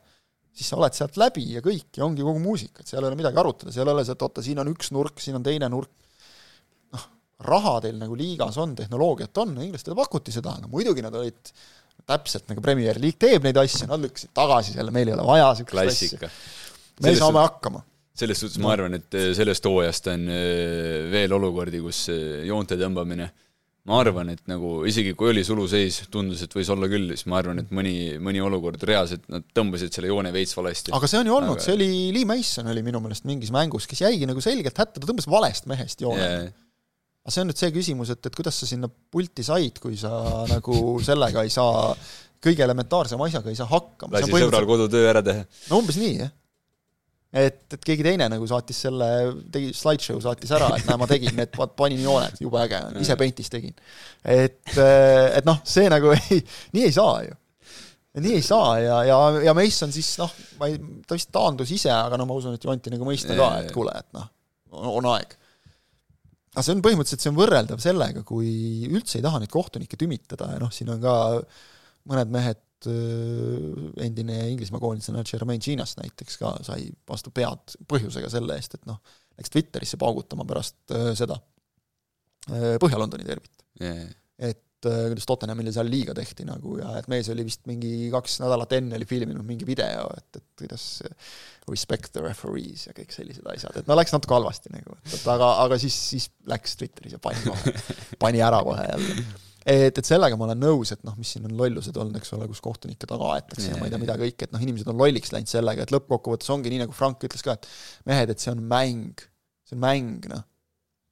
siis 0.54 0.70
sa 0.70 0.78
oled 0.80 0.96
sealt 0.96 1.18
läbi 1.18 1.46
ja 1.56 1.64
kõik 1.66 1.98
ja 1.98 2.06
ongi 2.06 2.26
kogu 2.26 2.40
muusika, 2.44 2.84
et 2.84 2.92
seal 2.92 3.04
ei 3.04 3.12
ole 3.12 3.20
midagi 3.20 3.40
arutada, 3.40 3.72
seal 3.72 3.88
ei 3.88 3.98
ole 3.98 4.06
see, 4.06 4.16
et 4.18 4.26
oota, 4.28 4.44
siin 4.46 4.60
on 4.60 4.72
üks 4.74 4.92
nurk, 4.96 5.20
siin 5.24 5.40
on 5.40 5.44
teine 5.44 5.70
nurk, 5.72 5.92
raha 7.44 7.78
teil 7.84 7.98
nagu 8.00 8.18
liigas 8.18 8.58
on, 8.62 8.76
tehnoloogiat 8.78 9.38
on, 9.44 9.56
inglastele 9.66 9.98
pakuti 9.98 10.34
seda, 10.34 10.56
no 10.62 10.70
muidugi 10.72 11.04
nad 11.06 11.16
olid 11.18 11.54
täpselt 12.08 12.50
nagu 12.52 12.64
Premier 12.64 13.00
League 13.02 13.20
teeb 13.22 13.46
neid 13.46 13.58
asju, 13.62 13.88
nad 13.90 14.02
lükkasid 14.04 14.34
tagasi 14.36 14.76
selle, 14.76 14.94
meil 14.96 15.10
ei 15.10 15.16
ole 15.16 15.26
vaja 15.28 15.50
niisugust 15.54 15.84
asja. 15.84 16.30
me 17.00 17.08
Selles 17.08 17.24
saame 17.24 17.44
hakkama. 17.44 17.84
selles 18.14 18.44
suhtes 18.44 18.60
ma 18.62 18.74
arvan, 18.76 19.00
et 19.00 19.16
äh, 19.18 19.32
sellest 19.38 19.66
hooajast 19.66 20.12
on 20.14 20.28
äh, 20.30 21.08
veel 21.14 21.34
olukordi, 21.34 21.82
kus 21.84 22.06
äh, 22.14 22.44
joonte 22.48 22.78
tõmbamine, 22.80 23.30
ma 23.90 24.00
arvan, 24.00 24.30
et 24.36 24.44
nagu 24.52 24.84
isegi 24.88 25.16
kui 25.18 25.32
oli 25.32 25.44
suluseis, 25.48 26.04
tundus, 26.14 26.44
et 26.46 26.54
võis 26.56 26.70
olla 26.72 26.90
küll, 26.92 27.16
siis 27.16 27.26
ma 27.32 27.40
arvan, 27.40 27.64
et 27.64 27.72
mõni, 27.74 27.96
mõni 28.24 28.44
olukord 28.44 28.84
reaalselt 28.88 29.26
nad 29.34 29.48
tõmbasid 29.56 29.96
selle 29.96 30.12
joone 30.12 30.32
veits 30.36 30.56
valesti. 30.60 30.94
aga 30.96 31.10
see 31.10 31.24
on 31.24 31.32
ju 31.32 31.38
olnud 31.40 31.56
aga..., 31.58 31.66
see 31.66 31.78
oli, 31.78 31.90
Lee 32.16 32.30
Mason 32.30 32.70
oli 32.72 32.86
minu 32.86 33.02
meelest 33.04 33.28
mingis 33.30 33.52
mängus, 33.56 33.88
kes 33.90 34.04
jäigi 34.06 34.30
nagu 34.30 34.44
selgelt 34.44 34.78
hätta, 34.78 35.00
ta 35.00 35.10
tõmbas 35.10 35.30
valest 35.32 35.72
mehest 35.72 36.04
joone. 36.06 36.28
Yeah 36.28 36.52
aga 37.24 37.34
see 37.34 37.44
on 37.44 37.50
nüüd 37.52 37.62
see 37.62 37.72
küsimus, 37.76 38.14
et, 38.14 38.30
et 38.30 38.36
kuidas 38.36 38.60
sa 38.60 38.70
sinna 38.70 38.90
pulti 38.92 39.46
said, 39.48 39.80
kui 39.84 39.98
sa 40.00 40.12
nagu 40.54 41.00
sellega 41.04 41.46
ei 41.48 41.52
saa, 41.54 41.92
kõige 42.44 42.66
elementaarsema 42.66 43.30
asjaga 43.30 43.52
ei 43.52 43.60
saa 43.60 43.72
hakkama. 43.72 44.20
lasi 44.20 44.34
sõbral 44.36 44.68
kodutöö 44.68 45.10
ära 45.10 45.24
teha. 45.26 45.46
no 45.72 45.84
umbes 45.84 46.00
nii, 46.02 46.16
jah 46.22 46.34
et, 47.34 47.62
et 47.74 47.82
keegi 47.82 48.06
teine 48.06 48.28
nagu 48.32 48.48
saatis 48.50 48.84
selle, 48.86 49.08
tegi 49.54 49.72
slideshow 49.76 50.20
saatis 50.24 50.52
ära, 50.54 50.70
et 50.78 50.90
näe, 50.90 50.98
ma 51.02 51.08
tegin 51.10 51.38
need, 51.38 51.56
panin 51.78 52.02
jooned, 52.04 52.38
jube 52.44 52.60
äge 52.62 52.82
on, 52.90 53.00
ise 53.02 53.18
Paintis 53.20 53.50
tegin. 53.54 53.74
et, 54.22 54.76
et 54.78 55.48
noh, 55.48 55.64
see 55.68 55.90
nagu 55.92 56.14
ei, 56.18 56.44
nii 56.78 56.88
ei 56.90 56.94
saa 56.96 57.24
ju. 57.26 57.38
nii 58.22 58.36
ei 58.38 58.46
saa 58.46 58.78
ja, 58.84 59.00
ja, 59.10 59.20
ja 59.50 59.56
Mason 59.58 59.94
siis 59.96 60.14
noh, 60.22 60.34
ma 60.60 60.70
ei, 60.70 60.78
ta 61.08 61.18
vist 61.18 61.32
taandus 61.34 61.74
ise, 61.74 61.92
aga 61.94 62.20
no 62.22 62.30
ma 62.30 62.38
usun, 62.38 62.58
et 62.58 62.66
ju 62.66 62.74
anti 62.74 62.94
nagu 62.94 63.08
mõista 63.08 63.38
ka, 63.38 63.50
et 63.64 63.74
kuule, 63.74 63.96
et 63.98 64.12
noh, 64.18 64.30
on 64.94 65.10
aeg. 65.16 65.34
Aga 66.54 66.64
see 66.66 66.76
on 66.76 66.84
põhimõtteliselt, 66.86 67.24
see 67.26 67.34
on 67.34 67.40
võrreldav 67.40 67.82
sellega, 67.82 68.22
kui 68.28 68.52
üldse 68.90 69.20
ei 69.20 69.26
taha 69.26 69.42
neid 69.42 69.52
kohtunikke 69.54 70.00
tümitada. 70.00 70.52
Ja 70.54 70.62
noh, 70.62 70.74
siin 70.74 70.92
on 70.94 71.02
ka 71.04 71.16
mõned 72.10 72.34
mehed 72.34 72.62
Äh, 72.88 74.06
endine 74.06 74.50
Inglismaa 74.50 74.80
koondisena 74.80 75.24
Jermaine 75.34 75.62
Ginas 75.62 75.96
näiteks 76.00 76.38
ka 76.42 76.52
sai 76.68 76.90
vastu 77.08 77.32
pead 77.32 77.78
põhjusega 77.88 78.32
selle 78.32 78.58
eest, 78.60 78.76
et 78.76 78.88
noh, 78.90 79.00
läks 79.40 79.54
Twitterisse 79.54 80.00
paugutama 80.02 80.44
pärast 80.48 80.92
äh, 80.92 81.12
seda 81.18 81.38
äh, 82.52 82.76
Põhja-Londoni 82.84 83.28
derbit 83.28 83.64
yeah.. 83.80 84.10
et 84.36 84.60
kuidas 84.90 85.28
Tottenhamile 85.30 85.74
seal 85.76 85.88
liiga 85.90 86.16
tehti 86.18 86.46
nagu 86.48 86.78
ja 86.82 86.98
et 87.00 87.08
mees 87.12 87.30
oli 87.34 87.46
vist 87.48 87.64
mingi 87.70 88.10
kaks 88.14 88.40
nädalat 88.44 88.76
enne 88.80 89.00
oli 89.00 89.08
filminud 89.10 89.46
mingi 89.48 89.68
video, 89.68 90.10
et, 90.18 90.42
et 90.42 90.64
kuidas 90.64 90.88
respect 91.70 92.12
the 92.16 92.24
referees 92.24 92.88
ja 92.90 92.96
kõik 92.98 93.14
sellised 93.16 93.48
asjad, 93.54 93.80
et 93.80 93.90
no 93.90 93.98
läks 93.98 94.14
natuke 94.16 94.36
halvasti 94.36 94.74
nagu, 94.74 94.98
et 95.08 95.32
aga, 95.32 95.54
aga 95.64 95.80
siis, 95.82 95.96
siis 96.12 96.30
läks 96.50 96.78
Twitteris 96.80 97.16
ja 97.16 97.24
pani 97.24 97.42
kohe, 97.46 97.74
pani 98.20 98.44
ära 98.44 98.62
kohe 98.66 98.86
jälle. 98.90 99.24
Et, 99.64 99.96
et 99.96 100.04
sellega 100.04 100.36
ma 100.36 100.50
olen 100.50 100.60
nõus, 100.60 100.92
et 100.92 101.04
noh, 101.08 101.16
mis 101.16 101.30
siin 101.36 101.46
on 101.48 101.54
lollused 101.56 101.96
olnud, 101.96 102.18
eks 102.20 102.34
ole, 102.36 102.50
kus 102.52 102.60
kohtunikke 102.64 103.08
taga 103.08 103.30
aetakse 103.38 103.70
ja 103.70 103.78
ma 103.80 103.88
ei 103.88 103.94
tea 103.94 104.02
mida 104.02 104.18
kõike, 104.20 104.50
et 104.50 104.52
noh, 104.52 104.64
inimesed 104.66 104.90
on 104.92 105.00
lolliks 105.00 105.32
läinud 105.32 105.48
sellega, 105.48 105.86
et 105.86 105.94
lõppkokkuvõttes 105.96 106.52
ongi 106.52 106.74
nii, 106.74 106.82
nagu 106.84 106.96
Frank 106.96 107.24
ütles 107.24 107.46
ka, 107.46 107.56
et 107.56 107.70
mehed, 108.10 108.34
et 108.34 108.44
see 108.44 108.52
on 108.52 108.60
mäng, 108.68 109.24
see 109.64 109.78
on 109.78 109.86
mäng, 109.86 110.28
noh. 110.34 110.44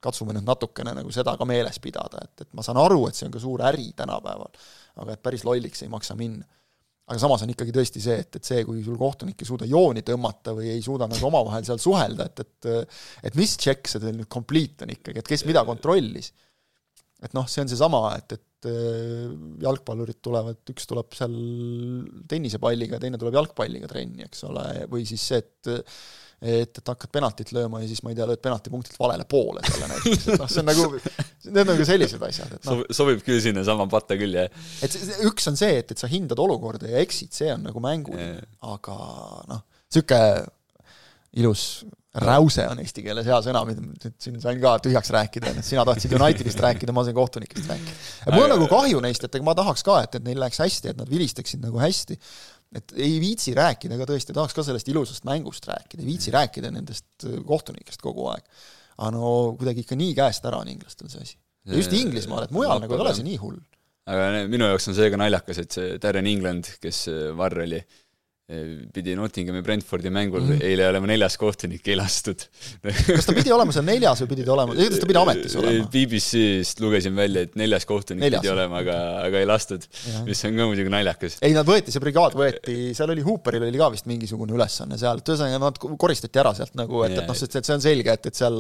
Katsume 0.01 0.33
nüüd 0.35 0.47
natukene 0.47 0.95
nagu 0.97 1.11
seda 1.13 1.35
ka 1.37 1.47
meeles 1.47 1.77
pidada, 1.83 2.23
et, 2.25 2.45
et 2.45 2.49
ma 2.57 2.65
saan 2.65 2.79
aru, 2.81 3.05
et 3.07 3.17
see 3.17 3.27
on 3.27 3.35
ka 3.35 3.41
suur 3.43 3.63
äri 3.69 3.91
tänapäeval, 3.97 4.51
aga 5.03 5.15
et 5.15 5.23
päris 5.23 5.45
lolliks 5.47 5.85
ei 5.85 5.91
maksa 5.93 6.17
minna. 6.19 6.47
Aga 7.11 7.19
samas 7.19 7.41
on 7.43 7.49
ikkagi 7.51 7.73
tõesti 7.75 7.99
see, 7.99 8.19
et, 8.23 8.37
et 8.37 8.47
see, 8.47 8.61
kui 8.63 8.83
sul 8.85 8.95
kohtunik 8.99 9.41
ei 9.41 9.47
suuda 9.47 9.65
jooni 9.67 10.03
tõmmata 10.07 10.53
või 10.55 10.69
ei 10.71 10.83
suuda 10.85 11.09
nagu 11.11 11.27
omavahel 11.27 11.65
seal 11.67 11.81
suhelda, 11.81 12.29
et, 12.29 12.45
et 12.45 12.69
et 13.27 13.35
mis 13.39 13.55
tšekk 13.57 13.89
see 13.91 14.03
teil 14.03 14.15
nüüd 14.19 14.29
complete 14.31 14.85
on 14.85 14.93
ikkagi, 14.93 15.19
et 15.19 15.27
kes 15.27 15.43
mida 15.49 15.65
kontrollis 15.67 16.31
et 17.21 17.35
noh, 17.37 17.45
see 17.49 17.63
on 17.63 17.69
seesama, 17.69 18.01
et, 18.17 18.37
et 18.37 18.69
äh, 18.71 19.27
jalgpallurid 19.61 20.21
tulevad, 20.25 20.61
üks 20.73 20.89
tuleb 20.89 21.13
seal 21.17 21.35
tennisepalliga, 22.31 22.99
teine 23.01 23.19
tuleb 23.21 23.37
jalgpalliga 23.37 23.89
trenni, 23.91 24.25
eks 24.27 24.45
ole, 24.49 24.65
või 24.91 25.05
siis 25.09 25.29
see, 25.31 25.41
et 25.41 25.71
et, 26.41 26.73
et 26.73 26.87
hakkad 26.89 27.11
penaltit 27.13 27.51
lööma 27.53 27.83
ja 27.83 27.87
siis 27.89 27.99
ma 28.01 28.09
ei 28.09 28.15
tea, 28.17 28.25
lööd 28.25 28.41
penaltipunktilt 28.41 28.97
valele 28.97 29.27
poole 29.29 29.61
talle 29.61 29.91
näiteks, 29.91 30.23
et 30.25 30.39
noh, 30.41 30.49
see 30.49 30.63
on 30.63 30.67
nagu, 30.71 30.87
need 31.45 31.59
on 31.61 31.69
nagu 31.69 31.85
sellised 31.85 32.23
asjad, 32.25 32.55
et 32.57 32.65
noh. 32.65 32.81
sobib 32.97 33.21
küll 33.25 33.41
sinnasama 33.43 33.85
patta 33.91 34.17
küll, 34.17 34.39
jah. 34.39 34.63
et 34.81 34.97
üks 35.29 35.45
on 35.51 35.59
see, 35.59 35.75
et, 35.83 35.93
et 35.93 36.01
sa 36.01 36.09
hindad 36.09 36.41
olukorda 36.41 36.89
ja 36.89 37.03
eksid, 37.05 37.29
see 37.37 37.51
on 37.53 37.69
nagu 37.69 37.83
mänguline, 37.83 38.41
aga 38.73 38.97
noh, 39.51 39.61
niisugune 39.91 40.49
ilus 41.39 41.83
räuse 42.11 42.65
on 42.67 42.79
eesti 42.83 43.03
keeles 43.05 43.27
hea 43.27 43.37
sõna, 43.43 43.61
mida 43.67 43.83
nüüd 43.83 44.07
siin 44.19 44.39
sain 44.43 44.59
ka 44.59 44.73
tühjaks 44.83 45.11
rääkida, 45.15 45.53
et 45.55 45.65
sina 45.65 45.85
tahtsid 45.87 46.11
Unitedist 46.17 46.59
rääkida, 46.65 46.95
ma 46.95 47.05
sain 47.07 47.15
kohtunikest 47.15 47.69
rääkida. 47.71 48.33
mul 48.35 48.47
on 48.47 48.51
nagu 48.51 48.67
kahju 48.71 48.99
neist, 49.03 49.23
et 49.23 49.37
ega 49.39 49.47
ma 49.47 49.55
tahaks 49.55 49.85
ka, 49.87 50.01
et, 50.03 50.17
et 50.19 50.25
neil 50.25 50.41
läheks 50.43 50.59
hästi, 50.59 50.91
et 50.91 50.99
nad 50.99 51.11
vilistaksid 51.11 51.63
nagu 51.63 51.79
hästi, 51.79 52.19
et 52.75 52.93
ei 52.99 53.15
viitsi 53.23 53.55
rääkida 53.55 53.95
ka 54.01 54.09
tõesti, 54.11 54.35
tahaks 54.35 54.57
ka 54.57 54.65
sellest 54.67 54.91
ilusast 54.91 55.27
mängust 55.27 55.67
rääkida, 55.71 56.03
ei 56.03 56.09
viitsi 56.11 56.35
rääkida 56.35 56.73
nendest 56.75 57.27
äh, 57.27 57.39
kohtunikest 57.47 58.03
kogu 58.03 58.27
aeg. 58.33 58.43
aga 58.97 59.13
no 59.15 59.31
kuidagi 59.57 59.85
ikka 59.85 59.95
nii 59.97 60.11
käest 60.17 60.43
ära 60.45 60.59
on 60.61 60.69
inglastel 60.71 61.07
see 61.09 61.23
asi. 61.23 61.39
just 61.79 61.95
Inglismaal, 61.95 62.43
et 62.43 62.51
mujal 62.55 62.83
nagu 62.83 62.97
ei 62.97 63.05
ole 63.07 63.15
see 63.15 63.27
nii 63.29 63.39
hull. 63.39 63.59
aga 64.11 64.45
minu 64.51 64.67
jaoks 64.67 64.91
on 64.91 64.99
see 64.99 65.07
ka 65.13 65.23
naljakas, 65.23 65.63
et 65.63 65.79
see 65.79 65.97
Darren 66.03 66.27
England, 66.27 66.75
kes 66.83 67.05
äh, 67.07 67.29
varr 67.39 67.63
oli, 67.63 67.79
pidi 68.91 69.13
Nottinghami 69.15 69.61
Brentfordi 69.63 70.11
mängul 70.13 70.43
mm. 70.43 70.63
eile 70.65 70.87
olema 70.89 71.07
neljas 71.11 71.37
kohtunik, 71.39 71.85
ei 71.87 71.95
lastud 71.99 72.43
kas 72.81 73.27
ta 73.27 73.35
pidi 73.37 73.53
olema 73.53 73.73
seal 73.75 73.85
neljas 73.87 74.23
või 74.23 74.31
pidi 74.33 74.45
ta 74.47 74.55
olema, 74.55 74.75
igatahes 74.75 75.03
ta 75.03 75.09
pidi 75.09 75.21
ametis 75.21 75.55
olema? 75.61 75.85
BBC-st 75.93 76.83
lugesin 76.83 77.15
välja, 77.15 77.45
et 77.47 77.55
neljas 77.59 77.87
kohtunik 77.89 78.25
neljas. 78.25 78.43
pidi 78.43 78.51
olema, 78.53 78.81
aga, 78.83 78.97
aga 79.27 79.39
ei 79.43 79.47
lastud, 79.47 79.87
mis 80.27 80.43
on 80.49 80.59
ka 80.59 80.67
muidugi 80.71 80.91
naljakas. 80.91 81.39
ei, 81.45 81.55
nad 81.55 81.69
võeti, 81.69 81.93
see 81.93 82.03
brigaad 82.03 82.35
võeti, 82.37 82.77
seal 82.97 83.15
oli, 83.15 83.23
Hooperil 83.25 83.69
oli 83.69 83.81
ka 83.81 83.91
vist 83.95 84.09
mingisugune 84.11 84.57
ülesanne 84.57 84.99
seal, 84.99 85.23
et 85.23 85.31
ühesõnaga 85.31 85.63
nad 85.63 85.79
koristati 85.79 86.43
ära 86.43 86.55
sealt 86.57 86.75
nagu, 86.79 87.05
et, 87.07 87.15
et 87.21 87.29
noh, 87.29 87.37
sest 87.37 87.55
et 87.61 87.67
see 87.67 87.77
on 87.77 87.87
selge, 87.87 88.19
et, 88.19 88.31
et 88.31 88.43
seal 88.43 88.59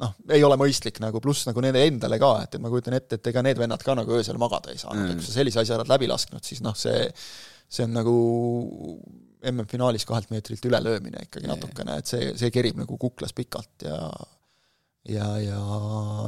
noh, 0.00 0.16
ei 0.32 0.42
ole 0.46 0.56
mõistlik 0.60 1.00
nagu, 1.04 1.20
pluss 1.22 1.44
nagu 1.48 1.62
nende 1.64 1.82
endale 1.84 2.18
ka, 2.20 2.32
et, 2.46 2.56
et 2.56 2.62
ma 2.62 2.72
kujutan 2.72 2.96
ette, 2.96 3.20
et 3.20 3.30
ega 3.32 3.44
need 3.44 3.60
vennad 3.60 3.84
ka 3.84 3.96
nagu 3.98 4.16
öösel 4.16 4.40
magada 4.40 4.72
ei 4.72 4.80
saanud 4.80 5.04
mm., 5.04 5.12
et 5.12 5.20
kui 5.20 5.28
sa 5.28 5.36
sellise 5.36 5.60
asja 5.62 5.76
oled 5.76 5.92
läbi 5.92 6.08
lasknud, 6.10 6.44
siis 6.46 6.62
noh, 6.64 6.76
see 6.78 7.04
see 7.70 7.86
on 7.86 7.94
nagu 7.94 8.14
MM-finaalis 9.50 10.04
kahelt 10.08 10.28
meetrilt 10.32 10.66
ülelöömine 10.68 11.24
ikkagi 11.28 11.48
natukene, 11.48 12.00
et 12.02 12.10
see, 12.10 12.32
see 12.36 12.50
kerib 12.52 12.80
nagu 12.80 12.98
kuklas 13.00 13.32
pikalt 13.36 13.86
ja 13.86 14.00
ja, 15.08 15.26
ja 15.40 15.60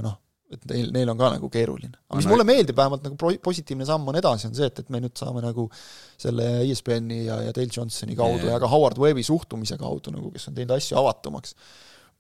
noh, 0.05 0.17
et 0.53 0.65
neil, 0.71 0.91
neil 0.95 1.13
on 1.13 1.21
ka 1.21 1.31
nagu 1.35 1.49
keeruline. 1.53 1.95
aga 2.09 2.21
mis 2.21 2.29
mulle 2.31 2.47
meeldib, 2.49 2.77
vähemalt 2.79 3.05
nagu 3.07 3.19
pro-, 3.21 3.35
positiivne 3.45 3.87
samm 3.89 4.09
on 4.09 4.19
edasi, 4.21 4.49
on 4.49 4.57
see, 4.57 4.69
et, 4.69 4.83
et 4.83 4.93
me 4.93 5.01
nüüd 5.03 5.17
saame 5.19 5.45
nagu 5.45 5.67
selle 6.21 6.49
ESPN-i 6.67 7.23
ja, 7.27 7.39
ja 7.49 7.55
Dale 7.57 7.73
Johnsoni 7.73 8.17
kaudu 8.19 8.47
yeah. 8.47 8.57
ja 8.57 8.61
ka 8.63 8.71
Howard 8.73 9.01
Webbi 9.03 9.25
suhtumise 9.27 9.79
kaudu 9.81 10.15
nagu, 10.15 10.33
kes 10.35 10.49
on 10.51 10.59
teinud 10.59 10.77
asju 10.77 10.99
avatumaks, 11.01 11.57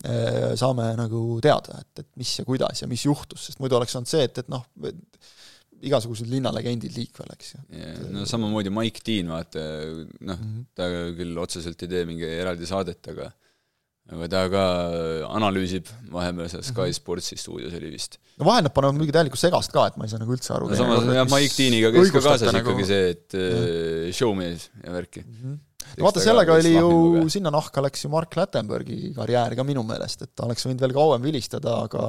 eh, 0.08 0.48
saame 0.60 0.92
nagu 0.98 1.22
teada, 1.44 1.82
et, 1.84 2.04
et 2.04 2.10
mis 2.20 2.34
ja 2.40 2.46
kuidas 2.48 2.84
ja 2.84 2.90
mis 2.90 3.04
juhtus, 3.08 3.48
sest 3.48 3.62
muidu 3.62 3.80
oleks 3.80 3.96
olnud 3.98 4.12
see, 4.12 4.24
et, 4.28 4.44
et 4.44 4.52
noh, 4.52 4.66
igasugused 5.82 6.30
linnalegendid 6.30 6.94
liikvel, 6.96 7.30
eks 7.34 7.54
ju 7.54 7.62
yeah,. 7.74 8.02
no 8.14 8.26
samamoodi 8.28 8.72
Mike 8.74 9.04
Dean, 9.06 9.30
vaata, 9.32 9.62
noh 10.20 10.36
mm, 10.36 10.42
-hmm. 10.42 10.66
ta 10.78 10.88
küll 11.18 11.38
otseselt 11.42 11.82
ei 11.82 11.94
tee 11.94 12.04
mingi 12.08 12.28
eraldi 12.28 12.68
saadet, 12.68 13.02
aga 13.12 13.30
aga 14.12 14.28
ta 14.28 14.42
ka 14.50 14.62
analüüsib 15.30 15.88
vahepeal 16.12 16.48
seal 16.50 16.64
Sky 16.66 16.88
mhm. 16.88 16.96
Sportsi 16.96 17.38
stuudios 17.38 17.74
oli 17.78 17.92
vist. 17.92 18.18
no 18.38 18.48
vahel 18.48 18.66
nad 18.66 18.74
panevad 18.74 18.98
mingi 18.98 19.14
täielikku 19.14 19.38
segast 19.40 19.72
ka, 19.74 19.86
et 19.90 19.98
ma 19.98 20.08
ei 20.08 20.12
saa 20.12 20.22
nagu 20.22 20.34
üldse 20.34 20.54
aru. 20.56 20.70
no 20.70 20.78
samas 20.78 21.06
jah, 21.06 21.28
Mike 21.30 21.54
Deaniga 21.58 21.92
käis 21.94 22.10
ka 22.14 22.24
kaasas 22.24 22.50
nagu... 22.50 22.64
ikkagi 22.66 22.88
see, 22.88 23.12
et 23.14 23.38
äh, 23.38 24.08
showmees 24.16 24.68
ja 24.82 24.96
värki 24.96 25.22
mm. 25.22 25.38
-hmm. 25.38 25.60
no 26.00 26.08
vaata, 26.08 26.24
sellega 26.26 26.58
oli 26.58 26.74
ju, 26.74 26.90
sinna 27.36 27.54
nahka 27.54 27.84
läks 27.86 28.04
ju 28.04 28.10
Mark 28.12 28.36
Lattenbergi 28.36 29.14
karjäär 29.16 29.56
ka 29.58 29.66
minu 29.66 29.86
meelest, 29.86 30.26
et 30.26 30.34
ta 30.34 30.48
oleks 30.48 30.66
võinud 30.66 30.82
veel 30.82 30.98
kauem 30.98 31.30
vilistada, 31.30 31.78
aga 31.86 32.04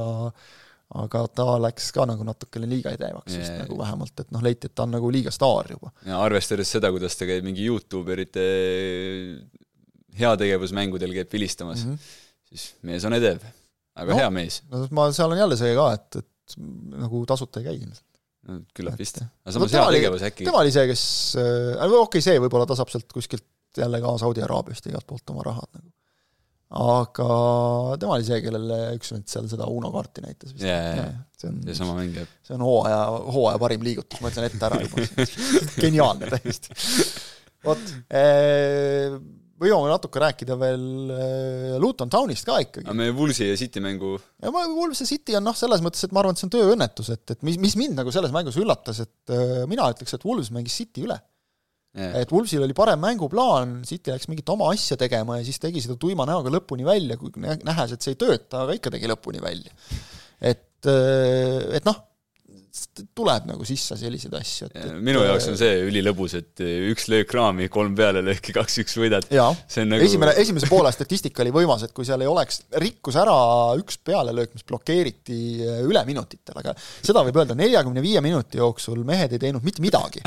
aga 0.93 1.23
ta 1.33 1.45
läks 1.61 1.89
ka 1.95 2.05
nagu 2.09 2.25
natukene 2.27 2.67
liiga 2.69 2.93
edevaks 2.93 3.37
vist 3.39 3.53
nagu 3.55 3.77
vähemalt, 3.79 4.13
et 4.19 4.31
noh, 4.33 4.43
leiti, 4.45 4.69
et 4.69 4.75
ta 4.77 4.85
on 4.85 4.93
nagu 4.93 5.09
liiga 5.13 5.33
staar 5.33 5.71
juba. 5.73 5.91
ja 6.07 6.19
arvestades 6.21 6.69
seda, 6.75 6.91
kuidas 6.93 7.17
ta 7.17 7.27
käib 7.29 7.45
mingi 7.47 7.65
Youtuberite 7.65 8.45
heategevusmängudel 10.19 11.15
käib 11.17 11.33
vilistamas 11.33 11.85
mm, 11.85 11.93
-hmm. 11.93 12.49
siis 12.51 12.67
mees 12.85 13.05
on 13.09 13.17
edev, 13.17 13.45
aga 13.95 14.13
no, 14.13 14.19
hea 14.21 14.33
mees. 14.33 14.61
no 14.69 14.85
ma, 14.91 15.09
seal 15.11 15.33
on 15.33 15.41
jälle 15.41 15.57
see 15.57 15.73
ka, 15.77 15.87
et, 15.97 16.21
et 16.21 16.57
nagu 17.03 17.23
tasuta 17.29 17.63
ei 17.63 17.71
käi 17.71 17.79
ilmselt. 17.79 18.21
no 18.49 18.59
küllap 18.77 18.99
vist. 18.99 19.23
aga 19.23 19.55
samas 19.57 19.73
no, 19.73 19.87
heategevus 19.87 20.27
äkki. 20.29 20.45
tema 20.49 20.61
oli 20.61 20.75
see, 20.75 20.85
kes 20.91 21.07
äh,, 21.41 21.87
okei 21.87 22.03
okay,, 22.03 22.27
see 22.29 22.37
võib-olla 22.45 22.69
ta 22.69 22.77
saab 22.77 22.93
sealt 22.93 23.09
kuskilt 23.13 23.49
jälle 23.77 24.01
ka 24.03 24.17
Saudi 24.21 24.43
Araabiast 24.45 24.85
igalt 24.91 25.07
poolt 25.09 25.33
oma 25.33 25.47
rahad 25.47 25.82
aga 26.73 27.27
tema 28.01 28.15
oli 28.17 28.25
see, 28.25 28.39
kellele 28.41 28.79
üks 28.97 29.13
vend 29.13 29.27
seal 29.29 29.45
seda 29.51 29.67
Uno 29.69 29.91
kaarti 29.93 30.23
näitas 30.25 30.55
vist 30.55 30.65
yeah,. 30.65 30.89
Yeah. 30.97 31.13
see 31.37 31.51
on, 31.51 31.59
seesama 31.67 31.97
mäng, 31.99 32.17
jah. 32.17 32.31
see 32.47 32.57
on 32.57 32.65
hooaja, 32.65 33.03
hooaja 33.35 33.61
parim 33.61 33.85
liigutus, 33.85 34.23
ma 34.23 34.31
ütlen 34.33 34.49
ette 34.49 34.67
ära 34.69 34.81
juba 34.81 35.05
geniaalne 35.83 36.31
täiesti. 36.33 36.73
vot, 37.67 37.93
eh, 38.09 39.17
võime 39.63 39.91
natuke 39.91 40.21
rääkida 40.23 40.57
veel 40.59 40.87
äh, 41.13 41.75
Luton 41.81 42.09
Townist 42.11 42.47
ka 42.47 42.57
ikkagi. 42.63 42.87
aga 42.87 42.97
meie 42.97 43.13
Woolsi 43.15 43.51
ja 43.51 43.59
City 43.59 43.83
mängu 43.83 44.15
ja 44.17 44.53
ma, 44.53 44.65
Wolves 44.73 45.03
ja 45.05 45.09
City 45.09 45.37
on 45.37 45.45
noh, 45.45 45.57
selles 45.57 45.83
mõttes, 45.85 46.07
et 46.07 46.15
ma 46.15 46.23
arvan, 46.23 46.33
et 46.33 46.41
see 46.41 46.49
on 46.49 46.55
tööõnnetus, 46.57 47.13
et, 47.13 47.25
et 47.35 47.45
mis, 47.45 47.59
mis 47.61 47.77
mind 47.79 48.01
nagu 48.01 48.13
selles 48.15 48.33
mängus 48.33 48.57
üllatas, 48.61 49.03
et 49.05 49.35
äh, 49.35 49.61
mina 49.69 49.91
ütleks, 49.93 50.17
et 50.17 50.25
Wolves 50.25 50.49
mängis 50.55 50.81
City 50.81 51.05
üle 51.05 51.19
yeah.. 51.97 52.21
et 52.21 52.31
Wolvesil 52.33 52.63
oli 52.65 52.77
parem 52.77 53.01
mänguplaan, 53.03 53.81
City 53.87 54.13
läks 54.13 54.29
mingit 54.31 54.49
oma 54.53 54.71
asja 54.73 54.97
tegema 54.99 55.39
ja 55.39 55.47
siis 55.47 55.61
tegi 55.63 55.83
seda 55.83 55.97
tuima 55.99 56.27
näoga 56.29 56.53
lõpuni 56.53 56.87
välja, 56.87 57.19
kui 57.19 57.33
nähes, 57.39 57.95
et 57.95 58.05
see 58.05 58.15
ei 58.15 58.23
tööta, 58.25 58.65
aga 58.65 58.79
ikka 58.79 58.93
tegi 58.93 59.11
lõpuni 59.11 59.43
välja. 59.43 59.73
et, 60.41 60.81
äh, 60.89 61.77
et 61.77 61.87
noh 61.89 62.01
tuleb 63.13 63.45
nagu 63.45 63.65
sisse 63.67 63.93
selliseid 63.97 64.33
asju, 64.33 64.67
et, 64.71 64.77
et 64.81 64.93
minu 65.05 65.21
jaoks 65.21 65.45
on 65.51 65.57
see 65.59 65.75
ülilõbus, 65.85 66.33
et 66.39 66.61
üks 66.89 67.05
löök 67.11 67.35
raami, 67.37 67.67
kolm 67.73 67.93
pealelööki, 67.97 68.53
kaks-üks 68.57 68.97
võidad. 68.97 69.27
jaa, 69.33 69.51
nagu... 69.85 70.01
esimene, 70.01 70.33
esimese 70.41 70.69
poole 70.71 70.89
statistika 70.93 71.45
oli 71.45 71.53
võimas, 71.53 71.85
et 71.85 71.93
kui 71.93 72.07
seal 72.07 72.25
ei 72.25 72.29
oleks, 72.29 72.63
rikkus 72.81 73.17
ära 73.21 73.35
üks 73.77 73.99
pealelöök, 74.01 74.55
mis 74.57 74.65
blokeeriti 74.69 75.39
üle 75.85 76.01
minutitel, 76.09 76.57
aga 76.63 76.73
seda 76.79 77.21
võib 77.27 77.37
öelda, 77.43 77.57
neljakümne 77.61 78.01
viie 78.05 78.23
minuti 78.25 78.61
jooksul 78.61 79.05
mehed 79.05 79.37
ei 79.37 79.45
teinud 79.45 79.65
mitte 79.65 79.85
midagi. 79.85 80.25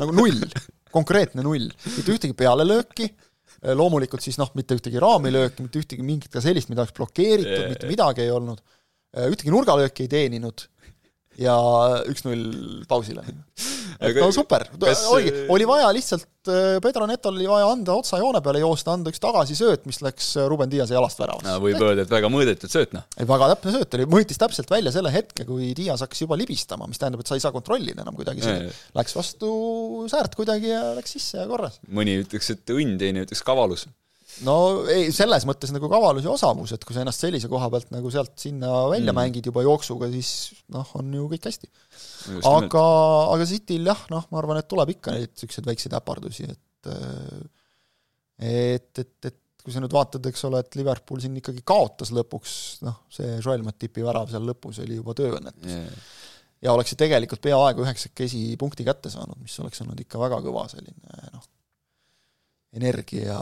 nagu 0.00 0.16
null, 0.16 0.48
konkreetne 0.92 1.44
null, 1.44 1.70
mitte 1.96 2.14
ühtegi 2.14 2.36
pealelööki, 2.38 3.08
loomulikult 3.78 4.24
siis 4.24 4.38
noh, 4.40 4.50
mitte 4.58 4.76
ühtegi 4.78 5.00
raamilööki, 5.02 5.64
mitte 5.64 5.82
ühtegi 5.82 6.04
mingit 6.06 6.32
ka 6.32 6.42
sellist, 6.44 6.70
mida 6.72 6.84
oleks 6.84 6.96
blokeeritud, 6.96 7.68
mitte 7.70 7.90
midagi 7.90 8.24
ei 8.24 8.32
olnud, 8.34 8.62
ühtegi 9.28 9.52
nurgalööki 9.54 10.06
ei 10.06 10.12
teeninud 10.12 10.66
ja 11.40 11.54
üks-null 12.10 12.82
pausile. 12.88 13.24
et 14.02 14.18
no 14.18 14.28
super 14.34 14.66
oligi, 14.82 15.32
oli 15.52 15.66
vaja 15.68 15.88
lihtsalt, 15.94 16.26
äh, 16.50 16.76
Pedro 16.84 17.06
Netol 17.08 17.38
oli 17.38 17.48
vaja 17.48 17.70
anda 17.72 17.94
otsa 17.96 18.18
joone 18.20 18.42
peale 18.44 18.60
joosta, 18.62 18.96
anda 18.96 19.12
üks 19.12 19.22
tagasisööt, 19.22 19.86
mis 19.88 20.02
läks 20.04 20.32
äh, 20.40 20.48
Ruben 20.50 20.72
Diase 20.72 20.96
jalast 20.96 21.22
väravasse 21.22 21.48
no,. 21.48 21.62
võib 21.64 21.80
öelda, 21.80 22.04
et 22.06 22.12
väga 22.12 22.30
mõõdetud 22.32 22.72
sööt, 22.72 22.92
noh. 22.96 23.06
väga 23.32 23.52
täpne 23.54 23.76
sööt 23.78 23.96
oli, 23.98 24.08
mõõtis 24.16 24.42
täpselt 24.42 24.72
välja 24.72 24.92
selle 24.94 25.14
hetke, 25.14 25.46
kui 25.48 25.72
Dias 25.78 26.04
hakkas 26.04 26.24
juba 26.24 26.38
libistama, 26.40 26.90
mis 26.90 27.00
tähendab, 27.00 27.24
et 27.24 27.32
sa 27.32 27.38
ei 27.38 27.44
saa 27.44 27.54
kontrollida 27.54 28.04
enam 28.04 28.18
kuidagi 28.18 28.44
seda. 28.44 28.76
Läks 28.98 29.16
vastu 29.16 29.52
säärt 30.12 30.36
kuidagi 30.38 30.72
ja 30.72 30.84
läks 30.98 31.16
sisse 31.16 31.40
ja 31.40 31.48
korras. 31.48 31.80
mõni 31.88 32.20
ütleks, 32.24 32.52
et 32.56 32.76
õnn, 32.76 32.98
teine 33.00 33.24
ütleks 33.26 33.44
kavalus 33.46 33.88
no 34.46 34.56
ei, 34.90 35.10
selles 35.14 35.46
mõttes 35.48 35.72
nagu 35.74 35.90
kavalus 35.92 36.26
ja 36.26 36.32
osavus, 36.32 36.72
et 36.74 36.84
kui 36.86 36.96
sa 36.96 37.04
ennast 37.04 37.24
sellise 37.24 37.50
koha 37.52 37.68
pealt 37.72 37.92
nagu 37.94 38.10
sealt 38.14 38.34
sinna 38.40 38.70
välja 38.90 39.12
mm. 39.12 39.18
mängid 39.20 39.48
juba 39.50 39.64
jooksuga, 39.66 40.08
siis 40.12 40.52
noh, 40.72 40.88
on 40.98 41.12
ju 41.18 41.28
kõik 41.34 41.50
hästi. 41.50 41.70
aga, 42.48 42.86
aga 43.34 43.48
Cityl 43.48 43.92
jah, 43.92 44.06
noh, 44.12 44.26
ma 44.32 44.40
arvan, 44.40 44.62
et 44.62 44.70
tuleb 44.70 44.94
ikka 44.96 45.16
neid 45.16 45.34
niisuguseid 45.34 45.68
väikseid 45.68 45.96
äpardusi, 46.00 46.48
et 46.48 46.92
et, 48.42 48.98
et, 48.98 49.14
et 49.28 49.38
kui 49.62 49.74
sa 49.74 49.82
nüüd 49.82 49.94
vaatad, 49.94 50.24
eks 50.26 50.44
ole, 50.48 50.60
et 50.64 50.76
Liverpool 50.78 51.20
siin 51.22 51.38
ikkagi 51.38 51.62
kaotas 51.66 52.10
lõpuks, 52.14 52.56
noh, 52.86 53.04
see 53.12 53.36
Joel 53.36 53.62
Matipi 53.66 54.02
värav 54.04 54.30
seal 54.32 54.46
lõpus 54.48 54.82
oli 54.82 54.98
juba 54.98 55.14
tööõnnetus 55.18 55.70
yeah. 55.70 56.02
ja 56.66 56.74
oleksid 56.74 56.98
tegelikult 57.04 57.44
peaaegu 57.44 57.84
üheksakesi 57.86 58.42
punkti 58.58 58.86
kätte 58.88 59.12
saanud, 59.12 59.38
mis 59.42 59.54
oleks 59.62 59.84
olnud 59.84 60.02
ikka 60.02 60.18
väga 60.22 60.40
kõva 60.42 60.66
selline 60.72 61.28
noh, 61.30 61.46
energia, 62.72 63.36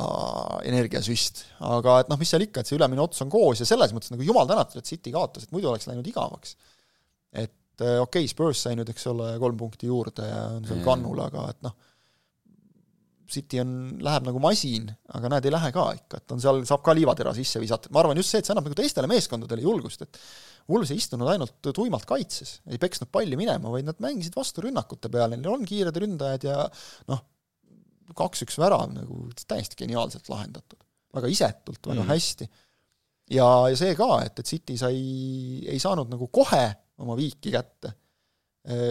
energiasüst. 0.66 1.44
aga 1.66 2.00
et 2.02 2.10
noh, 2.10 2.18
mis 2.20 2.32
seal 2.32 2.46
ikka, 2.46 2.62
et 2.62 2.70
see 2.70 2.78
ülemine 2.78 3.02
ots 3.04 3.22
on 3.24 3.30
koos 3.32 3.62
ja 3.62 3.68
selles 3.68 3.94
mõttes 3.94 4.10
nagu 4.14 4.26
jumal 4.26 4.48
tänatud, 4.50 4.80
et 4.80 4.90
City 4.90 5.12
kaotas, 5.14 5.46
et 5.46 5.54
muidu 5.54 5.70
oleks 5.70 5.86
läinud 5.90 6.06
igavaks. 6.10 6.56
et 7.30 7.84
äh, 7.84 8.00
okei 8.02 8.26
okay,, 8.26 8.32
Spurs 8.32 8.64
sai 8.66 8.74
nüüd, 8.78 8.90
eks 8.90 9.06
ole, 9.12 9.36
kolm 9.42 9.60
punkti 9.60 9.90
juurde 9.90 10.26
ja 10.26 10.42
on 10.56 10.66
seal 10.66 10.82
kannul, 10.86 11.22
aga 11.28 11.46
et 11.54 11.62
noh, 11.66 11.78
City 13.30 13.60
on, 13.62 13.74
läheb 14.02 14.26
nagu 14.26 14.40
masin, 14.42 14.88
aga 15.14 15.30
näed, 15.30 15.46
ei 15.46 15.54
lähe 15.54 15.70
ka 15.74 15.84
ikka, 15.94 16.18
et 16.18 16.32
on 16.34 16.40
seal, 16.42 16.64
saab 16.66 16.82
ka 16.82 16.94
liivatera 16.98 17.30
sisse 17.36 17.62
visata, 17.62 17.92
ma 17.94 18.02
arvan 18.02 18.18
just 18.18 18.34
see, 18.34 18.42
et 18.42 18.48
see 18.48 18.56
annab 18.56 18.66
nagu 18.66 18.78
teistele 18.80 19.10
meeskondadele 19.10 19.62
julgust, 19.62 20.02
et 20.02 20.18
Wolves 20.70 20.90
ei 20.90 20.98
istunud 20.98 21.30
ainult 21.30 21.70
tuimalt 21.70 22.08
kaitses, 22.10 22.56
ei 22.66 22.82
peksnud 22.82 23.10
palli 23.14 23.38
minema, 23.38 23.70
vaid 23.70 23.86
nad 23.86 24.02
mängisid 24.02 24.34
vastu 24.34 24.66
rünnakute 24.66 25.10
peale, 25.14 25.38
neil 25.38 25.54
on 25.54 25.62
kiired 25.66 26.02
ründajad 26.02 26.48
ja 26.50 26.64
noh, 27.10 27.22
kaks-üks 28.16 28.58
värav 28.60 28.90
nagu 28.94 29.22
täiesti 29.46 29.78
geniaalselt 29.82 30.28
lahendatud. 30.32 30.80
väga 31.14 31.30
isetult, 31.30 31.80
väga 31.86 32.04
mm. 32.04 32.10
hästi. 32.10 32.50
ja, 33.36 33.48
ja 33.70 33.78
see 33.78 33.96
ka, 33.98 34.12
et, 34.26 34.38
et 34.38 34.46
City 34.46 34.76
sai, 34.78 35.00
ei 35.66 35.80
saanud 35.82 36.12
nagu 36.12 36.30
kohe 36.32 36.66
oma 37.00 37.16
viiki 37.18 37.52
kätte, 37.54 37.94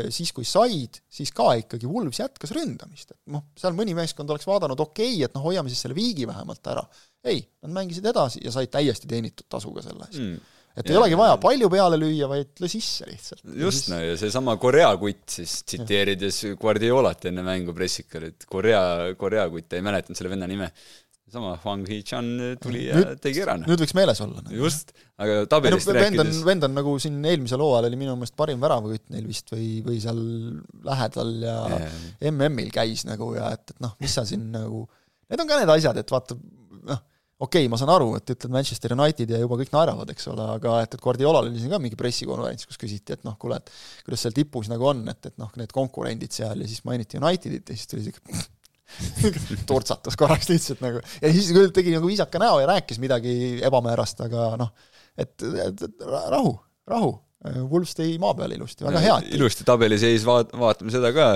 siis 0.10 0.32
kui 0.34 0.48
said, 0.50 0.98
siis 1.14 1.30
ka 1.36 1.52
ikkagi 1.60 1.86
Wools 1.88 2.18
jätkas 2.18 2.52
ründamist, 2.58 3.12
et 3.14 3.20
noh, 3.30 3.52
seal 3.60 3.76
mõni 3.78 3.94
meeskond 3.94 4.32
oleks 4.34 4.48
vaadanud, 4.50 4.80
okei 4.82 5.12
okay,, 5.14 5.28
et 5.28 5.36
noh, 5.38 5.44
hoiame 5.46 5.70
siis 5.70 5.84
selle 5.86 5.98
viigi 5.98 6.26
vähemalt 6.28 6.72
ära. 6.74 6.82
ei, 7.24 7.44
nad 7.62 7.76
mängisid 7.76 8.08
edasi 8.10 8.42
ja 8.42 8.52
said 8.56 8.72
täiesti 8.74 9.08
teenitud 9.08 9.46
tasuga 9.52 9.86
selle 9.86 10.10
eest 10.10 10.24
mm 10.24 10.56
et 10.78 10.86
ja, 10.86 10.94
ei 10.94 11.00
olegi 11.02 11.18
vaja 11.20 11.36
palju 11.42 11.70
peale 11.74 12.00
lüüa, 12.00 12.30
vaid 12.32 12.62
löö 12.62 12.72
sisse 12.72 13.08
lihtsalt. 13.10 13.44
just, 13.58 13.90
no 13.92 14.00
ja 14.04 14.16
seesama 14.20 14.56
Korea 14.62 14.92
kutt 15.02 15.40
siis, 15.40 15.60
tsiteerides 15.68 16.42
Guardiolat 16.62 17.30
enne 17.32 17.46
mängu 17.46 17.76
pressikal, 17.78 18.30
et 18.30 18.48
Korea, 18.50 18.82
Korea 19.20 19.48
kutt, 19.52 19.74
ei 19.76 19.86
mäletanud 19.86 20.20
selle 20.20 20.34
venna 20.34 20.50
nime, 20.50 20.70
sama 21.30 21.56
Huang 21.64 21.86
Hee-chan 21.88 22.30
tuli 22.62 22.86
ja 22.88 22.98
nüüd, 22.98 23.20
tegi 23.24 23.44
ära. 23.44 23.56
nüüd 23.62 23.82
võiks 23.84 23.96
meeles 23.98 24.22
olla. 24.26 24.42
Nagu. 24.44 24.56
just, 24.58 24.94
aga 25.22 25.44
tabelist 25.50 25.90
no, 25.90 25.96
rääkides 25.98 26.42
vend 26.48 26.66
on, 26.68 26.76
nagu 26.78 26.96
siin 27.02 27.20
eelmisel 27.22 27.62
hooajal 27.64 27.90
oli 27.90 28.00
minu 28.02 28.16
meelest 28.18 28.38
parim 28.40 28.62
väravakütt 28.64 29.10
neil 29.14 29.28
vist 29.30 29.54
või, 29.54 29.68
või 29.86 30.00
seal 30.04 30.22
lähedal 30.88 31.36
ja 31.46 31.58
yeah. 31.76 32.00
MM-il 32.32 32.74
käis 32.74 33.06
nagu 33.10 33.32
ja 33.38 33.52
et, 33.58 33.76
et 33.76 33.84
noh, 33.86 33.94
mis 34.02 34.16
sa 34.18 34.26
siin 34.28 34.50
nagu, 34.56 34.86
need 35.30 35.44
on 35.44 35.52
ka 35.52 35.62
need 35.62 35.74
asjad, 35.76 36.02
et 36.02 36.16
vaata, 36.16 36.38
noh, 36.40 36.69
okei 37.40 37.64
okay,, 37.64 37.72
ma 37.72 37.80
saan 37.80 37.92
aru, 37.94 38.12
et 38.20 38.34
ütled 38.34 38.52
Manchester 38.52 38.94
United 38.98 39.32
ja 39.32 39.40
juba 39.40 39.58
kõik 39.62 39.72
naeravad, 39.72 40.12
eks 40.12 40.28
ole, 40.32 40.46
aga 40.58 40.76
et, 40.84 40.96
et 40.96 41.04
Guardiolal 41.04 41.48
oli 41.48 41.62
siin 41.62 41.72
ka 41.72 41.80
mingi 41.82 42.00
pressikonverents, 42.00 42.68
kus 42.68 42.80
küsiti, 42.82 43.16
et 43.16 43.24
noh, 43.28 43.38
kuule, 43.40 43.62
et 43.62 43.72
kuidas 44.06 44.26
seal 44.26 44.36
tipus 44.36 44.68
nagu 44.72 44.90
on, 44.92 45.06
et, 45.12 45.30
et 45.32 45.36
noh, 45.40 45.52
need 45.60 45.72
konkurendid 45.76 46.36
seal 46.36 46.60
ja 46.60 46.68
siis 46.68 46.84
mainiti 46.88 47.22
Unitedit 47.22 47.72
ja 47.72 47.78
siis 47.78 47.92
tuli 47.92 48.10
siuke 48.10 48.42
turtsatas 49.70 50.18
korraks 50.18 50.50
lihtsalt 50.50 50.80
nagu 50.82 51.00
ja 51.00 51.32
siis 51.32 51.52
küll 51.54 51.72
tegi 51.74 51.94
nagu 51.94 52.10
viisaka 52.10 52.42
näo 52.42 52.58
ja 52.60 52.68
rääkis 52.72 53.00
midagi 53.00 53.34
ebamäärast, 53.66 54.26
aga 54.26 54.52
noh, 54.60 54.74
et, 55.20 55.36
rahu, 56.04 56.54
rahu. 56.90 57.18
Wolves 57.40 57.94
tõi 57.96 58.18
maa 58.20 58.34
peale 58.36 58.58
ilusti, 58.58 58.84
väga 58.84 59.00
hea. 59.00 59.14
ilusti 59.38 59.64
tabeliseis, 59.64 60.26
vaat-, 60.28 60.52
vaatame 60.60 60.92
seda 60.92 61.14
ka 61.16 61.28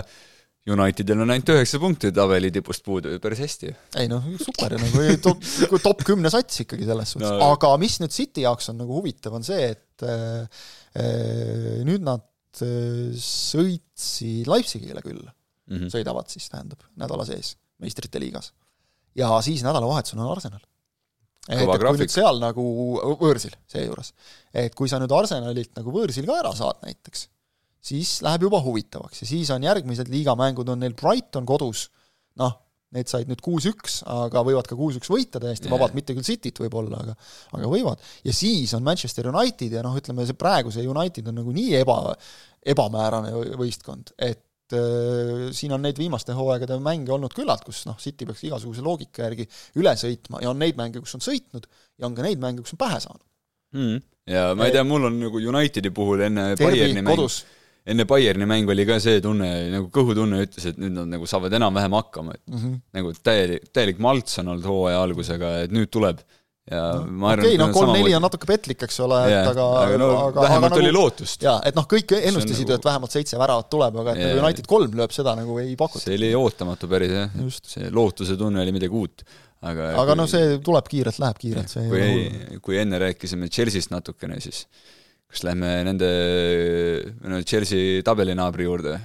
Unitedil 0.63 1.19
on 1.19 1.31
ainult 1.33 1.49
üheksa 1.51 1.79
punkti 1.81 2.09
tabeli 2.15 2.47
tipust 2.55 2.85
puudu 2.85 3.11
ju, 3.11 3.19
päris 3.23 3.41
hästi. 3.43 3.71
ei 3.99 4.07
noh, 4.07 4.23
super 4.39 4.71
nagu 4.79 5.01
top, 5.25 5.41
top 5.83 6.03
kümne 6.07 6.31
sats 6.31 6.61
ikkagi 6.63 6.87
selles 6.87 7.11
suhtes 7.15 7.33
no., 7.33 7.49
aga 7.51 7.73
mis 7.81 7.97
nüüd 7.99 8.13
City 8.15 8.45
jaoks 8.45 8.71
on 8.71 8.79
nagu 8.79 8.95
huvitav, 8.95 9.35
on 9.35 9.43
see, 9.43 9.73
et 9.73 10.05
äh, 10.07 10.61
äh 11.01 11.81
nüüd 11.83 12.05
nad 12.07 12.23
äh, 12.63 13.11
sõitsid 13.19 14.47
Leipzigile 14.47 15.03
küll 15.03 15.19
mm, 15.19 15.75
-hmm. 15.75 15.91
sõidavad 15.91 16.31
siis, 16.31 16.47
tähendab, 16.53 16.87
nädala 16.95 17.27
sees 17.27 17.57
meistrite 17.83 18.23
liigas. 18.23 18.53
ja 19.19 19.35
siis 19.43 19.65
nädalavahetusel 19.67 20.23
on 20.23 20.31
Arsenal. 20.31 20.63
et, 21.49 21.59
et 21.59 21.67
kui 21.67 21.99
nüüd 21.99 22.15
seal 22.15 22.39
nagu, 22.39 22.69
võõrsil 23.19 23.59
seejuures, 23.67 24.15
et 24.53 24.79
kui 24.79 24.87
sa 24.87 25.03
nüüd 25.03 25.11
Arsenalilt 25.11 25.75
nagu 25.75 25.91
võõrsil 25.91 26.23
ka 26.29 26.39
ära 26.39 26.55
saad 26.55 26.79
näiteks 26.87 27.27
siis 27.83 28.17
läheb 28.25 28.47
juba 28.47 28.61
huvitavaks. 28.63 29.23
Ja 29.23 29.29
siis 29.29 29.51
on 29.53 29.65
järgmised 29.65 30.11
liigamängud, 30.11 30.69
on 30.71 30.83
neil 30.83 30.95
Brighton 30.99 31.47
kodus, 31.47 31.89
noh, 32.39 32.55
need 32.93 33.09
said 33.09 33.29
nüüd 33.29 33.41
kuus-üks, 33.43 34.01
aga 34.09 34.43
võivad 34.45 34.67
ka 34.69 34.77
kuus-üks 34.77 35.09
võita 35.09 35.41
täiesti 35.41 35.67
yeah. 35.67 35.73
vabalt, 35.73 35.95
mitte 35.97 36.15
küll 36.15 36.25
Cityt 36.25 36.61
võib-olla, 36.61 37.01
aga 37.01 37.15
aga 37.57 37.69
võivad. 37.69 38.01
ja 38.25 38.33
siis 38.35 38.73
on 38.77 38.85
Manchester 38.85 39.29
United 39.31 39.73
ja 39.73 39.83
noh, 39.85 39.95
ütleme 39.97 40.25
see 40.29 40.37
praegu 40.37 40.73
see 40.73 40.85
United 40.89 41.29
on 41.31 41.39
nagu 41.41 41.55
nii 41.55 41.73
eba, 41.79 41.97
ebamäärane 42.73 43.33
võistkond, 43.59 44.13
et 44.21 44.77
äh, 44.77 45.49
siin 45.57 45.73
on 45.73 45.81
neid 45.85 45.97
viimaste 45.99 46.37
hooaegade 46.37 46.77
mänge 46.85 47.15
olnud 47.15 47.33
küllalt, 47.33 47.65
kus 47.65 47.83
noh, 47.89 47.97
City 48.01 48.29
peaks 48.29 48.45
igasuguse 48.45 48.85
loogika 48.85 49.25
järgi 49.25 49.49
üle 49.81 49.95
sõitma 49.97 50.43
ja 50.45 50.53
on 50.53 50.61
neid 50.61 50.77
mänge, 50.79 51.01
kus 51.01 51.17
on 51.17 51.25
sõitnud 51.25 51.65
ja 51.97 52.09
on 52.09 52.17
ka 52.17 52.27
neid 52.27 52.41
mänge, 52.43 52.61
kus 52.61 52.77
on 52.77 52.83
pähe 52.85 53.01
saanud. 53.01 53.25
Mm.. 53.73 53.99
ja 54.29 54.51
ma 54.53 54.69
ei 54.69 54.75
tea, 54.75 54.85
mul 54.85 55.09
on 55.09 55.17
nagu 55.17 55.41
Unitedi 55.49 55.89
puhul 55.89 56.27
enne 56.29 56.51
Bayerni 56.61 57.01
mängu 57.01 57.25
enne 57.85 58.05
Bayerni 58.07 58.47
mängu 58.49 58.71
oli 58.71 58.85
ka 58.87 58.99
see 59.03 59.19
tunne, 59.23 59.49
nagu 59.73 59.89
kõhutunne 59.93 60.43
ütles, 60.45 60.69
et 60.69 60.79
nüüd 60.79 60.95
nad 60.95 61.09
nagu 61.17 61.27
saavad 61.29 61.53
enam-vähem 61.59 61.97
hakkama, 61.99 62.37
et 62.37 62.45
mm 62.47 62.61
-hmm. 62.61 62.79
nagu 62.99 63.11
täielik, 63.23 63.67
täielik 63.75 63.99
malts 64.03 64.39
on 64.39 64.53
olnud 64.53 64.69
hooaja 64.69 65.03
algusega, 65.03 65.57
et 65.65 65.75
nüüd 65.75 65.91
tuleb 65.91 66.23
ja 66.71 66.79
no, 66.95 67.03
ma 67.11 67.33
arvan 67.33 67.43
okei 67.43 67.57
okay,, 67.57 67.59
noh, 67.59 67.71
kolm-neli 67.75 68.13
on 68.15 68.23
natuke 68.23 68.47
petlik, 68.47 68.85
eks 68.87 68.99
ole, 69.03 69.19
et 69.27 69.49
aga 69.49 69.65
aga 69.81 69.97
no 69.99 70.09
aga, 70.29 70.45
vähemalt 70.45 70.71
aga, 70.71 70.79
oli 70.79 70.91
nagu, 70.91 70.99
lootust. 71.01 71.43
jaa, 71.43 71.57
et 71.67 71.75
noh, 71.75 71.87
kõik 71.91 72.15
ennustasid 72.21 72.63
ju 72.63 72.71
nagu..., 72.71 72.79
et 72.79 72.87
vähemalt 72.87 73.15
seitse 73.17 73.39
väravat 73.41 73.69
tuleb, 73.73 73.97
aga 73.99 74.13
et 74.13 74.21
yeah. 74.21 74.31
nagu 74.31 74.45
United 74.47 74.69
kolm 74.71 74.95
lööb, 74.99 75.15
seda 75.15 75.35
nagu 75.35 75.59
ei 75.59 75.75
pakutud. 75.79 76.05
see 76.05 76.15
oli 76.15 76.31
ootamatu 76.39 76.87
päris 76.91 77.11
jah, 77.17 77.35
see 77.67 77.91
lootuse 77.91 78.39
tunne 78.39 78.63
oli 78.63 78.75
midagi 78.79 78.95
uut. 78.95 79.25
aga 79.59 79.89
aga 80.05 80.15
noh, 80.15 80.29
see 80.31 80.57
tuleb 80.63 80.87
kiirelt, 80.95 81.19
läheb 81.19 81.43
kiirelt, 81.43 81.75
see 81.75 81.83
kui, 81.91 82.59
kui 82.63 82.79
enne 82.79 83.01
rääkisime 83.09 83.51
Chelsea'st 83.51 83.91
natukene, 83.91 84.39
siis 84.43 84.63
kas 85.33 85.41
lähme 85.47 85.69
nende, 85.87 86.09
no 87.25 87.41
Chelsea 87.41 88.03
tabelinaabri 88.05 88.67
juurde? 88.67 88.99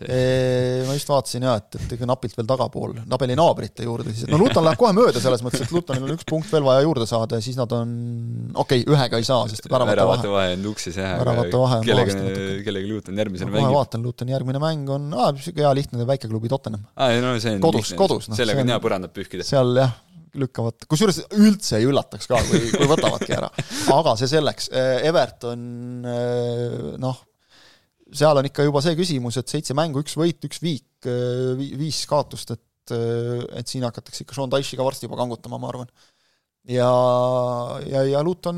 Ma 0.00 0.94
just 0.96 1.10
vaatasin 1.10 1.44
jaa, 1.44 1.56
et, 1.60 1.76
et 1.76 1.94
ega 1.96 2.08
napilt 2.08 2.36
veel 2.38 2.48
tagapool, 2.48 2.94
tabeli 3.10 3.36
naabrite 3.38 3.84
juurde 3.84 4.14
siis, 4.14 4.24
et 4.24 4.32
no 4.32 4.40
Luton 4.40 4.64
läheb 4.64 4.80
kohe 4.80 4.92
mööda 4.96 5.20
selles 5.22 5.44
mõttes, 5.44 5.64
et 5.66 5.74
Lutonil 5.74 6.06
on 6.06 6.14
üks 6.14 6.26
punkt 6.28 6.48
veel 6.54 6.64
vaja 6.64 6.84
juurde 6.86 7.06
saada 7.10 7.40
ja 7.40 7.44
siis 7.44 7.58
nad 7.60 7.72
on, 7.76 7.92
okei 8.54 8.80
okay,, 8.84 8.88
ühega 8.88 9.20
ei 9.20 9.28
saa, 9.28 9.44
sest 9.50 9.66
et 9.66 9.72
väravate 9.74 10.08
vahe. 10.08 10.32
vahe 10.32 10.56
on 10.56 10.66
tuksis 10.70 10.96
jah, 11.00 11.20
on 11.20 11.86
kellega, 11.86 12.16
kellega 12.66 12.92
Luton 12.94 13.24
järgmisena 13.24 13.52
mängib? 13.52 13.68
kohe 13.68 13.76
vaatan, 13.76 14.06
Luton 14.06 14.32
järgmine 14.32 14.62
mäng 14.62 14.94
on, 14.96 15.08
aa, 15.18 15.32
niisugune 15.36 15.66
hea 15.66 15.74
lihtne 15.82 16.08
väikeklubi 16.08 16.52
Tottenham. 16.52 16.86
aa, 16.96 17.20
no 17.20 17.34
see 17.42 17.58
on 17.58 17.64
kodus, 17.66 17.92
kodus, 17.98 18.30
noh. 18.32 18.40
sellega 18.40 18.64
on 18.64 18.72
hea 18.72 18.80
põrandat 18.82 19.12
pühkida. 19.16 19.46
seal 19.46 19.76
jah, 19.82 19.96
lükkavad, 20.40 20.86
kusjuures 20.88 21.24
üldse 21.36 21.80
ei 21.80 21.88
üllataks 21.90 22.30
ka, 22.30 22.40
kui, 22.48 22.70
kui 22.72 22.88
võtavadki 22.88 23.34
ära. 23.36 23.50
aga 23.98 24.16
see 24.20 24.30
selleks, 24.30 24.70
Everton 25.10 25.66
noh, 27.02 27.26
seal 28.16 28.40
on 28.40 28.48
ikka 28.48 28.66
juba 28.66 28.82
see 28.84 28.96
küsimus, 28.98 29.38
et 29.40 29.52
seitse 29.52 29.76
mängu, 29.78 30.02
üks 30.04 30.16
võit, 30.18 30.42
üks 30.48 30.62
viik, 30.64 31.08
viis 31.80 32.02
kaotust, 32.10 32.56
et 32.56 32.66
et 32.90 33.70
siin 33.70 33.84
hakatakse 33.86 34.24
ikka 34.24 34.34
Sean 34.34 34.50
Dyche'i 34.50 34.74
ka 34.74 34.82
varsti 34.82 35.06
juba 35.06 35.14
kangutama, 35.20 35.60
ma 35.62 35.68
arvan. 35.70 35.90
ja, 36.66 36.88
ja, 37.86 38.00
ja 38.08 38.22
Luton 38.26 38.56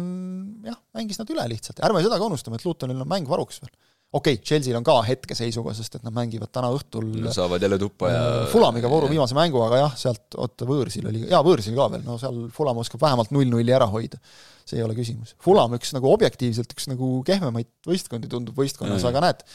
jah, 0.65 0.79
mängis 0.97 1.21
nad 1.21 1.29
üle 1.35 1.45
lihtsalt, 1.53 1.83
ärme 1.85 2.01
seda 2.01 2.17
ka 2.17 2.31
unustame, 2.31 2.57
et 2.57 2.65
Lutonil 2.65 3.03
on 3.03 3.11
mäng 3.11 3.29
varuks 3.29 3.61
veel 3.61 3.75
okei 4.13 4.35
okay,, 4.35 4.45
Chelsea'l 4.45 4.77
on 4.77 4.87
ka 4.87 4.99
hetkeseisuga, 5.07 5.73
sest 5.77 5.97
et 5.97 6.07
nad 6.07 6.15
mängivad 6.15 6.53
täna 6.53 6.71
õhtul 6.75 7.07
no, 7.25 7.33
saavad 7.33 7.63
jälle 7.65 7.79
tuppa 7.81 8.11
ja 8.13 8.23
äh, 8.29 8.49
Fulamiga 8.53 8.91
vooru 8.93 9.09
viimase 9.11 9.37
mängu, 9.37 9.63
aga 9.65 9.81
jah, 9.87 9.95
sealt, 9.99 10.27
oota, 10.37 10.69
võõrsil 10.69 11.09
oli, 11.09 11.25
jaa, 11.31 11.41
võõrsil 11.45 11.77
ka 11.77 11.89
veel, 11.95 12.05
no 12.07 12.19
seal 12.21 12.43
Fulam 12.53 12.83
oskab 12.83 13.01
vähemalt 13.03 13.33
null-nulli 13.35 13.73
ära 13.73 13.89
hoida. 13.89 14.21
See 14.65 14.81
ei 14.81 14.87
ole 14.87 14.97
küsimus. 14.99 15.37
Fulam 15.43 15.77
üks 15.79 15.95
nagu 15.97 16.11
objektiivselt 16.13 16.75
üks 16.75 16.89
nagu 16.91 17.15
kehvemaid 17.27 17.71
võistkondi 17.89 18.31
tundub 18.33 18.59
võistkonnas, 18.59 19.07
aga 19.09 19.25
näed, 19.27 19.47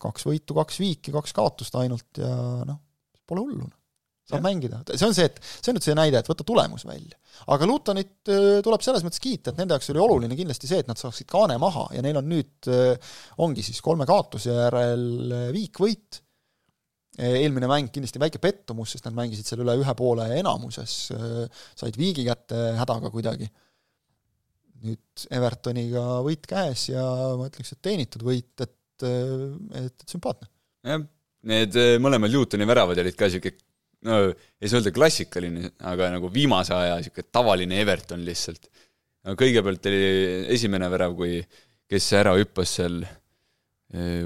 kaks 0.00 0.28
võitu, 0.28 0.56
kaks 0.58 0.80
viiki, 0.82 1.14
kaks 1.14 1.36
kaotust 1.36 1.76
ainult 1.80 2.20
ja 2.20 2.32
noh, 2.68 2.80
pole 3.28 3.44
hullu 3.44 3.68
saab 4.28 4.42
ja. 4.42 4.44
mängida, 4.44 4.82
see 4.92 5.08
on 5.08 5.16
see, 5.16 5.26
et 5.28 5.38
see 5.40 5.72
on 5.72 5.78
nüüd 5.78 5.86
see 5.86 5.96
näide, 5.96 6.20
et 6.20 6.28
võta 6.28 6.44
tulemus 6.46 6.84
välja. 6.84 7.16
aga 7.54 7.68
Lutonit 7.68 8.28
äh, 8.28 8.60
tuleb 8.64 8.84
selles 8.84 9.04
mõttes 9.06 9.22
kiita, 9.24 9.52
et 9.52 9.60
nende 9.60 9.76
jaoks 9.76 9.88
oli 9.94 10.02
oluline 10.04 10.36
kindlasti 10.36 10.68
see, 10.68 10.82
et 10.84 10.90
nad 10.90 11.00
saaksid 11.00 11.28
kaane 11.30 11.56
maha 11.60 11.86
ja 11.96 12.04
neil 12.04 12.20
on 12.20 12.28
nüüd, 12.28 12.52
äh, 12.68 13.14
ongi 13.44 13.64
siis 13.64 13.80
kolme 13.84 14.04
kaotuse 14.08 14.52
järel 14.52 15.06
äh, 15.32 15.46
viik-võit, 15.56 16.20
eelmine 17.18 17.66
mäng 17.66 17.88
kindlasti 17.90 18.20
väike 18.22 18.38
pettumus, 18.38 18.92
sest 18.94 19.08
nad 19.08 19.16
mängisid 19.16 19.48
seal 19.48 19.64
üle 19.64 19.74
ühe 19.80 19.94
poole 19.98 20.28
enamuses, 20.36 20.92
said 21.10 21.96
viigi 21.98 22.22
kätte 22.28 22.76
hädaga 22.78 23.10
kuidagi. 23.10 23.48
Nüüd 24.84 25.28
Evertoniga 25.34 26.04
võit 26.26 26.46
käes 26.48 26.88
ja 26.92 27.04
ma 27.38 27.48
ütleks, 27.50 27.74
et 27.74 27.82
teenitud 27.84 28.24
võit, 28.26 28.52
et, 28.62 28.76
et, 29.02 29.80
et 29.82 30.04
sümpaatne. 30.10 30.50
jah, 30.86 31.02
need 31.48 31.78
mõlemad 32.02 32.32
Newtoni 32.34 32.68
väravad 32.68 33.00
olid 33.02 33.18
ka 33.18 33.28
niisugune 33.28 33.56
no 34.06 34.18
ei 34.28 34.70
saa 34.70 34.78
öelda 34.78 34.92
klassikaline, 34.94 35.72
aga 35.90 36.12
nagu 36.14 36.30
viimase 36.34 36.74
aja 36.76 36.98
niisugune 36.98 37.30
tavaline 37.34 37.80
Everton 37.82 38.22
lihtsalt. 38.26 38.68
kõigepealt 39.38 39.88
oli 39.90 40.02
esimene 40.54 40.88
värav, 40.92 41.16
kui 41.18 41.40
kes 41.88 42.12
ära 42.16 42.36
hüppas 42.38 42.76
seal 42.78 43.00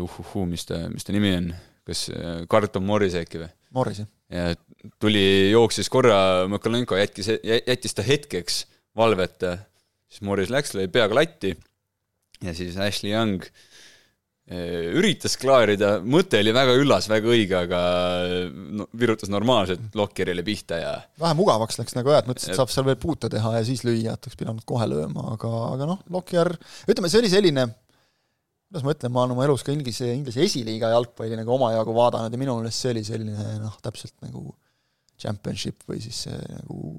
uhuhuu, 0.03 0.47
mis 0.51 0.67
ta, 0.67 0.85
mis 0.93 1.07
ta 1.07 1.15
nimi 1.15 1.33
on, 1.37 1.51
kas 1.87 2.09
Carlton 2.51 2.85
Morris 2.87 3.17
äkki 3.19 3.41
või? 3.45 3.51
Morris, 3.73 4.03
jah. 4.03 4.09
ja 4.29 4.95
tuli, 5.01 5.25
jooksis 5.53 5.89
korra, 5.93 6.45
Mõkalenko 6.51 6.99
jättis, 6.99 7.31
jättis 7.43 7.97
ta 7.97 8.05
hetkeks 8.05 8.65
valveta, 8.99 9.57
siis 10.13 10.25
Morris 10.29 10.53
läks, 10.53 10.77
lõi 10.77 10.91
peaga 10.93 11.17
latti 11.17 11.57
ja 12.45 12.53
siis 12.57 12.77
Ashley 12.77 13.15
Young 13.15 13.49
äh, 13.49 13.73
Äh, 14.51 14.89
üritas 14.99 15.37
klaarida, 15.39 16.01
mõte 16.03 16.41
oli 16.43 16.51
väga 16.53 16.73
üllas, 16.75 17.07
väga 17.07 17.29
õige, 17.31 17.55
aga 17.61 17.79
no, 18.75 18.89
virutas 18.99 19.31
normaalselt 19.31 19.95
Lokkerile 19.95 20.43
pihta 20.43 20.81
ja 20.81 20.91
vähe 21.23 21.37
mugavaks 21.39 21.79
läks 21.79 21.95
nagu 21.95 22.11
jah, 22.11 22.25
et 22.25 22.29
mõtlesin, 22.29 22.51
et 22.51 22.59
saab 22.59 22.73
seal 22.73 22.89
veel 22.89 22.99
puute 23.01 23.31
teha 23.31 23.53
ja 23.55 23.63
siis 23.65 23.85
lüüa, 23.87 24.17
et 24.17 24.27
oleks 24.27 24.41
pidanud 24.41 24.67
kohe 24.67 24.89
lööma, 24.91 25.29
aga, 25.37 25.53
aga 25.71 25.89
noh, 25.93 26.03
Lokker, 26.11 26.51
ütleme, 26.91 27.13
see 27.13 27.23
oli 27.23 27.31
selline 27.31 27.69
kuidas 27.71 28.83
ma 28.83 28.97
ütlen, 28.97 29.15
ma 29.15 29.23
olen 29.23 29.37
oma 29.37 29.47
elus 29.47 29.63
ka 29.63 29.71
Inglise, 29.73 30.11
Inglise 30.11 30.43
esiliiga 30.43 30.91
jalgpalli 30.91 31.39
nagu 31.39 31.55
omajagu 31.55 31.95
vaadanud 31.97 32.35
ja 32.35 32.43
minu 32.43 32.59
meelest 32.59 32.83
see 32.83 32.97
oli 32.97 33.07
selline 33.07 33.47
noh, 33.63 33.79
täpselt 33.85 34.17
nagu 34.27 34.57
championship 35.23 35.87
või 35.87 36.03
siis 36.03 36.27
see 36.27 36.43
nagu 36.51 36.97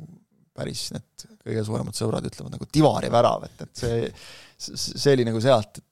päris 0.56 0.92
need 0.94 1.26
kõige 1.44 1.64
suuremad 1.68 1.98
sõbrad 1.98 2.28
ütlevad 2.30 2.56
nagu 2.56 2.68
divari 2.74 3.10
värav, 3.14 3.48
et, 3.48 3.66
et 3.66 3.84
see, 3.84 4.08
see 4.58 5.16
oli 5.16 5.26
nagu 5.28 5.42
sealt, 5.44 5.82
et 5.82 5.90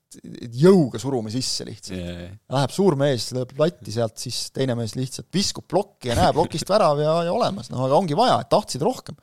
jõuga 0.59 0.99
surume 0.99 1.31
sisse 1.31 1.65
lihtsalt 1.67 1.95
yeah.. 1.95 2.33
Läheb 2.51 2.73
suur 2.75 2.97
mees, 2.99 3.29
lööb 3.35 3.53
latti 3.59 3.93
sealt, 3.93 4.17
siis 4.19 4.49
teine 4.55 4.75
mees 4.75 4.95
lihtsalt 4.97 5.29
viskub 5.33 5.67
plokki 5.71 6.11
ja 6.11 6.17
näeb 6.19 6.35
plokist 6.35 6.67
värav 6.71 6.99
ja, 6.99 7.13
ja 7.27 7.35
olemas, 7.35 7.71
noh 7.71 7.85
aga 7.85 7.99
ongi 7.99 8.17
vaja, 8.17 8.41
et 8.43 8.51
tahtsid 8.51 8.83
rohkem. 8.83 9.15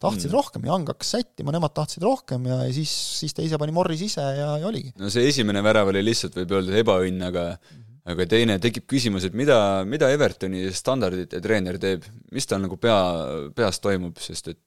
tahtsid 0.00 0.30
mm. 0.30 0.36
rohkem, 0.36 0.64
Young 0.68 0.88
hakkas 0.94 1.12
sättima, 1.16 1.52
nemad 1.54 1.74
tahtsid 1.76 2.04
rohkem 2.04 2.48
ja, 2.48 2.62
ja 2.64 2.72
siis, 2.72 2.92
siis 3.20 3.36
teise 3.36 3.60
pani 3.60 3.74
Morris 3.76 4.04
ise 4.04 4.24
ja, 4.24 4.54
ja 4.60 4.68
oligi. 4.68 4.94
no 5.00 5.12
see 5.12 5.28
esimene 5.28 5.62
värav 5.64 5.92
oli 5.92 6.04
lihtsalt, 6.04 6.40
võib 6.40 6.56
öelda, 6.56 6.78
ebaõnn, 6.80 7.26
aga 7.28 7.48
mm 7.52 7.82
-hmm. 7.82 7.93
Aga 8.04 8.26
teine, 8.28 8.58
tekib 8.60 8.88
küsimus, 8.90 9.24
et 9.24 9.36
mida, 9.36 9.58
mida 9.88 10.10
Evertoni 10.12 10.66
standardite 10.76 11.40
treener 11.44 11.78
teeb, 11.80 12.04
mis 12.34 12.48
tal 12.48 12.60
nagu 12.64 12.76
pea, 12.80 12.98
peas 13.56 13.80
toimub, 13.80 14.18
sest 14.20 14.52
et 14.52 14.60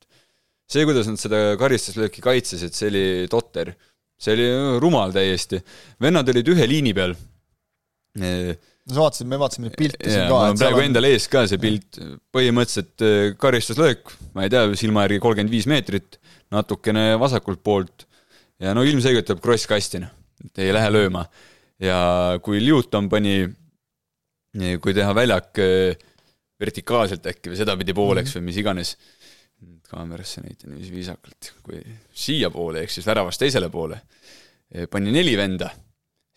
see, 0.68 0.88
kuidas 0.88 1.10
nad 1.10 1.22
seda 1.22 1.54
karistuslööki 1.60 2.24
kaitsesid, 2.26 2.74
see 2.74 2.90
oli 2.90 3.06
totter 3.32 3.76
see 4.18 4.34
oli 4.34 4.80
rumal 4.82 5.14
täiesti. 5.14 5.62
vennad 6.02 6.30
olid 6.34 6.50
ühe 6.54 6.68
liini 6.70 6.94
peal. 6.98 7.14
no 8.18 8.94
sa 8.94 9.04
vaatasid, 9.04 9.28
me 9.30 9.38
vaatasime 9.38 9.72
pilte 9.78 10.10
siin 10.10 10.32
ka. 10.32 10.40
praegu 10.58 10.82
on... 10.82 10.88
endal 10.90 11.10
ees 11.10 11.28
ka 11.30 11.44
see 11.50 11.62
pilt, 11.62 12.00
põhimõtteliselt 12.34 13.06
äh, 13.06 13.18
karistuslöök, 13.40 14.14
ma 14.34 14.48
ei 14.48 14.54
tea, 14.54 14.64
silma 14.80 15.06
järgi 15.06 15.22
kolmkümmend 15.26 15.54
viis 15.54 15.68
meetrit, 15.70 16.18
natukene 16.54 17.12
vasakult 17.22 17.62
poolt 17.66 18.08
ja 18.64 18.74
no 18.74 18.86
ilmselgelt 18.88 19.28
tuleb 19.30 19.44
kross 19.44 19.70
kasti, 19.70 20.02
noh, 20.02 20.14
ei 20.58 20.74
lähe 20.74 20.90
lööma. 20.94 21.28
Ja 21.80 22.00
kui 22.44 22.62
Newton 22.64 23.10
pani, 23.10 23.40
kui 24.82 24.94
teha 24.98 25.14
väljak 25.16 25.60
äh, 25.62 26.08
vertikaalselt 26.60 27.26
äkki 27.30 27.52
või 27.52 27.60
sedapidi 27.60 27.94
pooleks 27.94 28.32
mm 28.32 28.34
-hmm. 28.34 28.42
või 28.42 28.50
mis 28.50 28.62
iganes 28.64 28.96
kaamerasse 29.88 30.42
näitan 30.44 30.74
niiviisi 30.74 30.94
viisakalt, 30.94 31.52
kui 31.64 31.82
siiapoole, 32.14 32.84
ehk 32.84 32.92
siis 32.94 33.06
väravast 33.08 33.40
teisele 33.42 33.70
poole 33.74 34.00
eh, 34.72 34.88
pani 34.92 35.12
neli 35.12 35.38
venda, 35.38 35.70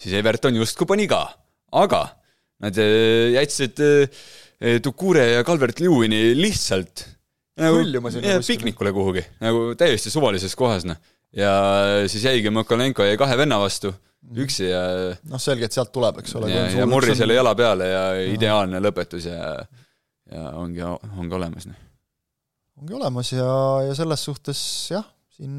siis 0.00 0.14
Everton 0.14 0.56
justkui 0.56 0.86
pani 0.86 1.08
ka, 1.10 1.24
aga 1.72 2.04
nad 2.60 2.78
eh, 2.78 3.32
jätsid 3.34 3.82
Tukure 4.82 5.24
eh, 5.24 5.34
ja 5.38 5.44
Calvert 5.44 5.80
Lewini 5.80 6.34
lihtsalt 6.36 7.06
nagu 7.60 7.82
piknikule 8.46 8.92
kuhugi, 8.92 9.24
nagu 9.40 9.74
täiesti 9.74 10.10
suvalises 10.10 10.56
kohas, 10.56 10.86
noh. 10.88 10.96
ja 11.32 11.52
siis 12.08 12.24
jäigi 12.24 12.52
Mõkolenko 12.54 13.04
jäi 13.04 13.18
kahe 13.20 13.36
venna 13.36 13.58
vastu. 13.60 13.92
Üksi 14.44 14.68
ja 14.68 14.80
noh, 15.30 15.40
selge, 15.42 15.68
et 15.68 15.76
sealt 15.76 15.92
tuleb, 15.94 16.20
eks 16.22 16.34
ole. 16.38 16.50
ja, 16.52 16.66
ja 16.80 16.88
Morri 16.88 17.16
selle 17.18 17.38
jala 17.38 17.54
peale 17.58 17.88
ja 17.88 18.02
ideaalne 18.30 18.82
lõpetus 18.82 19.28
ja 19.30 19.54
ja 20.30 20.50
ongi, 20.60 20.84
ongi 20.84 21.34
olemas, 21.34 21.66
noh. 21.70 21.86
Ongi 22.80 22.94
olemas 22.96 23.32
ja, 23.34 23.48
ja 23.88 23.96
selles 23.98 24.22
suhtes 24.24 24.60
jah, 24.92 25.08
siin 25.34 25.56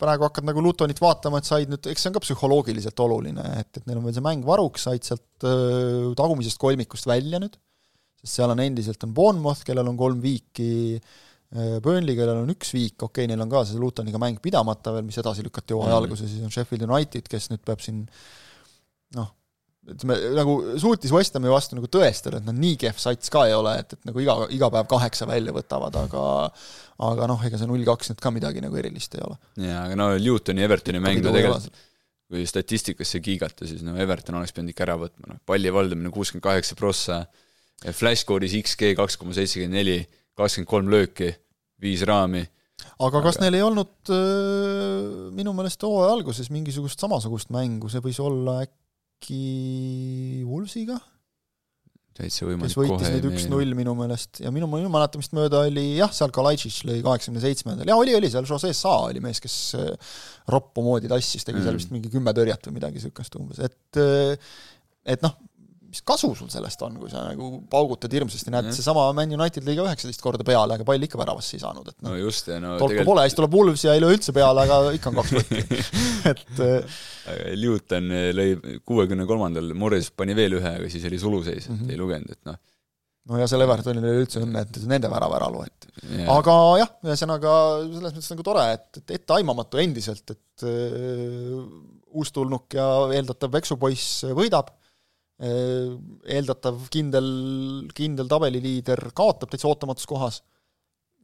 praegu 0.00 0.26
hakkad 0.26 0.46
nagu 0.46 0.62
Lutonit 0.64 1.00
vaatama, 1.02 1.42
et 1.42 1.48
said 1.48 1.70
nüüd, 1.70 1.84
eks 1.90 2.06
see 2.06 2.10
on 2.10 2.16
ka 2.16 2.22
psühholoogiliselt 2.24 3.04
oluline, 3.04 3.44
et, 3.60 3.70
et 3.76 3.84
neil 3.86 4.00
on 4.00 4.08
veel 4.08 4.16
see 4.16 4.24
mäng 4.24 4.46
varuks, 4.46 4.86
said 4.88 5.06
sealt 5.06 5.46
äh, 5.46 6.10
tagumisest 6.18 6.58
kolmikust 6.62 7.10
välja 7.10 7.42
nüüd, 7.42 7.58
sest 8.22 8.40
seal 8.40 8.54
on 8.54 8.64
endiselt 8.64 9.04
on 9.06 9.14
Bournemouth, 9.14 9.66
kellel 9.66 9.92
on 9.92 10.00
kolm 10.00 10.22
viiki 10.24 10.72
äh,, 10.96 11.22
Burnley, 11.54 12.16
kellel 12.18 12.42
on 12.42 12.50
üks 12.52 12.72
viik, 12.74 12.96
okei 12.98 13.24
okay,, 13.24 13.30
neil 13.30 13.44
on 13.44 13.50
ka 13.52 13.62
see 13.68 13.78
Lutoniga 13.78 14.18
mäng 14.22 14.40
pidamata 14.42 14.92
veel, 14.96 15.06
mis 15.06 15.18
edasi 15.22 15.44
lükati 15.46 15.76
hooaja 15.76 15.92
mm. 15.92 16.02
alguses, 16.02 16.30
siis 16.32 16.44
on 16.44 16.52
Sheffield 16.52 16.86
United, 16.88 17.28
kes 17.30 17.50
nüüd 17.52 17.62
peab 17.66 17.84
siin 17.84 18.02
noh, 19.14 19.30
ütleme, 19.86 20.16
nagu 20.34 20.56
suutis 20.82 21.14
West 21.14 21.38
Hami 21.38 21.52
vastu 21.52 21.78
nagu 21.78 21.88
tõestada, 21.92 22.40
et 22.40 22.48
nad 22.48 22.58
nii 22.58 22.74
kehv 22.82 22.98
sats 23.00 23.30
ka 23.32 23.46
ei 23.46 23.54
ole, 23.54 23.76
et, 23.84 23.94
et 23.94 24.10
nagu 24.10 24.22
iga, 24.22 24.36
iga 24.56 24.70
päev 24.74 24.90
kaheksa 24.90 25.28
välja 25.30 25.54
võtavad, 25.54 25.98
aga 26.02 26.24
aga 27.06 27.30
noh, 27.30 27.46
ega 27.46 27.60
see 27.60 27.70
null 27.70 27.86
kaks 27.86 28.10
nüüd 28.10 28.24
ka 28.24 28.32
midagi 28.34 28.64
nagu 28.64 28.82
erilist 28.82 29.14
ei 29.14 29.22
ole. 29.26 29.38
jaa, 29.68 29.84
aga 29.86 30.00
no 30.02 30.10
Newtoni, 30.18 30.66
Evertoni 30.66 31.02
mäng 31.04 31.22
no 31.22 31.34
tegelikult 31.36 31.84
kui 32.26 32.42
statistikasse 32.48 33.20
kiigata, 33.22 33.68
siis 33.70 33.84
no 33.86 33.94
Everton 34.02 34.40
oleks 34.40 34.54
pidanud 34.54 34.72
ikka 34.72 34.86
ära 34.88 34.96
võtma, 34.98 35.28
noh 35.30 35.42
palli 35.46 35.70
valdamine 35.70 36.10
kuuskümmend 36.14 36.42
kaheksa 36.46 36.78
prossa, 36.78 37.24
Flash 37.84 38.24
score'is 38.24 38.56
XG 38.56 38.94
kaks 38.98 39.18
koma 39.20 39.36
seitsekümmend 39.36 39.76
neli, 39.76 39.98
kakskümmend 40.36 40.70
kolm 40.70 40.92
lööki, 40.92 41.32
viis 41.82 42.04
raami. 42.08 42.44
Aga 43.02 43.20
kas 43.24 43.40
neil 43.40 43.56
ei 43.56 43.64
olnud 43.64 44.12
minu 45.36 45.52
meelest 45.56 45.82
hooaja 45.84 46.14
alguses 46.16 46.48
mingisugust 46.52 47.00
samasugust 47.00 47.52
mängu, 47.52 47.90
see 47.92 48.04
võis 48.04 48.20
olla 48.22 48.60
äkki 48.64 50.44
Wolvesiga? 50.48 51.00
täitsa 52.16 52.46
võimalik 52.46 52.70
kes 52.70 52.78
võitis 52.78 53.10
neid 53.12 53.26
üks-null 53.28 53.74
minu 53.76 53.92
meelest. 53.98 54.40
Ja 54.44 54.52
minu, 54.54 54.68
minu 54.70 54.90
mäletamist 54.92 55.34
mööda 55.36 55.64
oli 55.66 55.84
jah, 55.98 56.12
seal 56.16 56.32
Kalajdzic 56.34 56.78
lõi 56.88 57.02
kaheksakümne 57.04 57.42
seitsmendal, 57.42 57.90
jaa, 57.90 57.98
oli, 58.00 58.14
oli, 58.16 58.30
seal 58.32 58.46
Jose 58.48 58.72
Sa 58.76 58.94
oli 59.10 59.22
mees, 59.24 59.40
kes 59.44 59.56
roppu 60.52 60.84
moodi 60.86 61.10
tassis, 61.12 61.44
tegi 61.44 61.60
mm. 61.60 61.66
seal 61.66 61.80
vist 61.80 61.92
mingi 61.92 62.12
kümme 62.12 62.32
tõrjet 62.36 62.68
või 62.68 62.78
midagi 62.78 63.00
niisugust 63.00 63.36
umbes, 63.40 63.60
et 63.60 64.00
et 65.06 65.22
noh, 65.22 65.36
mis 65.90 66.02
kasu 66.06 66.32
sul 66.36 66.50
sellest 66.52 66.82
on, 66.86 66.98
kui 67.00 67.10
sa 67.12 67.22
nagu 67.28 67.50
paugutad 67.70 68.12
hirmsasti, 68.12 68.52
näed, 68.54 68.70
seesama 68.74 69.06
Man 69.16 69.32
United 69.36 69.66
lõi 69.66 69.76
ka 69.78 69.86
üheksateist 69.86 70.24
korda 70.24 70.46
peale, 70.46 70.76
aga 70.76 70.86
pall 70.88 71.06
ikka 71.06 71.20
väravasse 71.20 71.56
ei 71.56 71.62
saanud, 71.62 71.90
et 71.92 71.98
noh. 72.00 72.12
no 72.12 72.20
just, 72.20 72.50
ja 72.50 72.60
no 72.62 72.74
tolku 72.76 72.94
tegelikult... 72.94 73.12
pole, 73.12 73.26
siis 73.26 73.38
tuleb 73.40 73.58
Wolves 73.58 73.84
ja 73.86 73.96
ei 73.96 74.02
löö 74.04 74.16
üldse 74.16 74.34
peale, 74.36 74.66
aga 74.66 74.94
ikka 74.96 75.12
on 75.12 75.20
kaks 75.20 75.34
võtti 75.38 75.82
et 76.32 76.64
Newton 77.56 78.14
lõi 78.36 78.78
kuuekümne 78.86 79.26
kolmandal, 79.28 79.74
Morris 79.78 80.12
pani 80.14 80.36
veel 80.38 80.58
ühe, 80.60 80.72
aga 80.80 80.90
siis 80.92 81.06
oli 81.08 81.20
suluseis, 81.22 81.68
mm 81.70 81.78
-hmm. 81.78 81.92
ei 81.92 82.00
lugenud, 82.00 82.32
et 82.36 82.50
noh. 82.50 82.62
No 83.26 83.40
ja 83.40 83.48
seal 83.50 83.64
Evertonil 83.64 84.04
oli 84.06 84.22
üldse 84.22 84.38
õnne, 84.38 84.62
et 84.62 84.76
nende 84.86 85.08
värav 85.10 85.32
ära 85.34 85.48
loeti. 85.50 85.90
Yeah.. 86.04 86.28
aga 86.30 86.54
jah, 86.78 86.90
ühesõnaga 87.08 87.52
selles 87.82 88.14
mõttes 88.14 88.30
nagu 88.30 88.44
tore, 88.46 88.66
et, 88.76 89.00
et 89.00 89.14
etteaimamatu 89.18 89.80
endiselt, 89.82 90.30
et 90.30 90.66
äh, 90.68 91.56
uustulnuk 92.16 92.76
ja 92.78 92.86
eeldatav 93.16 93.50
veksupoiss 93.56 94.28
võidab. 94.36 94.70
äh,, 94.70 94.85
eeldatav 95.36 96.86
kindel, 96.88 97.26
kindel 97.96 98.28
tabeliliider 98.30 99.10
kaotab 99.16 99.50
täitsa 99.52 99.68
ootamatus 99.68 100.08
kohas 100.08 100.38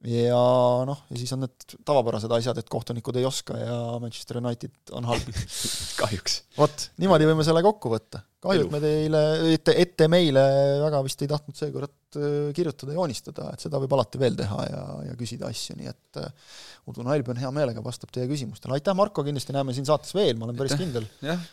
ja 0.09 0.43
noh, 0.87 1.05
ja 1.11 1.19
siis 1.19 1.31
on 1.37 1.45
need 1.45 1.77
tavapärased 1.87 2.33
asjad, 2.35 2.59
et 2.59 2.71
kohtunikud 2.71 3.17
ei 3.21 3.27
oska 3.27 3.57
ja 3.59 3.77
Manchester 4.03 4.41
United 4.43 4.95
on 4.99 5.07
halb 5.07 5.29
kahjuks. 6.01 6.43
vot, 6.59 6.89
niimoodi 7.03 7.29
võime 7.31 7.47
selle 7.47 7.63
kokku 7.65 7.93
võtta. 7.93 8.25
kahju, 8.43 8.67
et 8.67 8.75
me 8.75 8.83
teile, 8.83 9.23
ette, 9.55 9.77
ette 9.85 10.09
meile 10.11 10.45
väga 10.83 11.03
vist 11.07 11.23
ei 11.23 11.31
tahtnud 11.31 11.59
seekord 11.59 11.93
äh, 11.93 12.02
kirjutada, 12.57 12.97
joonistada, 12.97 13.51
et 13.55 13.65
seda 13.65 13.81
võib 13.83 13.95
alati 13.97 14.21
veel 14.21 14.37
teha 14.39 14.67
ja, 14.69 14.83
ja 15.09 15.15
küsida 15.19 15.49
asju, 15.53 15.77
nii 15.79 15.91
et 15.93 16.21
äh, 16.21 16.59
Udu 16.91 17.05
Nailpõn 17.07 17.39
hea 17.39 17.51
meelega 17.55 17.85
vastab 17.85 18.11
teie 18.15 18.27
küsimustele, 18.31 18.77
aitäh 18.77 18.97
Marko, 18.99 19.25
kindlasti 19.27 19.55
näeme 19.55 19.75
siin 19.77 19.87
saates 19.89 20.15
veel, 20.17 20.35
ma 20.39 20.49
olen 20.49 20.59
päris 20.59 20.75
kindel. 20.79 21.07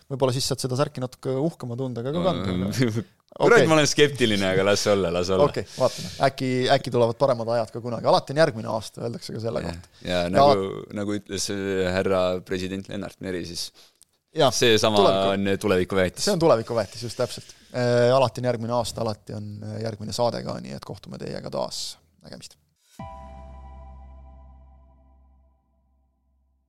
võib-olla 0.10 0.36
siis 0.36 0.50
saad 0.50 0.64
seda 0.64 0.80
särki 0.80 1.04
natuke 1.04 1.36
uhkema 1.38 1.78
tundega 1.80 2.14
ka 2.16 2.26
kanda 2.26 2.72
kurat 3.38 3.68
ma 3.70 3.78
olen 3.78 3.88
skeptiline, 3.88 4.48
aga 4.50 4.66
las 4.66 4.88
olla, 4.90 5.12
las 5.14 5.30
olla. 5.30 5.46
okei 5.46 5.64
okay,, 5.64 5.78
vaatame, 5.78 6.12
äkki, 6.28 6.50
äkki 6.76 6.94
tulevad 6.94 7.20
paremad 7.20 7.52
ajad 7.56 7.72
ka 7.76 7.84
kunagi, 7.84 8.10
alati 8.10 8.34
on 8.34 8.42
järgmine 8.42 8.72
aasta, 8.74 9.04
öeldakse 9.06 9.36
ka 9.36 9.44
selle 9.44 9.64
kohta. 9.66 9.94
ja 10.08 10.24
nagu, 10.34 10.68
nagu 10.98 11.16
ütles 11.20 11.46
härra 11.94 12.24
president 12.46 12.90
Lennart 12.90 13.22
Meri, 13.24 13.46
siis 13.48 13.70
seesama 14.52 15.00
on 15.30 15.40
tulevikuväetis. 15.60 16.26
see 16.26 16.34
on 16.34 16.40
tulevikuväetis, 16.40 17.04
just 17.04 17.18
täpselt 17.18 17.46
äh,. 17.76 18.16
alati 18.16 18.42
on 18.42 18.46
järgmine 18.46 18.74
aasta, 18.74 19.02
alati 19.02 19.34
on 19.34 19.52
järgmine 19.84 20.14
saade 20.14 20.44
ka, 20.44 20.60
nii 20.62 20.78
et 20.78 20.86
kohtume 20.86 21.18
teiega 21.18 21.50
taas, 21.50 21.98
nägemist! 22.22 22.58